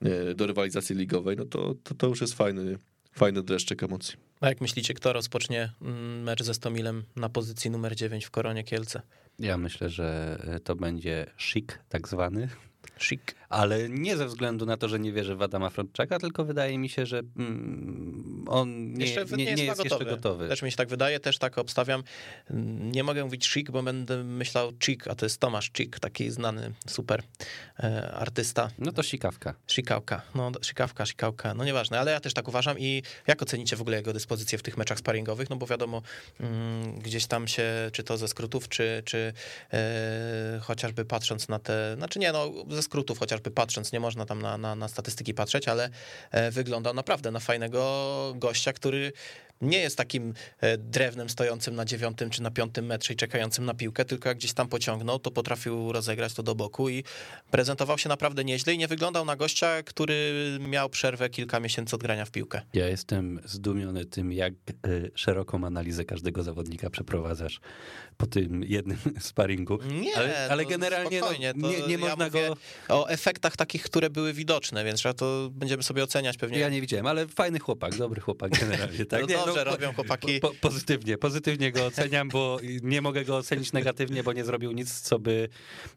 e, 0.03 0.35
do 0.35 0.47
rywalizacji 0.47 0.97
ligowej, 0.97 1.37
no 1.37 1.45
to, 1.45 1.75
to, 1.85 1.95
to 1.95 2.07
już 2.07 2.21
jest 2.21 2.35
fajny, 2.35 2.79
fajny 3.13 3.43
dreszczyk 3.43 3.83
emocji. 3.83 4.17
A 4.41 4.49
jak 4.49 4.61
myślicie, 4.61 4.95
kto 4.95 5.13
rozpocznie 5.13 5.73
mm, 5.83 6.23
mecz 6.23 6.43
ze 6.43 6.55
Stomilem 6.55 7.05
na 7.17 7.29
pozycji 7.29 7.71
numer 7.71 7.97
9 7.97 8.25
w 8.25 8.31
Koronie 8.31 8.65
Kielce? 8.65 9.03
Ja 9.39 9.59
myślę, 9.59 9.91
że 9.91 10.39
to 10.65 10.77
będzie 10.77 11.27
szyk 11.37 11.79
tak 11.89 12.09
zwany, 12.09 12.49
Chic. 12.99 13.21
ale 13.49 13.89
nie 13.89 14.17
ze 14.17 14.27
względu 14.27 14.67
na 14.67 14.77
to, 14.77 14.89
że 14.89 14.99
nie 14.99 15.13
wierzę 15.13 15.37
w 15.37 15.43
Adama 15.43 15.71
Frontczaka, 15.71 16.19
tylko 16.19 16.45
wydaje 16.45 16.79
mi 16.79 16.89
się, 16.89 17.07
że 17.07 17.23
mm, 17.37 18.45
on 18.49 18.93
nie, 18.93 19.07
Jeszcze 19.07 19.37
nie, 19.37 19.45
nie, 19.45 19.51
jest, 19.51 19.63
jest 19.63 19.83
chyba 19.83 19.97
jeszcze 19.97 20.05
gotowy. 20.05 20.49
Też 20.49 20.63
mi 20.63 20.71
się 20.71 20.77
tak 20.77 20.89
wydaje, 20.89 21.21
też 21.21 21.39
tak 21.39 21.59
obstawiam. 21.59 22.03
Nie 22.81 23.05
mogę 23.05 23.25
mówić 23.25 23.49
chic, 23.49 23.71
bo 23.71 23.83
będę 23.83 24.25
myślał 24.25 24.73
chic, 24.85 25.09
a 25.09 25.15
to 25.15 25.27
jest 25.27 25.41
Tomasz 25.41 25.71
Chic, 25.77 26.01
taki 26.01 26.31
znany 26.31 26.73
super 26.89 27.23
e, 27.81 28.13
artysta. 28.13 28.71
No 28.79 28.93
to 28.93 29.03
sikawka. 29.03 29.55
Sikałka, 29.67 30.23
no 30.35 30.53
sikawka, 30.63 31.07
sikałka, 31.07 31.55
no 31.55 31.65
nieważne, 31.65 32.01
ale 32.01 32.13
ja 32.13 32.21
też 32.21 32.35
tak 32.35 32.49
uważam 32.49 32.79
i 32.79 33.03
jak 33.27 33.43
ocenicie 33.43 33.77
w 33.77 33.81
ogóle 33.81 33.97
jego 33.97 34.13
dyspozycję 34.13 34.59
w 34.59 34.63
tych 34.63 34.77
meczach 34.77 34.99
sparingowych, 34.99 35.51
no 35.51 35.57
bo 35.57 35.67
wiadomo, 35.67 36.03
mm, 36.41 36.99
gdzieś 36.99 37.27
tam 37.27 37.49
się, 37.49 37.65
czy 37.93 38.05
to 38.05 38.17
ze 38.17 38.29
skrótów, 38.29 38.69
czy, 38.69 39.03
czy 39.05 39.33
e, 39.73 40.61
chociażby 40.63 41.05
patrząc 41.05 41.49
na 41.49 41.59
te, 41.59 41.95
znaczy 41.97 42.19
nie, 42.19 42.33
no 42.33 42.53
ze 42.77 42.83
skrótów 42.83 43.19
chociażby 43.19 43.51
patrząc, 43.51 43.93
nie 43.93 44.01
można 44.01 44.27
tam 44.27 44.43
na, 44.43 44.59
na, 44.59 44.75
na 44.75 44.89
statystyki 44.89 45.35
patrzeć, 45.35 45.69
ale 45.69 45.91
e, 46.31 46.51
wyglądał 46.51 46.95
naprawdę 46.95 47.31
na 47.31 47.41
fajnego 47.41 48.33
gościa, 48.37 48.73
który 48.73 49.13
nie 49.61 49.79
jest 49.79 49.97
takim 49.97 50.35
e, 50.61 50.79
drewnem 50.79 51.29
stojącym 51.29 51.75
na 51.75 51.85
dziewiątym 51.85 52.31
czy 52.31 52.43
na 52.43 52.51
piątym 52.51 52.87
metrze 52.87 53.13
i 53.13 53.17
czekającym 53.17 53.65
na 53.65 53.75
piłkę, 53.75 54.05
tylko 54.05 54.29
jak 54.29 54.39
gdzieś 54.39 54.53
tam 54.53 54.69
pociągnął, 54.69 55.19
to 55.19 55.31
potrafił 55.31 55.93
rozegrać 55.93 56.35
to 56.35 56.43
do 56.43 56.55
boku 56.55 56.89
i 56.89 57.05
prezentował 57.51 57.99
się 57.99 58.09
naprawdę 58.09 58.45
nieźle 58.45 58.75
i 58.75 58.79
nie 58.79 58.89
wyglądał 58.89 59.25
na 59.25 59.37
gościa, 59.37 59.83
który 59.83 60.33
miał 60.61 60.89
przerwę 60.89 61.31
kilka 61.31 61.61
miesięcy 61.61 61.97
od 61.97 62.03
grania 62.03 62.25
w 62.25 62.31
piłkę. 62.31 62.63
Ja 62.75 62.89
jestem 62.89 63.41
zdumiony 63.45 64.05
tym, 64.05 64.33
jak 64.33 64.55
y, 64.87 65.11
szeroką 65.15 65.67
analizę 65.67 66.05
każdego 66.05 66.43
zawodnika 66.43 66.91
przeprowadzasz 66.91 67.61
po 68.17 68.27
tym 68.27 68.63
jednym 68.63 68.99
sparingu. 69.21 69.79
Nie, 69.91 70.17
ale, 70.17 70.49
ale 70.51 70.63
to 70.65 70.71
generalnie 70.71 71.21
no, 71.21 71.33
nie, 71.33 71.81
nie 71.87 71.93
ja 71.93 71.99
można 71.99 72.25
mówię 72.25 72.49
go... 72.49 72.57
O 72.97 73.09
efektach 73.09 73.57
takich, 73.57 73.83
które 73.83 74.11
były 74.11 74.33
widoczne, 74.33 74.85
więc 74.85 75.03
to 75.17 75.49
będziemy 75.53 75.83
sobie 75.83 76.05
oceniać 76.05 76.37
pewnie. 76.37 76.59
Ja 76.59 76.69
nie 76.69 76.81
widziałem, 76.81 77.07
ale 77.07 77.27
fajny 77.29 77.59
chłopak, 77.59 77.97
dobry 77.97 78.21
chłopak 78.21 78.61
generalnie. 78.61 79.07
Tak? 79.07 79.21
No 79.21 79.27
Nie, 79.27 79.46
dobrze, 79.47 79.65
po- 79.65 79.71
robią 79.71 79.93
chłopaki. 79.93 80.41
Po, 80.41 80.51
pozytywnie, 80.61 81.19
pozytywnie 81.19 81.73
go 81.73 81.87
oceniam, 81.87 82.29
bo 82.29 82.59
nie 82.83 83.03
mogę 83.03 83.25
go 83.25 83.37
ocenić 83.37 83.73
negatywnie, 83.73 84.23
bo 84.23 84.33
nie 84.33 84.45
zrobił 84.45 84.73
nic, 84.73 85.01
co 85.01 85.19
by... 85.19 85.49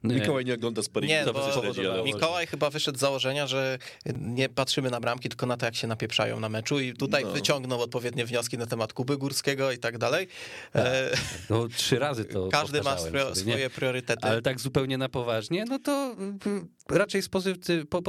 e, 0.03 0.07
Mikołaj 0.07 0.45
nie 0.45 0.53
ogląda 0.53 0.83
sparingu, 0.83 1.13
Nie, 1.15 1.25
to 1.25 1.33
bo 1.33 2.03
Mikołaj 2.03 2.47
chyba 2.47 2.69
wyszedł 2.69 2.97
z 2.97 3.01
założenia, 3.01 3.47
że 3.47 3.77
nie 4.19 4.49
patrzymy 4.49 4.89
na 4.89 4.99
bramki, 4.99 5.29
tylko 5.29 5.45
na 5.45 5.57
to, 5.57 5.65
jak 5.65 5.75
się 5.75 5.87
napieprzają 5.87 6.39
na 6.39 6.49
meczu 6.49 6.79
i 6.79 6.93
tutaj 6.93 7.23
No. 7.25 7.31
wyciągnął 7.31 7.81
odpowiednie 7.81 8.25
wnioski 8.25 8.57
na 8.57 8.65
temat 8.65 8.93
Kuby 8.93 9.17
Górskiego 9.17 9.71
i 9.71 9.77
tak 9.77 9.97
dalej. 9.97 10.27
E, 10.75 11.09
No, 11.49 11.67
trzy 11.67 11.99
razy 11.99 12.25
to 12.25 12.49
Każdy 12.51 12.81
ma 12.81 12.95
swro- 12.95 13.35
sobie, 13.35 13.35
swoje 13.35 13.69
priorytety. 13.69 14.27
Ale 14.27 14.41
tak 14.41 14.59
zupełnie 14.59 14.97
na 14.97 15.09
poważnie, 15.09 15.65
no 15.69 15.79
to 15.79 16.15
y, 16.47 16.65
raczej 16.91 17.21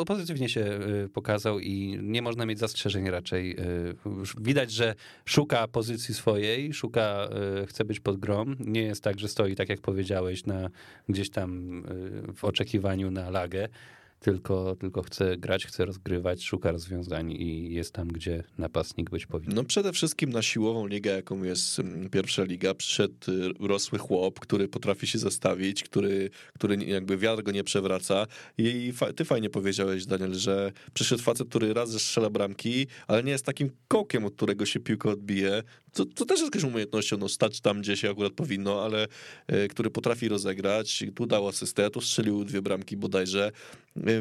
pozytywnie 0.06 0.48
się 0.48 0.60
y, 1.04 1.08
pokazał 1.08 1.60
i 1.60 1.98
nie 2.02 2.22
można 2.22 2.46
mieć 2.46 2.58
zastrzeżeń 2.58 3.10
raczej. 3.10 3.60
y, 3.60 3.94
Widać, 4.40 4.72
że 4.72 4.94
szuka 5.24 5.68
pozycji 5.68 6.14
swojej, 6.14 6.72
szuka, 6.72 7.28
y, 7.62 7.66
chce 7.66 7.84
być 7.84 8.00
pod 8.00 8.16
grom. 8.16 8.56
Nie 8.60 8.82
jest 8.82 9.04
tak, 9.04 9.18
że 9.18 9.28
stoi, 9.28 9.56
tak 9.56 9.68
jak 9.68 9.80
powiedziałeś, 9.80 10.46
na, 10.46 10.70
gdzieś 11.08 11.30
tam 11.30 11.82
w 12.36 12.44
oczekiwaniu 12.44 13.10
na 13.10 13.30
lagę. 13.30 13.68
Tylko, 14.20 14.76
tylko 14.76 15.02
chce 15.02 15.36
grać, 15.36 15.66
chce 15.66 15.84
rozgrywać, 15.84 16.44
szuka 16.44 16.72
rozwiązań 16.72 17.32
i 17.32 17.74
jest 17.74 17.92
tam, 17.92 18.08
gdzie 18.08 18.44
napastnik 18.58 19.10
być 19.10 19.26
powinien. 19.26 19.54
No 19.54 19.64
przede 19.64 19.92
wszystkim 19.92 20.30
na 20.30 20.42
siłową 20.42 20.86
ligę, 20.86 21.10
jaką 21.10 21.42
jest 21.42 21.78
mm, 21.78 22.10
pierwsza 22.10 22.44
liga, 22.44 22.74
przyszedł 22.74 23.14
y, 23.28 23.68
rosły 23.68 23.98
chłop, 23.98 24.40
który 24.40 24.68
potrafi 24.68 25.06
się 25.06 25.18
zastawić, 25.18 25.84
który, 25.84 26.30
który 26.54 26.76
jakby 26.76 27.16
wiatr 27.16 27.42
go 27.42 27.52
nie 27.52 27.64
przewraca. 27.64 28.26
I 28.58 28.92
fa- 28.92 29.12
ty 29.12 29.24
fajnie 29.24 29.50
powiedziałeś, 29.50 30.06
Daniel, 30.06 30.34
że 30.34 30.72
przyszedł 30.94 31.22
facet, 31.22 31.48
który 31.48 31.74
raz 31.74 31.90
strzela 31.90 32.30
bramki, 32.30 32.86
ale 33.06 33.22
nie 33.22 33.32
jest 33.32 33.46
takim 33.46 33.70
kołkiem, 33.88 34.24
od 34.24 34.34
którego 34.34 34.66
się 34.66 34.80
piłka 34.80 35.10
odbije, 35.10 35.62
to, 35.92 36.04
to 36.04 36.24
też 36.24 36.40
jest 36.40 36.54
jakąś 36.54 36.70
umiejętnością, 36.72 37.16
no 37.16 37.28
stać 37.28 37.60
tam, 37.60 37.80
gdzie 37.80 37.96
się 37.96 38.10
akurat 38.10 38.32
powinno, 38.32 38.84
ale 38.84 39.08
y, 39.52 39.68
który 39.68 39.90
potrafi 39.90 40.28
rozegrać, 40.28 41.04
tu 41.14 41.26
dał 41.26 41.48
asystę, 41.48 41.90
tu 41.90 42.00
strzelił 42.00 42.44
dwie 42.44 42.62
bramki 42.62 42.96
bodajże, 42.96 43.52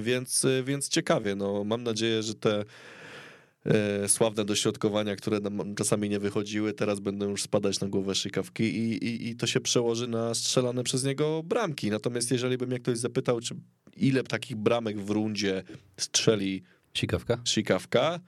więc, 0.02 0.46
y, 0.46 0.64
więc 0.64 0.90
ciekawie, 0.90 1.36
no 1.36 1.64
mam 1.64 1.84
nadzieję, 1.84 2.24
że 2.24 2.36
te 2.36 2.66
e, 3.66 4.10
sławne 4.10 4.46
dośrodkowania, 4.46 5.16
które 5.16 5.40
nam 5.40 5.76
czasami 5.76 6.10
nie 6.10 6.20
wychodziły, 6.20 6.74
teraz 6.74 7.00
będą 7.00 7.30
już 7.30 7.44
spadać 7.44 7.80
na 7.80 7.88
głowę 7.88 8.16
szykawki 8.16 8.64
i, 8.64 9.06
i, 9.06 9.30
i 9.30 9.36
to 9.36 9.48
się 9.48 9.60
przełoży 9.60 10.08
na 10.08 10.36
strzelane 10.36 10.84
przez 10.84 11.04
niego 11.04 11.44
bramki. 11.44 11.90
Natomiast 11.90 12.32
jeżeli 12.32 12.58
by 12.58 12.68
mnie 12.68 12.80
ktoś 12.80 12.98
zapytał, 12.98 13.40
czy 13.40 13.56
ile 13.98 14.24
takich 14.24 14.58
bramek 14.58 15.02
w 15.02 15.10
rundzie 15.10 15.64
strzeli 15.98 16.64
Cikawka? 16.94 17.42
szykawka, 17.46 18.20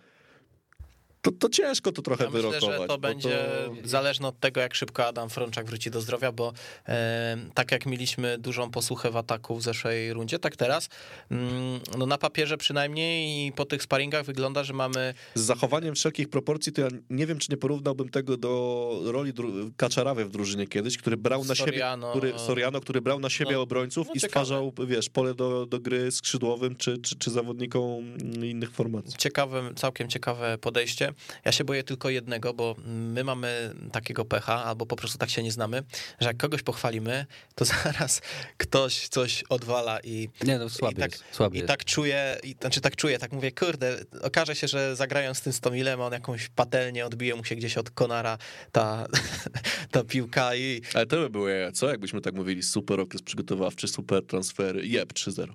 to, 1.21 1.31
to 1.31 1.49
ciężko 1.49 1.91
to 1.91 2.01
trochę 2.01 2.23
Ja 2.23 2.29
myślę, 2.29 2.41
wyrokować. 2.49 2.73
że 2.75 2.77
bo 2.79 2.87
to 2.87 2.97
będzie 2.97 3.45
zależne 3.83 4.27
od 4.27 4.39
tego, 4.39 4.61
jak 4.61 4.75
szybko 4.75 5.05
Adam 5.05 5.29
Frączak 5.29 5.65
wróci 5.65 5.91
do 5.91 6.01
zdrowia, 6.01 6.31
bo 6.31 6.53
e, 6.87 7.37
tak 7.53 7.71
jak 7.71 7.85
mieliśmy 7.85 8.37
dużą 8.37 8.71
posłuchę 8.71 9.11
w 9.11 9.17
ataku 9.17 9.55
w 9.55 9.61
zeszłej 9.63 10.13
rundzie, 10.13 10.39
tak 10.39 10.55
teraz, 10.55 10.89
mm, 11.31 11.79
no 11.97 12.05
na 12.05 12.17
papierze 12.17 12.57
przynajmniej 12.57 13.47
i 13.47 13.51
po 13.51 13.65
tych 13.65 13.83
sparingach 13.83 14.25
wygląda, 14.25 14.63
że 14.63 14.73
mamy 14.73 15.13
Z 15.35 15.41
zachowaniem 15.41 15.95
wszelkich 15.95 16.29
proporcji, 16.29 16.71
to 16.73 16.81
ja 16.81 16.87
nie 17.09 17.27
wiem, 17.27 17.39
czy 17.39 17.47
nie 17.51 17.57
porównałbym 17.57 18.09
tego 18.09 18.37
do 18.37 19.01
roli 19.05 19.33
dru- 19.33 19.71
Kaczarawy 19.77 20.25
w 20.25 20.29
drużynie 20.29 20.67
kiedyś, 20.67 20.97
który 20.97 21.17
brał 21.17 21.45
na 21.45 21.55
siebie, 21.55 21.71
Soriano. 21.71 22.09
który, 22.11 22.33
Soriano, 22.39 22.81
który 22.81 23.01
brał 23.01 23.19
na 23.19 23.29
siebie 23.29 23.51
No, 23.51 23.61
obrońców 23.61 24.07
no 24.07 24.13
i 24.13 24.19
ciekawe. 24.19 24.45
stwarzał, 24.45 24.73
wiesz, 24.87 25.09
pole 25.09 25.33
do, 25.33 25.65
do 25.65 25.79
gry 25.79 26.11
skrzydłowym 26.11 26.75
czy, 26.75 26.97
czy, 26.97 27.15
czy 27.15 27.31
zawodnikom 27.31 28.17
innych 28.43 28.71
formacji. 28.71 29.13
ciekawe, 29.17 29.73
całkiem 29.75 30.07
ciekawe 30.07 30.57
podejście. 30.57 31.10
Ja 31.45 31.51
się 31.51 31.63
boję 31.63 31.83
tylko 31.83 32.09
jednego, 32.09 32.53
bo 32.53 32.75
my 32.85 33.23
mamy 33.23 33.73
takiego 33.91 34.25
pecha, 34.25 34.63
albo 34.63 34.85
po 34.85 34.95
prostu 34.95 35.17
tak 35.17 35.29
się 35.29 35.43
nie 35.43 35.51
znamy, 35.51 35.83
że 36.19 36.27
jak 36.27 36.37
kogoś 36.37 36.63
pochwalimy, 36.63 37.25
to 37.55 37.65
zaraz 37.83 38.21
ktoś 38.57 39.07
coś 39.07 39.43
odwala 39.49 39.99
i 39.99 40.29
Nie, 40.43 40.57
no 40.57 40.69
słaby 40.69 40.93
I 40.93 40.99
tak, 40.99 41.11
jest. 41.11 41.23
Słaby 41.31 41.57
i 41.57 41.63
tak 41.63 41.85
czuję, 41.85 42.37
i, 42.43 42.55
znaczy 42.61 42.81
tak 42.81 42.95
czuję, 42.95 43.19
tak 43.19 43.31
mówię, 43.31 43.51
kurde, 43.51 43.97
okaże 44.21 44.55
się, 44.55 44.67
że 44.67 44.95
zagrają 44.95 45.33
z 45.33 45.41
tym 45.41 45.53
Stomilem, 45.53 46.01
on 46.01 46.13
jakąś 46.13 46.49
patelnię 46.49 47.05
odbije 47.05 47.35
mu 47.35 47.43
się 47.43 47.55
gdzieś 47.55 47.77
od 47.77 47.89
Konara 47.89 48.37
ta, 48.71 49.07
ta 49.91 50.03
piłka 50.03 50.55
i 50.55 50.81
Ale 50.93 51.05
to 51.05 51.17
by 51.17 51.29
było 51.29 51.47
co? 51.73 51.89
Jakbyśmy 51.89 52.21
tak 52.21 52.33
mówili, 52.33 52.63
super 52.63 52.99
okres 52.99 53.21
przygotowawczy, 53.21 53.87
super 53.87 54.25
transfery, 54.25 54.87
jeb 54.87 55.13
3-0. 55.13 55.53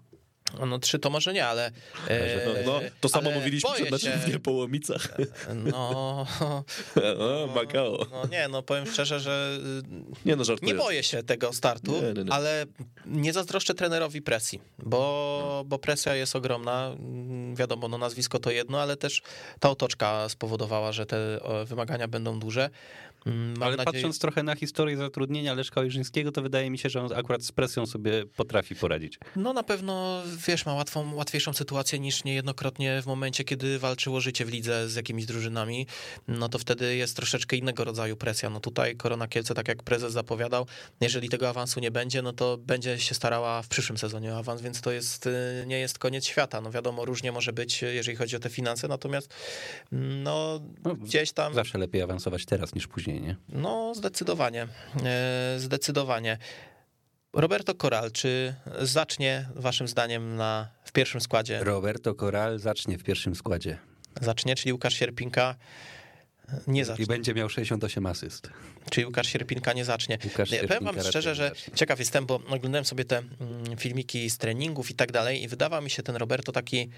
No 0.67 0.79
trzy 0.79 0.99
to 0.99 1.11
może 1.11 1.33
nie, 1.33 1.47
ale... 1.47 1.71
e, 2.09 2.47
No, 2.47 2.73
no, 2.73 2.81
to 3.01 3.09
samo 3.09 3.31
mówiliśmy 3.31 3.71
przed 3.75 3.91
meczem 3.91 4.21
w 4.21 4.29
Niepołomicach. 4.29 5.09
No, 5.55 6.27
O, 7.19 7.49
Makao. 7.55 8.07
no 8.11 8.27
nie, 8.27 8.49
no 8.49 8.63
powiem 8.63 8.87
szczerze, 8.87 9.21
że 9.21 9.59
Nie 10.25 10.37
no, 10.37 10.45
żartuję. 10.45 10.73
nie 10.73 10.79
boję 10.79 11.03
się 11.03 11.23
tego 11.23 11.53
startu, 11.53 11.93
Nie, 11.93 12.25
nie, 12.25 12.33
ale 12.33 12.67
nie 13.07 13.33
zazdroszczę 13.33 13.75
trenerowi 13.75 14.23
presji, 14.23 14.61
bo, 14.79 15.63
bo 15.67 15.79
presja 15.79 16.15
jest 16.15 16.37
ogromna. 16.37 16.97
Wiadomo, 17.55 17.89
no 17.89 17.99
nazwisko 17.99 18.39
to 18.39 18.51
jedno, 18.51 18.81
ale 18.81 18.97
też 18.97 19.23
ta 19.61 19.71
otoczka 19.71 20.29
spowodowała, 20.29 20.93
że 20.93 21.07
te 21.07 21.41
wymagania 21.65 22.09
będą 22.09 22.39
duże. 22.41 22.71
Mm, 23.27 23.51
Mam 23.59 23.63
Ale 23.63 23.77
nadzieję- 23.77 23.85
patrząc 23.85 24.19
trochę 24.19 24.43
na 24.43 24.55
historię 24.57 24.97
zatrudnienia 24.97 25.55
Leszka 25.55 25.81
Ojrzyńskiego, 25.81 26.33
to 26.33 26.43
wydaje 26.43 26.71
mi 26.71 26.79
się, 26.79 26.89
że 26.91 27.03
on 27.03 27.13
akurat 27.13 27.43
z 27.43 27.53
presją 27.53 27.87
sobie 27.87 28.27
potrafi 28.37 28.75
poradzić. 28.75 29.19
No 29.37 29.53
na 29.53 29.63
pewno, 29.63 30.23
wiesz, 30.49 30.67
ma 30.67 30.75
łatwą, 30.75 31.15
łatwiejszą 31.15 31.53
sytuację 31.53 31.99
niż 31.99 32.25
niejednokrotnie 32.25 33.03
w 33.03 33.07
momencie, 33.07 33.45
kiedy 33.45 33.79
walczyło 33.79 34.21
życie 34.21 34.45
w 34.45 34.49
lidze 34.53 34.89
z 34.89 34.95
jakimiś 34.95 35.27
drużynami, 35.27 35.87
no 36.29 36.49
to 36.49 36.59
wtedy 36.59 36.97
jest 36.97 37.17
troszeczkę 37.17 37.57
innego 37.57 37.85
rodzaju 37.85 38.17
presja. 38.17 38.51
No 38.51 38.61
tutaj 38.61 38.97
Korona 38.97 39.29
Kielce, 39.29 39.55
tak 39.55 39.69
jak 39.69 39.83
prezes 39.83 40.13
zapowiadał, 40.13 40.67
jeżeli 41.01 41.29
tego 41.29 41.49
awansu 41.49 41.81
nie 41.81 41.91
będzie, 41.91 42.23
no 42.23 42.33
to 42.33 42.57
będzie 42.59 42.99
się 42.99 43.15
starała 43.15 43.63
w 43.63 43.69
przyszłym 43.69 43.99
sezonie 43.99 44.33
o 44.33 44.39
awans, 44.39 44.63
więc 44.63 44.81
to 44.81 44.93
jest, 44.93 45.27
y, 45.27 45.65
nie 45.67 45.79
jest 45.79 45.99
koniec 45.99 46.25
świata. 46.27 46.61
No 46.61 46.71
wiadomo, 46.71 47.05
różnie 47.05 47.33
może 47.33 47.53
być, 47.53 47.83
jeżeli 47.83 48.17
chodzi 48.17 48.37
o 48.37 48.39
te 48.39 48.51
finanse, 48.51 48.89
natomiast 48.89 49.35
no 49.93 50.61
No, 50.85 50.95
gdzieś 50.95 51.33
tam... 51.33 51.55
Zawsze 51.55 51.79
lepiej 51.79 52.03
awansować 52.03 52.45
teraz 52.45 52.75
niż 52.75 52.87
później, 52.87 53.16
nie? 53.21 53.37
No, 53.49 53.95
zdecydowanie. 53.95 54.67
E, 55.05 55.55
Zdecydowanie. 55.59 56.39
Roberto 57.33 57.75
Coral, 57.75 58.13
czy 58.13 58.55
zacznie 58.81 59.49
waszym 59.55 59.89
zdaniem 59.89 60.37
na, 60.37 60.69
w 60.85 60.93
pierwszym 60.93 61.21
składzie? 61.21 61.65
Roberto 61.65 62.15
Coral 62.15 62.59
zacznie 62.59 62.99
w 62.99 63.03
pierwszym 63.03 63.35
składzie 63.35 63.79
Zacznie, 64.21 64.55
czyli 64.55 64.73
Łukasz 64.73 64.95
Sierpinka 64.95 65.55
nie 66.67 66.81
i 66.81 66.85
zacznie. 66.85 67.07
będzie 67.07 67.35
miał 67.35 67.49
68 67.49 68.07
asyst. 68.07 68.51
Czyli 68.91 69.07
Łukasz 69.07 69.27
Sierpinka 69.27 69.73
nie 69.73 69.85
zacznie. 69.85 70.19
Łukasz 70.25 70.51
Nie, 70.51 70.61
powiem 70.61 70.85
wam 70.85 71.01
szczerze, 71.03 71.35
że 71.35 71.53
ciekaw 71.75 71.99
jestem, 71.99 72.27
bo 72.27 72.35
oglądałem 72.35 72.85
sobie 72.85 73.05
te 73.05 73.19
mm, 73.19 73.77
filmiki 73.77 74.31
z 74.31 74.39
treningów 74.39 74.91
i 74.91 74.95
tak 74.95 75.13
dalej 75.13 75.43
i 75.43 75.49
wydawał 75.49 75.83
mi 75.83 75.91
się 75.91 76.03
ten 76.03 76.17
Roberto 76.17 76.53
taki 76.53 76.91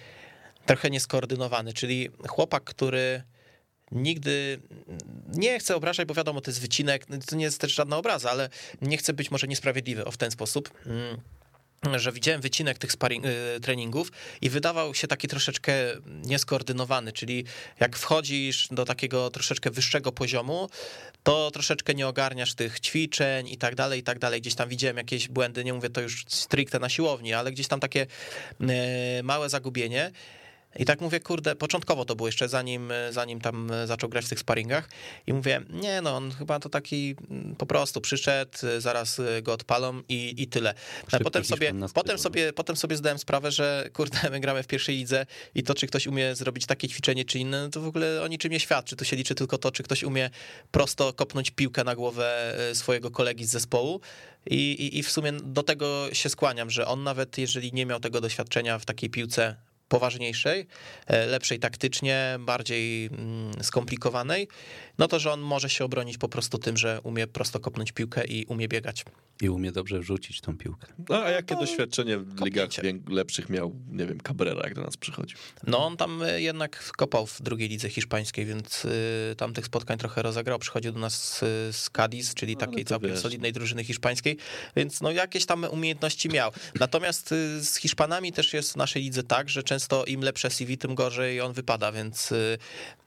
trochę 0.67 0.91
nieskoordynowany, 0.91 1.73
czyli 1.73 2.09
chłopak, 2.29 2.65
który 2.65 3.23
nigdy 3.93 4.61
nie 5.29 5.59
chcę 5.59 5.77
obrażać, 5.77 6.09
bo 6.09 6.15
wiadomo, 6.15 6.41
to 6.41 6.51
jest 6.51 6.61
wycinek, 6.61 7.07
to 7.27 7.37
nie 7.37 7.45
jest 7.45 7.61
też 7.61 7.75
żadna 7.75 7.97
obraza, 7.97 8.31
ale 8.31 8.49
nie 8.83 8.97
chcę 8.97 9.13
być 9.13 9.31
może 9.31 9.49
niesprawiedliwy 9.49 10.05
o 10.05 10.11
w 10.11 10.17
ten 10.17 10.31
sposób. 10.31 10.71
mm, 10.87 11.21
że 11.97 12.13
widziałem 12.13 12.41
wycinek 12.41 12.79
tych 12.79 12.93
sparring, 12.93 13.25
y, 13.27 13.61
treningów 13.61 14.13
i 14.41 14.51
wydawał 14.51 14.95
się 14.95 15.07
taki 15.07 15.29
troszeczkę 15.29 15.73
nieskoordynowany, 16.07 17.13
czyli 17.13 17.45
jak 17.81 17.97
wchodzisz 17.97 18.69
do 18.71 18.85
takiego 18.85 19.31
troszeczkę 19.31 19.71
wyższego 19.71 20.13
poziomu, 20.13 20.69
to 21.23 21.51
troszeczkę 21.51 21.95
nie 21.95 22.09
ogarniasz 22.09 22.55
tych 22.55 22.81
ćwiczeń 22.81 23.49
i 23.49 23.57
tak 23.57 23.75
dalej, 23.75 24.01
i 24.01 24.03
tak 24.03 24.19
dalej. 24.19 24.41
Gdzieś 24.41 24.55
tam 24.55 24.69
widziałem 24.69 24.97
jakieś 24.97 25.29
błędy, 25.29 25.65
nie 25.65 25.75
mówię 25.75 25.91
to 25.91 26.01
już 26.01 26.25
stricte 26.29 26.79
na 26.79 26.89
siłowni, 26.89 27.35
ale 27.35 27.53
gdzieś 27.53 27.69
tam 27.69 27.81
takie 27.81 28.07
e, 28.61 29.23
małe 29.23 29.49
zagubienie. 29.49 30.11
I 30.79 30.85
tak 30.85 31.01
mówię, 31.01 31.21
kurde, 31.21 31.57
początkowo 31.57 32.05
to 32.05 32.17
było 32.17 32.29
jeszcze 32.29 32.49
zanim, 32.49 32.93
zanim 33.11 33.41
tam 33.41 33.71
zaczął 33.85 34.11
grać 34.11 34.25
w 34.25 34.29
tych 34.29 34.39
sparingach 34.39 34.89
i 35.27 35.33
mówię, 35.33 35.61
nie 35.71 36.03
no, 36.03 36.17
on 36.17 36.31
chyba 36.31 36.61
to 36.61 36.69
taki 36.69 37.17
mm, 37.31 37.57
po 37.57 37.67
prostu 37.67 38.01
przyszedł, 38.01 38.59
zaraz 38.79 39.21
go 39.43 39.53
odpalą 39.53 40.03
i, 40.09 40.35
i 40.43 40.47
tyle. 40.47 40.75
A 41.07 41.11
Szybko 41.11 41.25
potem 41.25 41.45
sobie, 41.45 41.75
potem, 41.95 42.19
sobie, 42.19 42.53
potem 42.53 42.77
sobie 42.77 42.97
zdałem 42.97 43.19
sprawę, 43.19 43.51
że 43.51 43.91
kurde, 43.93 44.19
my 44.31 44.41
gramy 44.41 44.63
w 44.63 44.67
pierwszej 44.67 44.97
lidze 44.97 45.27
i 45.55 45.63
to, 45.63 45.75
czy 45.75 45.87
ktoś 45.87 46.07
umie 46.07 46.35
zrobić 46.35 46.67
takie 46.67 46.89
ćwiczenie 46.89 47.25
czy 47.25 47.39
inne, 47.39 47.63
no 47.63 47.69
to 47.69 47.81
w 47.81 47.87
ogóle 47.87 48.23
o 48.23 48.29
niczym 48.29 48.53
nie 48.53 48.61
świadczy. 48.61 48.97
Tu 48.97 49.05
się 49.05 49.17
liczy 49.17 49.35
tylko 49.35 49.59
to, 49.59 49.73
czy 49.73 49.83
ktoś 49.83 50.03
umie 50.03 50.31
prosto 50.71 51.13
kopnąć 51.13 51.51
piłkę 51.51 51.85
na 51.85 51.95
głowę 51.95 52.55
e, 52.71 52.75
swojego 52.75 53.11
kolegi 53.11 53.45
z 53.45 53.51
zespołu 53.51 54.01
i, 54.47 54.57
i, 54.57 54.99
i 54.99 55.03
w 55.03 55.11
sumie 55.11 55.33
do 55.33 55.63
tego 55.63 56.09
się 56.13 56.29
skłaniam, 56.29 56.71
że 56.71 56.87
on 56.87 57.03
nawet 57.03 57.39
jeżeli 57.39 57.73
nie 57.73 57.87
miał 57.87 58.01
tego 58.01 58.21
doświadczenia 58.21 58.79
w 58.79 58.85
takiej 58.85 59.11
piłce 59.11 59.68
poważniejszej, 59.89 60.67
e, 61.07 61.27
lepszej 61.27 61.59
taktycznie, 61.59 62.37
bardziej 62.39 63.07
mm, 63.07 63.65
skomplikowanej, 63.65 64.49
no 64.99 65.09
to 65.09 65.19
że 65.19 65.33
on 65.33 65.41
może 65.41 65.71
się 65.71 65.85
obronić 65.85 66.19
po 66.19 66.29
prostu 66.29 66.59
tym, 66.59 66.77
że 66.77 67.01
umie 67.03 67.27
prosto 67.27 67.61
kopnąć 67.61 67.93
piłkę 67.93 68.25
i 68.27 68.47
umie 68.47 68.69
biegać. 68.69 69.05
I 69.43 69.49
umie 69.49 69.73
dobrze 69.73 70.01
wrzucić 70.01 70.41
tą 70.41 70.57
piłkę. 70.59 70.87
No, 71.09 71.23
a 71.25 71.31
jakie 71.31 71.55
to 71.55 71.61
doświadczenie 71.61 72.19
w 72.19 72.45
ligach 72.45 72.69
lepszych 73.09 73.49
miał, 73.49 73.75
nie 73.91 74.07
wiem, 74.07 74.21
Cabrera, 74.21 74.61
jak 74.65 74.75
do 74.75 74.83
nas 74.83 74.97
przychodził? 74.97 75.39
No 75.67 75.87
on 75.87 75.97
tam 75.97 76.23
e, 76.23 76.41
jednak 76.41 76.91
kopał 76.97 77.27
w 77.27 77.43
drugiej 77.43 77.69
lidze 77.69 77.89
hiszpańskiej, 77.89 78.47
więc 78.47 78.85
y, 78.85 79.35
tam 79.37 79.55
tych 79.55 79.67
spotkań 79.67 79.99
trochę 79.99 80.23
rozegrał. 80.23 80.59
Przychodził 80.59 80.93
do 80.93 80.99
nas 80.99 81.23
z, 81.39 81.39
z 81.77 81.91
Cadiz, 81.91 82.35
czyli 82.35 82.55
No, 82.55 82.61
takiej 82.61 82.85
całkiem 82.85 83.11
wiesz. 83.11 83.21
solidnej 83.21 83.53
drużyny 83.53 83.85
hiszpańskiej, 83.85 84.37
więc 84.77 85.01
no 85.01 85.11
jakieś 85.11 85.47
tam 85.47 85.65
umiejętności 85.71 86.29
miał. 86.29 86.51
Natomiast 86.81 87.33
y, 87.33 87.65
z 87.65 87.77
Hiszpanami 87.77 88.33
też 88.33 88.53
jest 88.53 88.73
w 88.73 88.77
naszej 88.77 89.03
lidze 89.03 89.23
tak, 89.23 89.49
że 89.49 89.63
często 89.63 90.05
im 90.05 90.21
lepsze 90.21 90.51
CV, 90.51 90.79
tym 90.79 90.95
gorzej 90.95 91.41
on 91.41 91.53
wypada, 91.53 91.93
więc 91.93 92.33
y, 92.33 92.59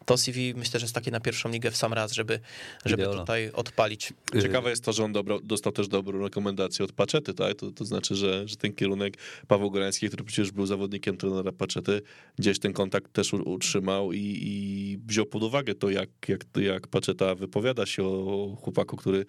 to 0.06 0.18
CV 0.18 0.54
myślę, 0.56 0.80
że 0.80 0.84
jest 0.84 0.96
takie 0.96 1.12
na 1.12 1.20
pierwszą 1.20 1.50
ligę 1.50 1.72
w 1.72 1.78
sam 1.78 1.94
raz, 1.94 2.12
żeby, 2.12 2.40
żeby 2.86 3.04
Ideolo. 3.04 3.20
tutaj 3.20 3.52
odpalić. 3.52 4.14
Ciekawe 4.42 4.70
jest 4.70 4.84
to, 4.84 4.94
że 4.94 5.04
on 5.04 5.14
dobro, 5.14 5.40
dostał 5.40 5.74
też 5.74 5.88
dobrą 5.88 6.22
rekomendację 6.22 6.86
od 6.86 6.92
Paczety, 6.92 7.34
tak? 7.34 7.56
To, 7.56 7.72
to 7.72 7.86
znaczy, 7.86 8.16
że, 8.16 8.48
że 8.48 8.56
ten 8.56 8.74
kierunek 8.74 9.18
Paweł 9.48 9.72
Gorański, 9.72 10.08
który 10.08 10.24
przecież 10.24 10.52
był 10.52 10.66
zawodnikiem 10.66 11.18
trenera 11.18 11.52
Paczety, 11.52 12.02
gdzieś 12.40 12.60
ten 12.60 12.74
kontakt 12.74 13.14
też 13.14 13.34
utrzymał 13.34 14.14
i, 14.14 14.40
i 14.42 14.98
wziął 15.06 15.26
pod 15.26 15.44
uwagę 15.44 15.76
to, 15.76 15.90
jak, 15.90 16.10
jak, 16.28 16.46
jak 16.56 16.88
Paczeta 16.88 17.36
wypowiada 17.36 17.86
się 17.86 18.04
o 18.04 18.58
chłopaku, 18.62 18.98
który 18.98 19.26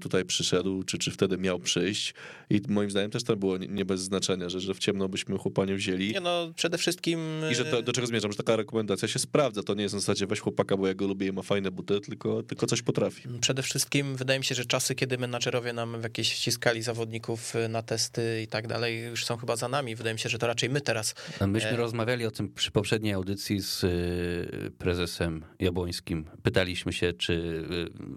tutaj 0.00 0.24
przyszedł, 0.24 0.82
czy, 0.82 0.98
czy 0.98 1.10
wtedy 1.10 1.38
miał 1.38 1.58
przyjść. 1.58 2.14
I 2.50 2.60
moim 2.68 2.90
zdaniem 2.90 3.10
też 3.10 3.24
to 3.24 3.36
było 3.36 3.58
nie, 3.58 3.84
bez 3.84 4.00
znaczenia, 4.00 4.48
że, 4.48 4.60
że 4.60 4.74
w 4.74 4.78
ciemno 4.78 5.08
byśmy 5.08 5.38
chłopa 5.38 5.64
nie 5.64 5.74
wzięli. 5.74 6.12
Nie 6.12 6.20
no, 6.20 6.52
przede 6.56 6.78
wszystkim... 6.78 7.18
I 7.52 7.54
że 7.54 7.64
to, 7.64 7.82
do 7.82 7.92
czego 7.92 8.06
zmierzam, 8.06 8.32
że 8.32 8.36
taka 8.36 8.56
rekomendacja 8.56 9.08
się 9.08 9.18
sprawdza. 9.18 9.62
To 9.62 9.74
nie 9.74 9.82
jest 9.82 9.94
na 9.94 10.00
zasadzie 10.00 10.26
weź 10.26 10.40
chłopaka, 10.40 10.76
bo 10.76 10.86
ja 10.86 10.94
go 10.94 11.06
lubię 11.06 11.26
i 11.26 11.32
ma 11.32 11.42
fajne 11.42 11.70
buty, 11.70 12.00
tylko, 12.00 12.42
tylko 12.42 12.66
coś 12.66 12.82
potrafi. 12.82 13.28
Przede 13.40 13.62
wszystkim 13.62 14.16
wydaje 14.16 14.38
mi 14.38 14.44
się, 14.44 14.54
że 14.54 14.64
czasy, 14.64 14.94
kiedy 14.94 15.18
menadżerowie 15.18 15.72
nam 15.72 16.00
w 16.00 16.02
jakieś 16.02 16.32
ściskali 16.32 16.82
zawodników 16.82 17.56
y, 17.56 17.68
na 17.68 17.82
testy 17.82 18.42
i 18.42 18.46
tak 18.46 18.66
dalej, 18.66 19.02
już 19.04 19.24
są 19.24 19.36
chyba 19.36 19.56
za 19.56 19.68
nami. 19.68 19.96
Wydaje 19.96 20.14
mi 20.14 20.20
się, 20.20 20.28
że 20.28 20.38
to 20.38 20.46
raczej 20.46 20.70
my 20.70 20.80
teraz. 20.80 21.14
Myśmy 21.46 21.70
E. 21.70 21.76
rozmawiali 21.76 22.26
o 22.26 22.30
tym 22.30 22.48
przy 22.48 22.70
poprzedniej 22.70 23.12
audycji 23.12 23.60
z 23.60 23.84
prezesem 24.78 25.44
Jabłońskim. 25.58 26.24
Pytaliśmy 26.42 26.92
się, 26.92 27.12
czy 27.12 27.64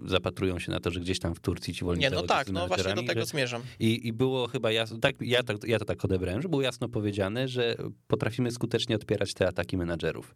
zapatrują 0.06 0.58
się 0.58 0.72
na 0.72 0.80
to, 0.80 0.90
że 0.90 1.00
gdzieś 1.00 1.18
tam 1.18 1.34
w 1.36 1.40
Turcji 1.40 1.74
ci 1.74 1.84
wolni 1.84 2.00
Nie, 2.02 2.10
no 2.10 2.22
tak, 2.22 2.48
no 2.50 2.66
właśnie 2.68 2.94
do 2.94 3.02
tego 3.02 3.20
że- 3.20 3.26
zmierzam. 3.26 3.62
I, 3.80 4.06
I 4.08 4.12
było 4.12 4.46
chyba 4.48 4.72
jasno, 4.72 4.98
tak, 4.98 5.14
ja, 5.20 5.42
tak, 5.42 5.56
ja 5.66 5.78
to 5.78 5.84
tak 5.84 6.04
odebrałem, 6.04 6.42
że 6.42 6.48
było 6.48 6.62
jasno 6.62 6.88
powiedziane, 6.88 7.48
że 7.48 7.76
potrafimy 8.06 8.50
skutecznie 8.50 8.96
odpierać 8.96 9.34
te 9.34 9.48
ataki 9.48 9.76
menadżerów. 9.76 10.34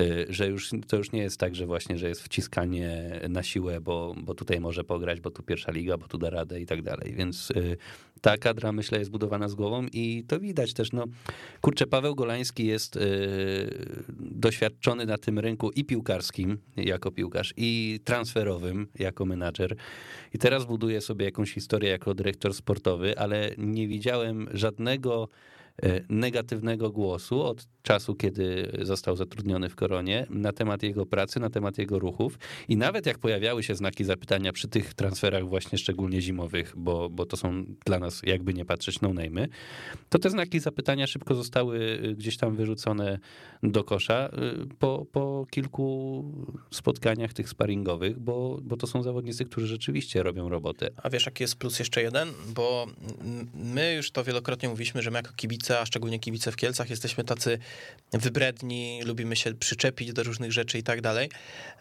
Y, 0.00 0.26
Że 0.28 0.46
już 0.48 0.70
to 0.88 0.96
już 0.96 1.12
nie 1.12 1.20
jest 1.22 1.40
tak, 1.40 1.54
że 1.54 1.66
właśnie, 1.66 1.98
że 1.98 2.08
jest 2.08 2.22
wciskanie 2.22 3.20
na 3.28 3.42
siłę, 3.42 3.80
bo, 3.80 4.14
bo 4.22 4.34
tutaj 4.34 4.60
może 4.60 4.84
pograć, 4.84 5.20
bo 5.20 5.30
tu 5.30 5.42
pierwsza 5.42 5.72
liga, 5.72 5.96
bo 5.98 6.08
tu 6.08 6.18
da 6.18 6.30
radę 6.30 6.60
i 6.60 6.66
tak 6.66 6.82
dalej. 6.82 7.14
Więc 7.14 7.50
y, 7.50 7.76
ta 8.26 8.38
kadra 8.38 8.72
myślę 8.72 8.98
jest 8.98 9.10
budowana 9.10 9.48
z 9.48 9.54
głową 9.54 9.86
i 9.92 10.24
to 10.28 10.40
widać 10.40 10.74
też. 10.74 10.92
No, 10.92 11.04
kurczę, 11.60 11.86
Paweł 11.86 12.14
Golański 12.14 12.66
jest 12.66 12.96
y, 12.96 13.00
doświadczony 14.20 15.06
na 15.06 15.18
tym 15.18 15.38
rynku 15.38 15.70
i 15.70 15.84
piłkarskim 15.84 16.58
jako 16.76 17.10
piłkarz, 17.10 17.54
i 17.56 18.00
transferowym 18.04 18.88
jako 18.98 19.24
menadżer. 19.24 19.76
I 20.34 20.38
teraz 20.38 20.64
buduje 20.64 21.00
sobie 21.00 21.24
jakąś 21.24 21.52
historię 21.52 21.90
jako 21.90 22.14
dyrektor 22.14 22.54
sportowy, 22.54 23.18
ale 23.18 23.50
nie 23.58 23.88
widziałem 23.88 24.48
żadnego 24.52 25.28
negatywnego 26.08 26.90
głosu 26.90 27.42
od 27.42 27.66
czasu, 27.82 28.14
kiedy 28.14 28.72
został 28.82 29.16
zatrudniony 29.16 29.68
w 29.68 29.76
Koronie 29.76 30.26
na 30.30 30.52
temat 30.52 30.82
jego 30.82 31.06
pracy, 31.06 31.40
na 31.40 31.50
temat 31.50 31.78
jego 31.78 31.98
ruchów 31.98 32.38
i 32.68 32.76
nawet 32.76 33.06
jak 33.06 33.18
pojawiały 33.18 33.62
się 33.62 33.74
znaki 33.74 34.04
zapytania 34.04 34.52
przy 34.52 34.68
tych 34.68 34.94
transferach 34.94 35.48
właśnie 35.48 35.78
szczególnie 35.78 36.20
zimowych, 36.20 36.72
bo, 36.76 37.10
bo 37.10 37.26
to 37.26 37.36
są 37.36 37.64
dla 37.84 37.98
nas 37.98 38.22
jakby 38.22 38.54
nie 38.54 38.64
patrzeć 38.64 39.00
no 39.00 39.08
name'y, 39.08 39.48
to 40.08 40.18
te 40.18 40.30
znaki 40.30 40.60
zapytania 40.60 41.06
szybko 41.06 41.34
zostały 41.34 41.78
y, 42.04 42.14
gdzieś 42.14 42.36
tam 42.36 42.56
wyrzucone 42.56 43.18
do 43.62 43.84
kosza 43.84 44.28
y, 44.28 44.66
po, 44.78 45.06
po 45.12 45.46
kilku 45.50 46.24
spotkaniach 46.70 47.32
tych 47.32 47.48
sparingowych, 47.48 48.18
bo, 48.18 48.58
bo 48.62 48.76
to 48.76 48.86
są 48.86 49.02
zawodnicy, 49.02 49.44
którzy 49.44 49.66
rzeczywiście 49.66 50.22
robią 50.22 50.48
robotę. 50.48 50.90
A 51.02 51.10
wiesz, 51.10 51.26
jaki 51.26 51.42
jest 51.44 51.56
plus 51.56 51.78
jeszcze 51.78 52.02
jeden? 52.02 52.28
Bo 52.54 52.86
my 53.54 53.94
już 53.94 54.10
to 54.10 54.24
wielokrotnie 54.24 54.68
mówiliśmy, 54.68 55.02
że 55.02 55.10
my 55.10 55.18
jako 55.18 55.32
kibice, 55.36 55.65
a 55.70 55.86
szczególnie 55.86 56.18
kibice 56.18 56.52
w 56.52 56.56
Kielcach, 56.56 56.90
jesteśmy 56.90 57.24
tacy 57.24 57.58
wybredni, 58.12 59.00
lubimy 59.04 59.36
się 59.36 59.54
przyczepić 59.54 60.12
do 60.12 60.22
różnych 60.22 60.52
rzeczy 60.52 60.78
i 60.78 60.82
tak 60.82 61.00
dalej. 61.00 61.30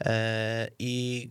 E, 0.01 0.67
I 0.79 1.29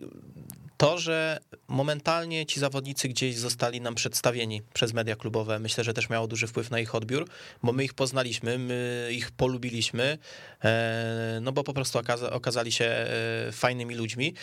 to 0.85 0.99
że 0.99 1.39
momentalnie 1.69 2.47
ci 2.47 2.61
zawodnicy 2.61 3.09
gdzieś 3.09 3.37
zostali 3.37 3.81
nam 3.81 3.95
przedstawieni 3.95 4.63
przez 4.75 4.93
media 4.93 5.17
klubowe, 5.17 5.59
myślę, 5.59 5.85
że 5.85 5.95
też 5.95 6.09
miało 6.09 6.27
duży 6.27 6.47
wpływ 6.47 6.71
na 6.71 6.81
ich 6.81 6.95
odbiór, 6.95 7.29
bo 7.63 7.73
my 7.73 7.85
ich 7.85 7.95
poznaliśmy, 7.95 8.59
my 8.59 9.09
ich 9.11 9.31
polubiliśmy, 9.31 10.19
e, 10.65 11.39
no 11.43 11.53
bo 11.53 11.65
po 11.65 11.75
prostu 11.75 11.99
okazali 12.31 12.73
się 12.73 12.85
e, 12.85 13.53
fajnymi 13.53 13.95
ludźmi. 13.95 14.35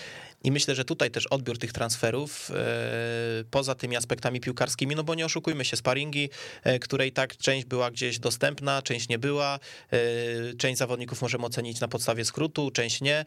I 0.43 0.51
myślę, 0.51 0.75
że 0.75 0.85
tutaj 0.85 1.11
też 1.11 1.27
odbiór 1.27 1.57
tych 1.57 1.73
transferów, 1.73 2.51
e, 2.51 2.53
poza 3.51 3.75
tymi 3.75 3.95
aspektami 3.95 4.39
piłkarskimi, 4.39 4.95
no 4.95 5.03
bo 5.03 5.15
nie 5.15 5.25
oszukujmy 5.25 5.65
się, 5.65 5.77
sparingi, 5.77 6.29
której 6.81 7.11
tak 7.11 7.37
część 7.37 7.65
była 7.65 7.91
gdzieś 7.91 8.19
dostępna, 8.19 8.81
część 8.81 9.09
nie 9.09 9.19
była, 9.19 9.59
część 10.57 10.77
zawodników 10.77 11.21
możemy 11.21 11.45
ocenić 11.45 11.79
na 11.79 11.87
podstawie 11.87 12.25
skrótu, 12.25 12.71
część 12.71 13.01
nie, 13.01 13.25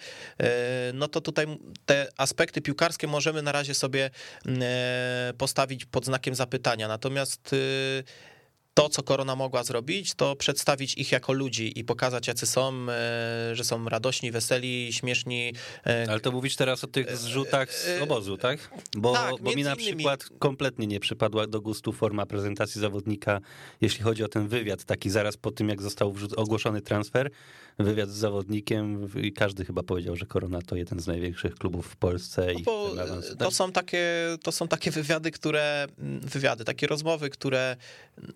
no 0.95 1.09
to 1.09 1.21
tutaj 1.21 1.47
te 1.87 2.09
aspekty 2.17 2.63
piłkarskie 2.63 3.04
możemy 3.07 3.43
na 3.43 3.53
razie 3.53 3.75
sobie 3.75 4.11
mm, 4.47 4.63
postawić 5.39 5.85
pod 5.85 6.05
znakiem 6.05 6.35
zapytania, 6.35 6.89
natomiast 6.89 7.53
y, 7.53 8.05
to, 8.75 8.89
co 8.89 9.03
korona 9.03 9.37
mogła 9.37 9.65
zrobić, 9.65 10.15
to 10.15 10.37
przedstawić 10.37 10.95
ich 10.95 11.13
jako 11.13 11.33
ludzi 11.33 11.79
i 11.79 11.85
pokazać, 11.85 12.29
jacy 12.29 12.47
są, 12.47 12.87
e, 12.89 13.57
że 13.57 13.65
są 13.65 13.89
radośni, 13.89 14.31
weseli, 14.31 14.93
śmieszni. 14.93 15.53
E, 15.87 16.07
Ale 16.09 16.21
to 16.21 16.33
mówisz 16.33 16.57
teraz 16.57 16.85
o 16.85 16.87
tych 16.87 17.17
zrzutach 17.17 17.75
z 17.75 17.89
e, 17.89 18.03
obozu, 18.03 18.37
tak? 18.37 18.71
Bo, 18.97 19.13
tak, 19.13 19.35
bo 19.43 19.53
mi 19.53 19.63
na 19.63 19.77
przykład 19.77 20.25
kompletnie 20.39 20.87
nie 20.87 21.01
przypadła 21.01 21.47
do 21.47 21.61
gustu 21.61 21.93
forma 21.93 22.27
prezentacji 22.27 22.81
zawodnika, 22.81 23.41
jeśli 23.81 24.05
chodzi 24.05 24.25
o 24.25 24.29
ten 24.29 24.49
wywiad, 24.49 24.85
taki 24.85 25.11
zaraz 25.11 25.37
po 25.37 25.51
tym, 25.51 25.69
jak 25.69 25.83
został 25.83 26.15
ogłoszony 26.37 26.81
transfer, 26.81 27.31
wywiad 27.79 28.11
z 28.11 28.17
zawodnikiem 28.17 29.09
i 29.23 29.33
każdy 29.33 29.65
chyba 29.65 29.83
powiedział, 29.83 30.17
że 30.17 30.27
Korona 30.27 30.63
to 30.63 30.77
jeden 30.77 31.01
z 31.01 31.07
największych 31.07 31.55
klubów 31.55 31.87
w 31.87 31.97
Polsce. 31.97 32.47
No 32.55 32.61
bo 32.65 32.91
to, 33.39 33.51
są 33.51 33.73
takie, 33.73 34.07
to 34.43 34.53
są 34.53 34.69
takie 34.69 34.91
wywiady, 34.91 35.31
które, 35.31 35.87
wywiady, 36.23 36.65
takie 36.65 36.87
rozmowy, 36.87 37.31
które 37.31 37.77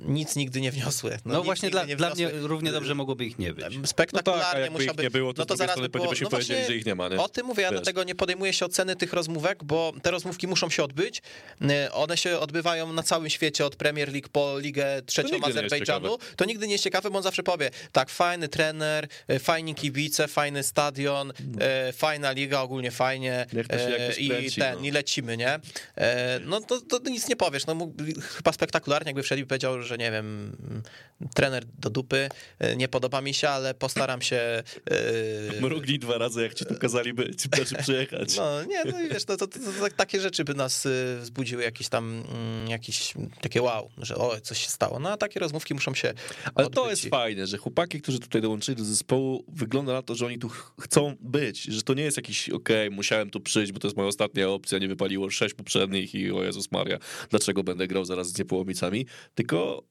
nic 0.01 0.28
nigdy 0.37 0.61
nie 0.61 0.73
wniosły. 0.73 1.19
No, 1.25 1.35
no 1.35 1.43
właśnie 1.43 1.71
dla, 1.71 1.87
dla 1.87 2.11
mnie 2.15 2.31
równie 2.33 2.73
dobrze 2.73 2.95
mogłoby 2.95 3.25
ich 3.25 3.39
nie 3.39 3.55
być. 3.55 3.67
Spektakularnie 3.85 4.61
no 4.61 4.67
tak, 4.67 4.73
musiałby... 4.73 5.03
nie 5.03 5.11
było, 5.11 5.35
to, 5.35 5.43
no 5.43 5.47
to 5.47 5.57
zaraz 5.57 5.81
by 5.81 5.89
było, 5.89 6.13
no 6.23 6.31
powiedzieli, 6.31 6.65
że 6.67 6.77
ich 6.77 6.87
nie 6.87 6.95
ma. 6.95 7.09
Nie? 7.09 7.21
O 7.21 7.29
tym 7.29 7.47
mówię, 7.47 7.63
ja 7.63 7.71
Wiesz. 7.71 7.81
dlatego 7.81 8.05
nie 8.05 8.15
podejmuję 8.15 8.53
się 8.53 8.67
oceny 8.67 8.97
tych 8.97 9.13
rozmówek, 9.13 9.65
bo 9.65 9.93
te 10.03 10.11
rozmówki 10.11 10.47
muszą 10.47 10.71
się 10.71 10.85
odbyć. 10.85 11.23
Y, 11.63 11.93
one 11.93 12.17
się 12.17 12.39
odbywają 12.39 12.93
na 12.93 13.03
całym 13.03 13.31
świecie, 13.31 13.67
od 13.67 13.77
Premier 13.77 14.13
League 14.13 14.29
po 14.33 14.59
Ligę 14.59 15.03
Trzecią 15.07 15.37
Azerbejdżanu. 15.43 16.19
To 16.37 16.45
nigdy 16.45 16.67
nie 16.67 16.73
jest 16.73 16.85
ciekawe, 16.85 17.11
bo 17.11 17.17
on 17.17 17.23
zawsze 17.23 17.43
powie, 17.43 17.71
tak, 17.93 18.11
fajny 18.11 18.49
trener, 18.49 19.09
y, 19.31 19.39
fajni 19.39 19.75
kibice, 19.75 20.29
fajny 20.29 20.63
stadion, 20.63 21.33
no. 21.47 21.67
y, 21.89 21.93
fajna 21.93 22.33
liga, 22.33 22.61
ogólnie 22.61 22.91
fajnie 22.91 23.47
i 24.19 24.51
ten, 24.53 24.79
no. 24.79 24.85
i 24.85 24.91
lecimy, 24.91 25.37
nie? 25.37 25.61
No 26.45 26.61
to, 26.61 26.81
to 26.81 27.11
nic 27.11 27.29
nie 27.29 27.37
powiesz. 27.37 27.67
No, 27.67 27.77
chyba 28.37 28.53
spektakularnie, 28.53 29.09
jakby 29.09 29.23
wszedł 29.23 29.43
i 29.43 29.47
powiedział, 29.47 29.83
że 29.83 29.99
nie 29.99 30.11
wiem, 30.11 30.18
wiem, 30.23 30.57
trener 31.35 31.65
do 31.79 31.91
dupy, 31.91 32.29
nie 32.77 32.89
podoba 32.89 33.21
mi 33.21 33.35
się, 33.35 33.49
ale 33.49 33.75
postaram 33.75 34.23
się... 34.23 34.63
Yy... 35.53 35.61
Mrugli 35.61 35.99
dwa 35.99 36.19
razy, 36.19 36.43
jak 36.43 36.55
ci 36.55 36.65
tu 36.65 36.75
kazali 36.75 37.13
być, 37.13 37.43
znaczy 37.43 37.75
przyjechać. 37.83 38.37
No 38.37 38.65
nie, 38.65 38.85
no 38.85 39.01
i 39.01 39.09
wiesz, 39.09 39.27
no, 39.27 39.37
to, 39.37 39.47
to, 39.47 39.59
to, 39.59 39.73
to, 39.81 39.95
takie 39.97 40.21
rzeczy 40.21 40.45
by 40.45 40.55
nas 40.55 40.87
e, 40.87 40.91
wzbudziły 41.21 41.63
jakieś 41.63 41.89
tam, 41.89 42.23
mm, 42.33 42.69
jakieś 42.69 43.15
takie 43.41 43.63
wow, 43.63 43.91
że 43.99 44.17
o, 44.17 44.41
coś 44.41 44.65
się 44.65 44.71
stało. 44.71 44.99
No 44.99 45.11
a 45.11 45.17
takie 45.17 45.41
rozmówki 45.41 45.75
muszą 45.75 45.95
się 45.95 46.15
Ale 46.55 46.67
odbyć. 46.67 46.83
to 46.83 46.91
jest 46.91 47.09
fajne, 47.09 47.47
że 47.47 47.59
chłopaki, 47.59 48.01
którzy 48.01 48.19
tutaj 48.19 48.43
dołączyli 48.43 48.77
do 48.77 48.85
zespołu, 48.85 49.45
wygląda 49.49 49.93
na 49.93 50.03
to, 50.03 50.15
że 50.15 50.27
oni 50.27 50.39
tu 50.39 50.49
chcą 50.81 51.17
być, 51.21 51.63
że 51.63 51.83
to 51.83 51.95
nie 51.95 52.03
jest 52.03 52.17
jakiś 52.17 52.49
okej, 52.49 52.87
okay, 52.87 52.97
musiałem 52.97 53.31
tu 53.31 53.41
przyjść, 53.41 53.73
bo 53.73 53.81
to 53.81 53.87
jest 53.87 53.97
moja 53.97 54.09
ostatnia 54.09 54.49
opcja, 54.49 54.79
nie 54.79 54.89
wypaliło 54.89 55.31
sześć 55.31 55.55
poprzednich 55.55 56.15
i 56.15 56.33
o 56.33 56.45
Jezus 56.45 56.73
Maria, 56.73 56.99
dlaczego 57.31 57.65
będę 57.65 57.87
grał 57.87 58.05
zaraz 58.05 58.29
z 58.29 58.39
niepołomicami, 58.39 59.07
tylko 59.35 59.85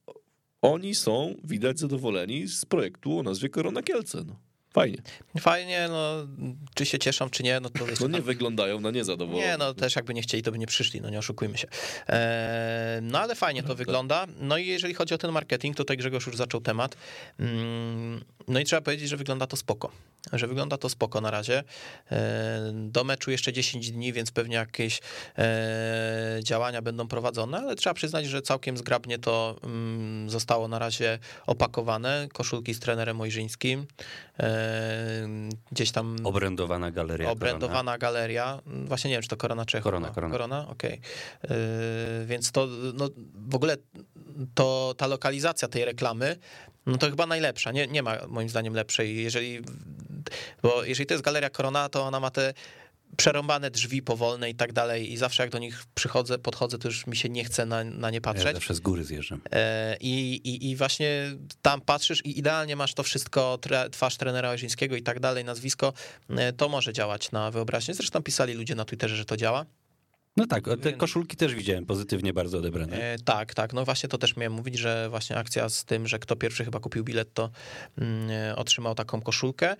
oni 0.62 0.94
są, 0.94 1.34
widać, 1.44 1.78
zadowoleni 1.78 2.48
z 2.48 2.64
projektu 2.64 3.18
o 3.18 3.22
nazwie 3.22 3.48
Korona 3.48 3.82
Kielce. 3.82 4.24
No. 4.26 4.36
Fajnie. 4.72 4.98
Fajnie, 5.40 5.86
no, 5.88 6.26
czy 6.74 6.86
się 6.86 6.98
cieszą, 6.98 7.30
czy 7.30 7.42
nie, 7.42 7.60
no 7.60 7.70
to 7.70 7.84
No 8.00 8.08
nie 8.08 8.22
wyglądają 8.22 8.80
na 8.80 8.90
niezadowolone. 8.90 9.46
Nie, 9.46 9.56
no 9.58 9.74
też 9.74 9.96
jakby 9.96 10.14
nie 10.14 10.22
chcieli, 10.22 10.42
to 10.42 10.52
by 10.52 10.58
nie 10.58 10.66
przyszli, 10.66 11.00
no 11.00 11.10
nie 11.10 11.18
oszukujmy 11.18 11.58
się. 11.58 11.68
Eee, 12.08 13.02
no 13.02 13.20
ale 13.20 13.34
fajnie 13.34 13.62
to 13.62 13.68
no, 13.68 13.74
wygląda. 13.74 14.26
No 14.40 14.58
i 14.58 14.66
jeżeli 14.66 14.94
chodzi 14.94 15.14
o 15.14 15.18
ten 15.18 15.32
marketing, 15.32 15.76
to 15.76 15.84
tutaj 15.84 15.96
Grzegorz 15.96 16.26
już 16.26 16.36
zaczął 16.36 16.60
temat. 16.60 16.96
Mm, 17.38 18.24
no 18.48 18.60
i 18.60 18.64
trzeba 18.64 18.82
powiedzieć, 18.82 19.08
że 19.08 19.16
wygląda 19.16 19.46
to 19.46 19.56
spoko. 19.56 19.90
Że 20.32 20.46
wygląda 20.46 20.76
to 20.78 20.88
spoko 20.88 21.20
na 21.20 21.30
razie. 21.30 21.64
Eee, 22.10 22.18
do 22.74 23.04
meczu 23.04 23.30
jeszcze 23.30 23.52
10 23.52 23.90
dni, 23.90 24.12
więc 24.12 24.30
pewnie 24.30 24.56
jakieś 24.56 25.00
eee, 25.36 26.44
działania 26.44 26.82
będą 26.82 27.08
prowadzone, 27.08 27.58
ale 27.58 27.74
trzeba 27.74 27.94
przyznać, 27.94 28.26
że 28.26 28.42
całkiem 28.42 28.76
zgrabnie 28.76 29.18
to 29.18 29.56
mm, 29.62 30.30
zostało 30.30 30.68
na 30.68 30.78
razie 30.78 31.18
opakowane. 31.46 32.28
Koszulki 32.32 32.74
z 32.74 32.80
trenerem 32.80 33.16
Mojżyńskim 33.16 33.86
gdzieś 35.72 35.90
tam... 35.90 36.16
Obrędowana 36.24 36.90
galeria. 36.90 37.30
Obrędowana 37.30 37.78
korona. 37.78 37.98
galeria. 37.98 38.60
Właśnie 38.66 39.10
nie 39.10 39.16
wiem, 39.16 39.22
czy 39.22 39.28
to 39.28 39.36
Korona 39.36 39.66
Czech. 39.66 39.82
Korona, 39.82 40.08
Korona. 40.10 40.32
Korona, 40.32 40.68
okej. 40.68 41.00
Okay. 41.44 42.26
Więc 42.26 42.52
to 42.52 42.68
no, 42.94 43.08
w 43.34 43.54
ogóle 43.54 43.76
to 44.54 44.94
ta 44.96 45.06
lokalizacja 45.06 45.68
tej 45.68 45.84
reklamy, 45.84 46.36
no 46.88 46.98
to 46.98 47.10
chyba 47.10 47.26
najlepsza. 47.26 47.72
Nie, 47.72 47.86
nie 47.86 48.02
ma 48.02 48.16
moim 48.28 48.48
zdaniem 48.48 48.74
lepszej. 48.74 49.22
Jeżeli, 49.22 49.60
bo 50.62 50.84
jeżeli 50.84 51.06
to 51.06 51.14
jest 51.14 51.24
galeria 51.24 51.50
Korona, 51.50 51.88
to 51.88 52.02
ona 52.02 52.20
ma 52.20 52.30
te 52.30 52.54
przerąbane 53.16 53.70
drzwi 53.70 54.02
powolne 54.02 54.50
i 54.50 54.54
tak 54.54 54.72
dalej 54.72 55.12
i 55.12 55.16
zawsze 55.16 55.42
jak 55.42 55.52
do 55.52 55.58
nich 55.58 55.84
przychodzę, 55.94 56.38
podchodzę, 56.38 56.78
to 56.78 56.88
już 56.88 57.06
mi 57.06 57.16
się 57.16 57.28
nie 57.28 57.44
chce 57.44 57.66
na, 57.66 57.84
na 57.84 58.10
nie 58.10 58.20
patrzeć. 58.20 58.46
Ja 58.46 58.52
zawsze 58.52 58.74
z 58.74 58.80
góry 58.80 59.04
zjeżdżam. 59.04 59.40
E, 59.52 59.96
I, 60.00 60.34
i, 60.34 60.70
I 60.70 60.76
właśnie 60.76 61.36
tam 61.62 61.80
patrzysz 61.80 62.24
i 62.24 62.38
idealnie 62.38 62.76
masz 62.76 62.94
to 62.94 63.02
wszystko, 63.02 63.58
twarz 63.90 64.16
trenera 64.16 64.50
Ojrzyńskiego 64.50 64.96
i 64.96 65.02
tak 65.02 65.20
dalej, 65.20 65.44
nazwisko, 65.44 65.92
e, 66.30 66.52
to 66.52 66.68
może 66.68 66.92
działać 66.92 67.32
na 67.32 67.50
wyobraźnię. 67.50 67.94
Zresztą 67.94 68.22
pisali 68.22 68.54
ludzie 68.54 68.74
na 68.74 68.84
Twitterze, 68.84 69.16
że 69.16 69.24
to 69.24 69.36
działa. 69.36 69.66
No 70.36 70.46
tak, 70.46 70.64
te 70.82 70.92
koszulki 70.92 71.36
też 71.36 71.54
widziałem 71.54 71.86
pozytywnie 71.86 72.32
bardzo 72.32 72.58
odebrane. 72.58 72.96
E, 72.96 73.18
tak, 73.18 73.54
tak. 73.54 73.72
No 73.72 73.84
właśnie 73.84 74.08
to 74.08 74.18
też 74.18 74.36
miałem 74.36 74.52
mówić, 74.52 74.78
że 74.78 75.06
właśnie 75.10 75.36
akcja 75.36 75.68
z 75.68 75.84
tym, 75.84 76.06
że 76.06 76.18
kto 76.18 76.36
pierwszy 76.36 76.64
chyba 76.64 76.80
kupił 76.80 77.04
bilet, 77.04 77.34
to 77.34 77.50
mm, 77.98 78.30
otrzymał 78.56 78.94
taką 78.94 79.20
koszulkę. 79.20 79.76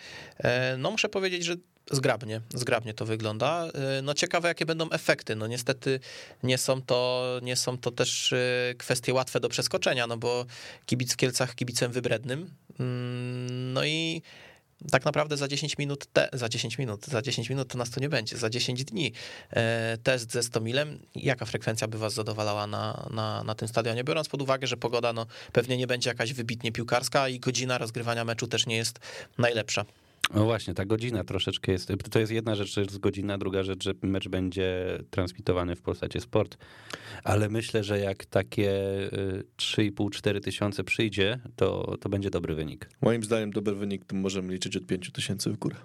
no 0.79 0.91
muszę 0.91 1.09
powiedzieć, 1.09 1.45
że 1.45 1.57
zgrabnie, 1.91 2.41
zgrabnie 2.55 2.95
to 2.95 3.07
wygląda. 3.07 3.69
Y, 3.99 4.03
no 4.03 4.15
ciekawe, 4.15 4.49
jakie 4.49 4.67
będą 4.67 4.91
efekty. 4.91 5.37
No 5.37 5.47
niestety 5.47 6.01
nie 6.43 6.59
są 6.59 6.83
to, 6.83 7.25
nie 7.43 7.57
są 7.57 7.79
to 7.79 7.91
też 7.91 8.33
y, 8.33 8.75
kwestie 8.79 9.15
łatwe 9.15 9.41
do 9.41 9.49
przeskoczenia, 9.49 10.07
no 10.07 10.17
bo 10.17 10.47
kibic 10.87 11.13
w 11.13 11.17
Kielcach 11.17 11.55
kibicem 11.55 11.93
wybrednym. 11.93 12.51
Mm, 12.81 13.73
no 13.73 13.85
i 13.85 14.23
tak 14.91 15.05
naprawdę 15.05 15.37
za 15.37 15.49
10 15.49 15.79
minut, 15.79 16.07
te, 16.13 16.29
za 16.33 16.49
10 16.49 16.79
minut, 16.79 17.07
za 17.07 17.23
10 17.23 17.51
minut 17.51 17.69
to 17.69 17.79
nas 17.79 17.91
tu 17.91 18.01
nie 18.01 18.09
będzie, 18.09 18.37
za 18.37 18.51
10 18.51 18.85
dni 18.85 19.13
e, 19.51 19.99
test 20.03 20.33
ze 20.33 20.43
100 20.43 20.61
milem. 20.61 20.99
Jaka 21.15 21.47
frekwencja 21.47 21.89
by 21.89 21.99
was 21.99 22.15
zadowalała 22.15 22.67
na, 22.67 23.09
na, 23.11 23.45
na 23.45 23.55
tym 23.55 23.69
stadionie? 23.69 24.05
Biorąc 24.05 24.29
pod 24.29 24.43
uwagę, 24.43 24.67
że 24.67 24.77
pogoda 24.77 25.13
no, 25.13 25.27
pewnie 25.53 25.77
nie 25.77 25.87
będzie 25.87 26.11
jakaś 26.11 26.33
wybitnie 26.33 26.73
piłkarska 26.73 27.29
i 27.29 27.41
godzina 27.41 27.79
rozgrywania 27.79 28.25
meczu 28.25 28.47
też 28.47 28.67
nie 28.67 28.77
jest 28.77 28.99
najlepsza. 29.39 29.85
No 30.35 30.45
właśnie, 30.45 30.75
ta 30.75 30.85
godzina 30.85 31.25
troszeczkę 31.25 31.73
jest. 31.73 31.93
To 32.11 32.19
jest 32.19 32.33
jedna 32.33 32.55
rzecz, 32.55 32.75
że 32.75 32.81
jest 32.81 32.99
godzina, 32.99 33.39
druga 33.39 33.63
rzecz, 33.63 33.85
że 33.85 33.93
mecz 34.03 34.29
będzie 34.29 34.99
transmitowany 35.11 35.77
w 35.77 35.83
Polsacie 35.83 36.21
Sport. 36.21 36.59
Ale 37.25 37.49
myślę, 37.49 37.85
że 37.85 37.99
jak 37.99 38.27
takie 38.27 38.73
3,5-4 39.57 40.37
y, 40.37 40.41
tysiące 40.41 40.85
przyjdzie, 40.85 41.41
to, 41.57 41.97
to 42.01 42.09
będzie 42.09 42.31
dobry 42.31 42.55
wynik. 42.55 42.91
Moim 43.01 43.25
zdaniem 43.25 43.51
dobry 43.51 43.75
wynik 43.75 44.05
to 44.05 44.17
możemy 44.17 44.53
liczyć 44.53 44.77
od 44.77 44.87
5 44.87 45.13
tysięcy 45.13 45.51
w 45.51 45.57
górę. 45.57 45.77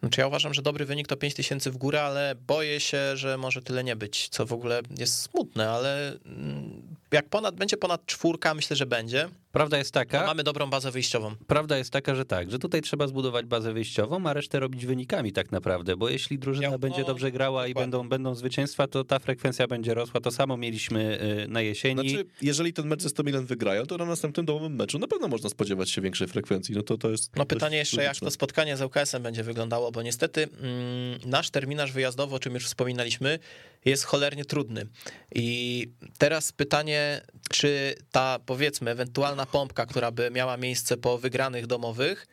Znaczy 0.00 0.20
ja 0.20 0.26
uważam, 0.26 0.54
że 0.54 0.62
dobry 0.62 0.84
wynik 0.84 1.06
to 1.06 1.16
5 1.16 1.34
tysięcy 1.34 1.70
w 1.70 1.76
górę, 1.76 2.02
ale 2.02 2.34
boję 2.46 2.80
się, 2.80 3.16
że 3.16 3.38
może 3.38 3.62
tyle 3.62 3.84
nie 3.84 3.96
być, 3.96 4.28
co 4.28 4.46
w 4.46 4.52
ogóle 4.52 4.80
jest 4.98 5.20
smutne, 5.20 5.70
ale 5.70 6.18
mm, 6.26 6.96
jak 7.12 7.28
ponad, 7.28 7.54
będzie 7.56 7.76
ponad 7.76 8.06
czwórka, 8.06 8.54
myślę, 8.54 8.76
że 8.76 8.86
będzie. 8.86 9.28
Prawda 9.54 9.78
jest 9.78 9.92
taka. 9.92 10.20
No 10.20 10.26
mamy 10.26 10.42
dobrą 10.42 10.70
bazę 10.70 10.90
wyjściową. 10.90 11.34
Prawda 11.46 11.78
jest 11.78 11.90
taka, 11.90 12.14
że 12.14 12.24
tak, 12.24 12.50
że 12.50 12.58
tutaj 12.58 12.82
trzeba 12.82 13.06
zbudować 13.06 13.46
bazę 13.46 13.72
wyjściową, 13.72 14.26
a 14.26 14.32
resztę 14.32 14.60
robić 14.60 14.86
wynikami 14.86 15.32
tak 15.32 15.52
naprawdę, 15.52 15.96
bo 15.96 16.08
jeśli 16.08 16.38
drużyna 16.38 16.68
ja, 16.68 16.78
będzie 16.78 17.00
no, 17.00 17.06
dobrze 17.06 17.32
grała 17.32 17.60
dokładnie. 17.60 17.70
i 17.70 17.74
będą, 17.74 18.08
będą 18.08 18.34
zwycięstwa, 18.34 18.86
to 18.86 19.04
ta 19.04 19.18
frekwencja 19.18 19.66
będzie 19.66 19.94
rosła. 19.94 20.20
To 20.20 20.30
samo 20.30 20.56
mieliśmy 20.56 21.20
y, 21.44 21.48
na 21.48 21.60
jesieni. 21.60 22.10
Znaczy, 22.10 22.26
jeżeli 22.42 22.72
ten 22.72 22.86
mecz 22.86 23.02
ze 23.02 23.08
100 23.08 23.22
Milan 23.22 23.46
wygrają, 23.46 23.86
to 23.86 23.96
na 23.96 24.04
następnym 24.04 24.46
domowym 24.46 24.74
meczu 24.76 24.98
na 24.98 25.06
pewno 25.06 25.28
można 25.28 25.50
spodziewać 25.50 25.90
się 25.90 26.00
większej 26.00 26.28
frekwencji. 26.28 26.74
No 26.74 26.82
to, 26.82 26.98
to 26.98 27.10
jest. 27.10 27.36
No 27.36 27.46
pytanie 27.46 27.76
jeszcze, 27.76 28.02
jak 28.02 28.16
to 28.16 28.30
spotkanie 28.30 28.76
z 28.76 28.82
ŁKS-em 28.82 29.22
będzie 29.22 29.42
wyglądało, 29.42 29.92
bo 29.92 30.02
niestety 30.02 30.42
mm, 30.42 31.20
nasz 31.26 31.50
terminarz 31.50 31.92
wyjazdowy, 31.92 32.34
o 32.34 32.38
czym 32.38 32.54
już 32.54 32.66
wspominaliśmy, 32.66 33.38
jest 33.84 34.04
cholernie 34.04 34.44
trudny. 34.44 34.86
I 35.34 35.88
teraz 36.18 36.52
pytanie, 36.52 37.20
czy 37.50 37.94
ta 38.10 38.38
powiedzmy 38.46 38.90
ewentualna 38.90 39.43
pompka, 39.46 39.86
która 39.86 40.10
by 40.10 40.30
miała 40.30 40.56
miejsce 40.56 40.96
po 40.96 41.18
wygranych 41.18 41.66
domowych, 41.66 42.26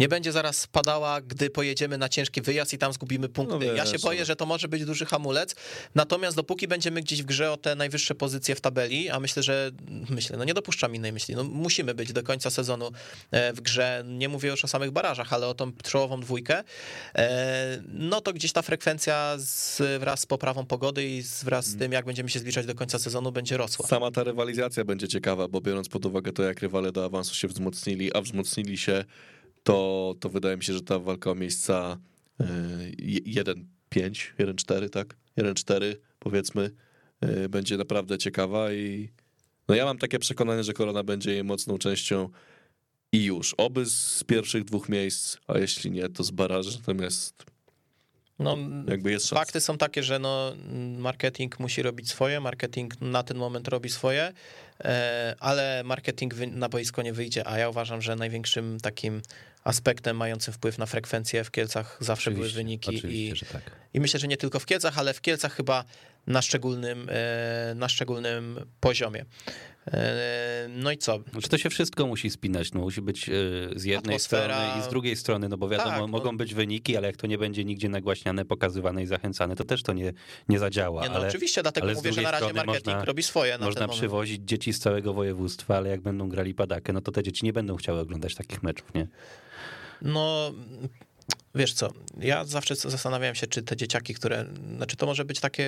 nie 0.00 0.08
będzie 0.08 0.32
zaraz 0.32 0.58
spadała, 0.58 1.20
gdy 1.20 1.50
pojedziemy 1.50 1.98
na 1.98 2.08
ciężki 2.08 2.40
wyjazd 2.42 2.72
i 2.72 2.78
tam 2.78 2.92
zgubimy 2.92 3.28
punkty. 3.28 3.66
No 3.66 3.72
ja 3.72 3.86
się 3.86 3.98
boję, 3.98 4.18
ale- 4.18 4.26
że 4.26 4.36
to 4.36 4.46
może 4.46 4.68
być 4.68 4.84
duży 4.84 5.06
hamulec, 5.06 5.54
natomiast 5.94 6.36
dopóki 6.36 6.68
będziemy 6.68 7.00
gdzieś 7.02 7.22
w 7.22 7.24
grze 7.26 7.52
o 7.52 7.56
te 7.56 7.74
najwyższe 7.74 8.14
pozycje 8.14 8.54
w 8.54 8.60
tabeli, 8.60 9.10
a 9.10 9.20
myślę, 9.20 9.42
że 9.42 9.70
myślę, 10.10 10.36
no 10.36 10.44
nie 10.44 10.54
dopuszczam 10.54 10.94
innej 10.94 11.12
myśli, 11.12 11.34
no 11.34 11.44
musimy 11.44 11.94
być 11.94 12.12
do 12.12 12.22
końca 12.22 12.50
sezonu 12.50 12.90
e, 13.30 13.52
w 13.52 13.60
grze, 13.60 14.04
nie 14.06 14.28
mówię 14.28 14.48
już 14.48 14.64
o 14.64 14.68
samych 14.68 14.90
barażach, 14.90 15.32
ale 15.32 15.46
o 15.46 15.54
tą 15.54 15.72
czołową 15.72 16.20
dwójkę, 16.20 16.64
e, 17.14 17.82
no 17.92 18.20
to 18.20 18.32
gdzieś 18.32 18.52
ta 18.52 18.62
frekwencja 18.62 19.34
z, 19.38 19.82
wraz 20.00 20.20
z 20.20 20.26
poprawą 20.26 20.66
pogody 20.66 21.04
i 21.08 21.22
z, 21.22 21.44
wraz 21.44 21.66
Mm. 21.66 21.78
z 21.78 21.82
tym, 21.82 21.92
jak 21.92 22.04
będziemy 22.04 22.28
się 22.28 22.38
zbliżać 22.38 22.66
do 22.66 22.74
końca 22.74 22.98
sezonu, 22.98 23.32
będzie 23.32 23.56
rosła. 23.56 23.86
Sama 23.88 24.10
ta 24.10 24.24
rywalizacja 24.24 24.84
będzie 24.84 25.08
ciekawa, 25.08 25.48
bo 25.48 25.60
biorąc 25.60 25.88
pod 25.88 26.06
uwagę 26.06 26.32
to, 26.32 26.42
jak 26.42 26.60
rywale 26.60 26.92
do 26.92 27.04
awansu 27.04 27.34
się 27.34 27.48
wzmocnili, 27.48 28.14
a 28.14 28.20
wzmocnili 28.20 28.78
się, 28.78 29.04
to, 29.62 30.14
to 30.20 30.28
wydaje 30.28 30.56
mi 30.56 30.64
się, 30.64 30.72
że 30.72 30.82
ta 30.82 30.98
walka 30.98 31.30
o 31.30 31.34
miejsca 31.34 31.98
e, 32.40 32.44
1-5, 32.96 33.54
1-4, 34.38 34.90
tak? 34.90 35.16
1-4 35.38 35.96
powiedzmy, 36.18 36.70
e, 37.20 37.48
będzie 37.48 37.76
naprawdę 37.76 38.18
ciekawa 38.18 38.72
i 38.72 39.10
no 39.68 39.74
ja 39.74 39.84
mam 39.84 39.98
takie 39.98 40.18
przekonanie, 40.18 40.64
że 40.64 40.72
Korona 40.72 41.02
będzie 41.02 41.32
jej 41.32 41.44
mocną 41.44 41.78
częścią 41.78 42.28
i 43.12 43.24
już. 43.24 43.54
Oby 43.54 43.86
z 43.86 44.24
pierwszych 44.24 44.64
dwóch 44.64 44.88
miejsc, 44.88 45.36
a 45.46 45.58
jeśli 45.58 45.90
nie, 45.90 46.08
to 46.08 46.24
z 46.24 46.30
baraży, 46.30 46.78
natomiast 46.78 47.44
No, 48.38 48.56
jakby 48.88 49.10
jest 49.10 49.26
szansa. 49.26 49.40
Fakty 49.40 49.60
są 49.60 49.78
takie, 49.78 50.02
że 50.02 50.18
no, 50.18 50.52
marketing 50.98 51.58
musi 51.58 51.82
robić 51.82 52.08
swoje, 52.08 52.40
marketing 52.40 53.00
na 53.00 53.22
ten 53.22 53.36
moment 53.36 53.68
robi 53.68 53.90
swoje, 53.90 54.32
e, 54.80 55.34
ale 55.38 55.82
marketing 55.84 56.34
na 56.36 56.68
boisko 56.68 57.02
nie 57.02 57.12
wyjdzie, 57.12 57.48
a 57.48 57.58
ja 57.58 57.68
uważam, 57.68 58.02
że 58.02 58.16
największym 58.16 58.78
takim 58.80 59.22
aspektem 59.64 60.16
mającym 60.16 60.54
wpływ 60.54 60.78
na 60.78 60.86
frekwencję 60.86 61.44
w 61.44 61.50
Kielcach 61.50 61.96
zawsze 62.00 62.30
były 62.30 62.42
Oczywiście, 62.42 62.56
wyniki 62.56 62.96
Oczywiście, 62.98 63.46
i, 63.46 63.48
tak. 63.52 63.62
i 63.94 64.00
myślę, 64.00 64.20
że 64.20 64.28
nie 64.28 64.36
tylko 64.36 64.60
w 64.60 64.66
Kielcach, 64.66 64.98
ale 64.98 65.14
w 65.14 65.20
Kielcach 65.20 65.52
chyba 65.54 65.84
na 66.26 66.42
szczególnym, 66.42 67.06
e, 67.10 67.74
na 67.76 67.88
szczególnym 67.88 68.60
poziomie. 68.80 69.24
E, 69.86 70.40
No 70.68 70.90
i 70.92 70.98
co? 70.98 71.18
Znaczy 71.32 71.48
to 71.48 71.58
się 71.58 71.70
wszystko 71.70 72.06
musi 72.06 72.30
spinać, 72.30 72.72
no 72.72 72.80
musi 72.80 73.02
być 73.02 73.28
e, 73.28 73.32
z 73.76 73.84
jednej 73.84 74.14
Atmosfera. 74.16 74.54
strony 74.54 74.80
i 74.80 74.84
z 74.84 74.88
drugiej 74.88 75.16
strony, 75.16 75.48
no 75.48 75.56
bo 75.56 75.68
wiadomo, 75.68 75.90
Tak, 75.90 76.00
no. 76.00 76.06
mogą 76.06 76.36
być 76.36 76.54
wyniki, 76.54 76.96
ale 76.96 77.06
jak 77.06 77.16
to 77.16 77.26
nie 77.26 77.38
będzie 77.38 77.64
nigdzie 77.64 77.88
nagłaśniane, 77.88 78.44
pokazywane 78.44 79.02
i 79.02 79.06
zachęcane, 79.06 79.56
to 79.56 79.64
też 79.64 79.82
to 79.82 79.92
nie, 79.92 80.12
nie 80.48 80.58
zadziała. 80.58 81.02
Nie, 81.02 81.08
no 81.08 81.14
ale 81.14 81.28
oczywiście, 81.28 81.62
dlatego 81.62 81.86
ale 81.86 81.94
mówię, 81.94 82.12
że 82.12 82.22
na 82.22 82.30
razie 82.30 82.52
marketing 82.52 82.86
można- 82.86 83.04
robi 83.04 83.22
swoje 83.22 83.58
na 83.58 83.66
Można 83.66 83.88
przywozić 83.88 84.42
dzieci 84.44 84.72
z 84.72 84.78
całego 84.78 85.14
województwa, 85.14 85.76
ale 85.76 85.88
jak 85.90 86.00
będą 86.00 86.28
grali 86.28 86.54
padakę, 86.54 86.92
no 86.92 87.00
to 87.00 87.12
te 87.12 87.22
dzieci 87.22 87.44
nie 87.44 87.52
będą 87.52 87.76
chciały 87.76 88.00
oglądać 88.00 88.34
takich 88.34 88.62
meczów, 88.62 88.94
nie? 88.94 89.08
No, 90.02 90.52
wiesz 91.54 91.72
co, 91.72 91.92
ja 92.20 92.44
zawsze 92.44 92.76
zastanawiałem 92.76 93.34
się, 93.34 93.46
czy 93.46 93.62
te 93.62 93.76
dzieciaki, 93.76 94.14
które, 94.14 94.44
znaczy 94.76 94.96
to 94.96 95.06
może 95.06 95.24
być 95.24 95.40
takie 95.40 95.66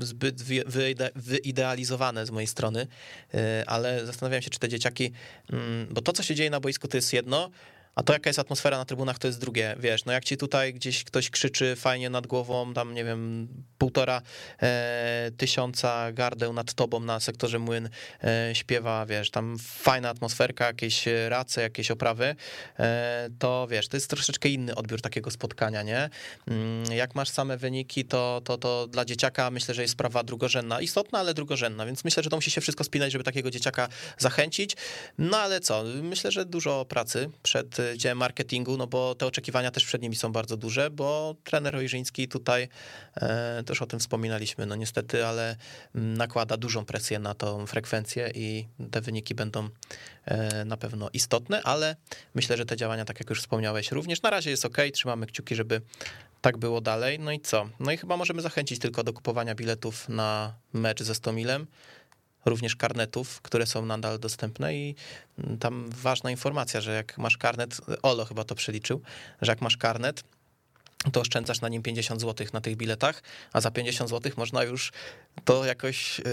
zbyt 0.00 0.42
wy- 0.42 0.64
wyide- 0.64 1.10
wyidealizowane 1.16 2.26
z 2.26 2.30
mojej 2.30 2.46
strony, 2.46 2.86
yy, 3.32 3.40
ale 3.66 4.06
zastanawiałem 4.06 4.42
się, 4.42 4.50
czy 4.50 4.58
te 4.58 4.68
dzieciaki, 4.68 5.12
mm, 5.52 5.86
bo 5.90 6.00
to, 6.00 6.12
co 6.12 6.22
się 6.22 6.34
dzieje 6.34 6.50
na 6.50 6.60
boisku, 6.60 6.88
to 6.88 6.96
jest 6.96 7.12
jedno, 7.12 7.50
a 7.94 8.02
to, 8.02 8.12
jaka 8.12 8.30
jest 8.30 8.38
atmosfera 8.38 8.78
na 8.78 8.84
trybunach, 8.84 9.18
to 9.18 9.26
jest 9.26 9.40
drugie. 9.40 9.76
Wiesz, 9.78 10.04
no 10.04 10.12
jak 10.12 10.24
ci 10.24 10.36
tutaj 10.36 10.74
gdzieś 10.74 11.04
ktoś 11.04 11.30
krzyczy 11.30 11.76
fajnie 11.76 12.10
nad 12.10 12.26
głową, 12.26 12.74
tam 12.74 12.94
nie 12.94 13.04
wiem, 13.04 13.48
półtora 13.78 14.22
e, 14.62 15.30
tysiąca 15.36 16.12
gardeł 16.12 16.52
nad 16.52 16.74
tobą 16.74 17.00
na 17.00 17.20
sektorze 17.20 17.58
młyn 17.58 17.88
e, 18.24 18.54
śpiewa, 18.54 19.06
wiesz, 19.06 19.30
tam 19.30 19.56
fajna 19.58 20.08
atmosferka, 20.08 20.66
jakieś 20.66 21.04
race, 21.28 21.62
jakieś 21.62 21.90
oprawy, 21.90 22.36
e, 22.78 23.28
to 23.38 23.66
wiesz, 23.70 23.88
to 23.88 23.96
jest 23.96 24.10
troszeczkę 24.10 24.48
inny 24.48 24.74
odbiór 24.74 25.00
takiego 25.00 25.30
spotkania, 25.30 25.82
nie? 25.82 26.10
Mm, 26.48 26.92
Jak 26.92 27.14
masz 27.14 27.28
same 27.28 27.56
wyniki, 27.56 28.04
to, 28.04 28.40
to, 28.44 28.58
to 28.58 28.86
dla 28.86 29.04
dzieciaka 29.04 29.50
myślę, 29.50 29.74
że 29.74 29.82
jest 29.82 29.92
sprawa 29.92 30.22
drugorzędna, 30.22 30.80
istotna, 30.80 31.18
ale 31.18 31.34
drugorzędna, 31.34 31.86
więc 31.86 32.04
myślę, 32.04 32.22
że 32.22 32.30
to 32.30 32.36
musi 32.36 32.50
się 32.50 32.60
wszystko 32.60 32.84
spinać, 32.84 33.12
żeby 33.12 33.24
takiego 33.24 33.50
dzieciaka 33.50 33.88
zachęcić. 34.18 34.76
No 35.18 35.36
ale 35.36 35.60
co, 35.60 35.84
myślę, 36.02 36.32
że 36.32 36.44
dużo 36.44 36.84
pracy 36.84 37.30
przed 37.42 37.83
działem 37.96 38.18
marketingu, 38.18 38.76
no 38.76 38.86
bo 38.86 39.14
te 39.14 39.26
oczekiwania 39.26 39.70
też 39.70 39.84
przed 39.84 40.02
nimi 40.02 40.16
są 40.16 40.32
bardzo 40.32 40.56
duże, 40.56 40.90
bo 40.90 41.34
trener 41.44 41.76
Ojrzyński 41.76 42.28
tutaj, 42.28 42.68
e, 43.16 43.62
też 43.66 43.82
o 43.82 43.86
tym 43.86 44.00
wspominaliśmy, 44.00 44.66
no 44.66 44.76
niestety, 44.76 45.26
ale 45.26 45.56
mm, 45.94 46.16
nakłada 46.16 46.56
dużą 46.56 46.84
presję 46.84 47.18
na 47.18 47.34
tą 47.34 47.66
frekwencję 47.66 48.30
i 48.34 48.66
te 48.90 49.00
wyniki 49.00 49.34
będą 49.34 49.68
e, 50.24 50.64
na 50.64 50.76
pewno 50.76 51.08
istotne, 51.12 51.62
ale 51.62 51.96
myślę, 52.34 52.56
że 52.56 52.66
te 52.66 52.76
działania, 52.76 53.04
tak 53.04 53.20
jak 53.20 53.30
już 53.30 53.40
wspomniałeś, 53.40 53.92
również 53.92 54.22
na 54.22 54.30
razie 54.30 54.50
jest 54.50 54.64
ok, 54.64 54.78
trzymamy 54.92 55.26
kciuki, 55.26 55.54
żeby 55.54 55.80
tak 56.44 56.58
było 56.58 56.80
dalej. 56.80 57.18
No 57.18 57.32
i 57.32 57.40
co? 57.40 57.68
No 57.80 57.92
i 57.92 57.96
chyba 57.96 58.16
możemy 58.16 58.42
zachęcić 58.42 58.78
tylko 58.78 59.04
do 59.04 59.12
kupowania 59.12 59.54
biletów 59.54 60.08
na 60.08 60.54
mecz 60.72 61.02
ze 61.02 61.14
Stomilem, 61.14 61.66
również 62.44 62.76
karnetów, 62.76 63.42
które 63.42 63.66
są 63.66 63.86
nadal 63.86 64.18
dostępne 64.18 64.74
i 64.74 64.94
mm, 65.38 65.58
tam 65.58 65.90
ważna 65.90 66.30
informacja, 66.30 66.80
że 66.80 66.94
jak 66.94 67.18
masz 67.18 67.36
karnet, 67.36 67.80
Olo 68.02 68.24
chyba 68.24 68.44
to 68.44 68.54
przeliczył, 68.54 69.00
że 69.42 69.52
jak 69.52 69.60
masz 69.60 69.76
karnet, 69.76 70.24
to 71.12 71.20
oszczędzasz 71.20 71.60
na 71.60 71.68
nim 71.68 71.82
50 71.82 72.20
zł 72.20 72.46
na 72.52 72.60
tych 72.60 72.76
biletach, 72.76 73.22
a 73.52 73.60
za 73.60 73.70
50 73.70 74.10
zł 74.10 74.32
można 74.36 74.64
już 74.64 74.92
to 75.44 75.64
jakoś 75.64 76.20
y, 76.20 76.24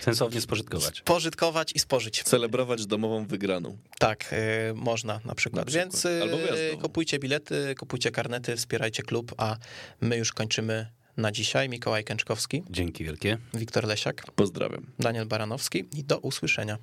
Sensownie 0.00 0.40
spożytkować. 0.40 0.98
spożytkować 0.98 1.72
i 1.74 1.78
spożyć. 1.78 2.22
Celebrować 2.22 2.86
domową 2.86 3.26
wygraną. 3.26 3.78
Tak, 3.98 4.32
y, 4.70 4.74
można 4.74 5.20
na 5.24 5.34
przykład. 5.34 5.66
Na 5.66 5.70
przykład. 5.70 5.92
Więc 5.92 6.04
y, 6.74 6.78
kupujcie 6.82 7.18
bilety, 7.18 7.74
kupujcie 7.78 8.10
karnety, 8.10 8.56
wspierajcie 8.56 9.02
klub, 9.02 9.34
a 9.36 9.56
my 10.00 10.16
już 10.16 10.32
kończymy 10.32 10.86
na 11.16 11.32
dzisiaj. 11.32 11.68
Mikołaj 11.68 12.04
Kęczkowski, 12.04 12.62
Dzięki 12.70 13.04
wielkie. 13.04 13.38
Wiktor 13.54 13.84
Lesiak, 13.84 14.24
Pozdrawiam. 14.34 14.86
Daniel 14.98 15.26
Baranowski 15.26 15.84
i 15.92 16.04
do 16.04 16.18
usłyszenia. 16.18 16.78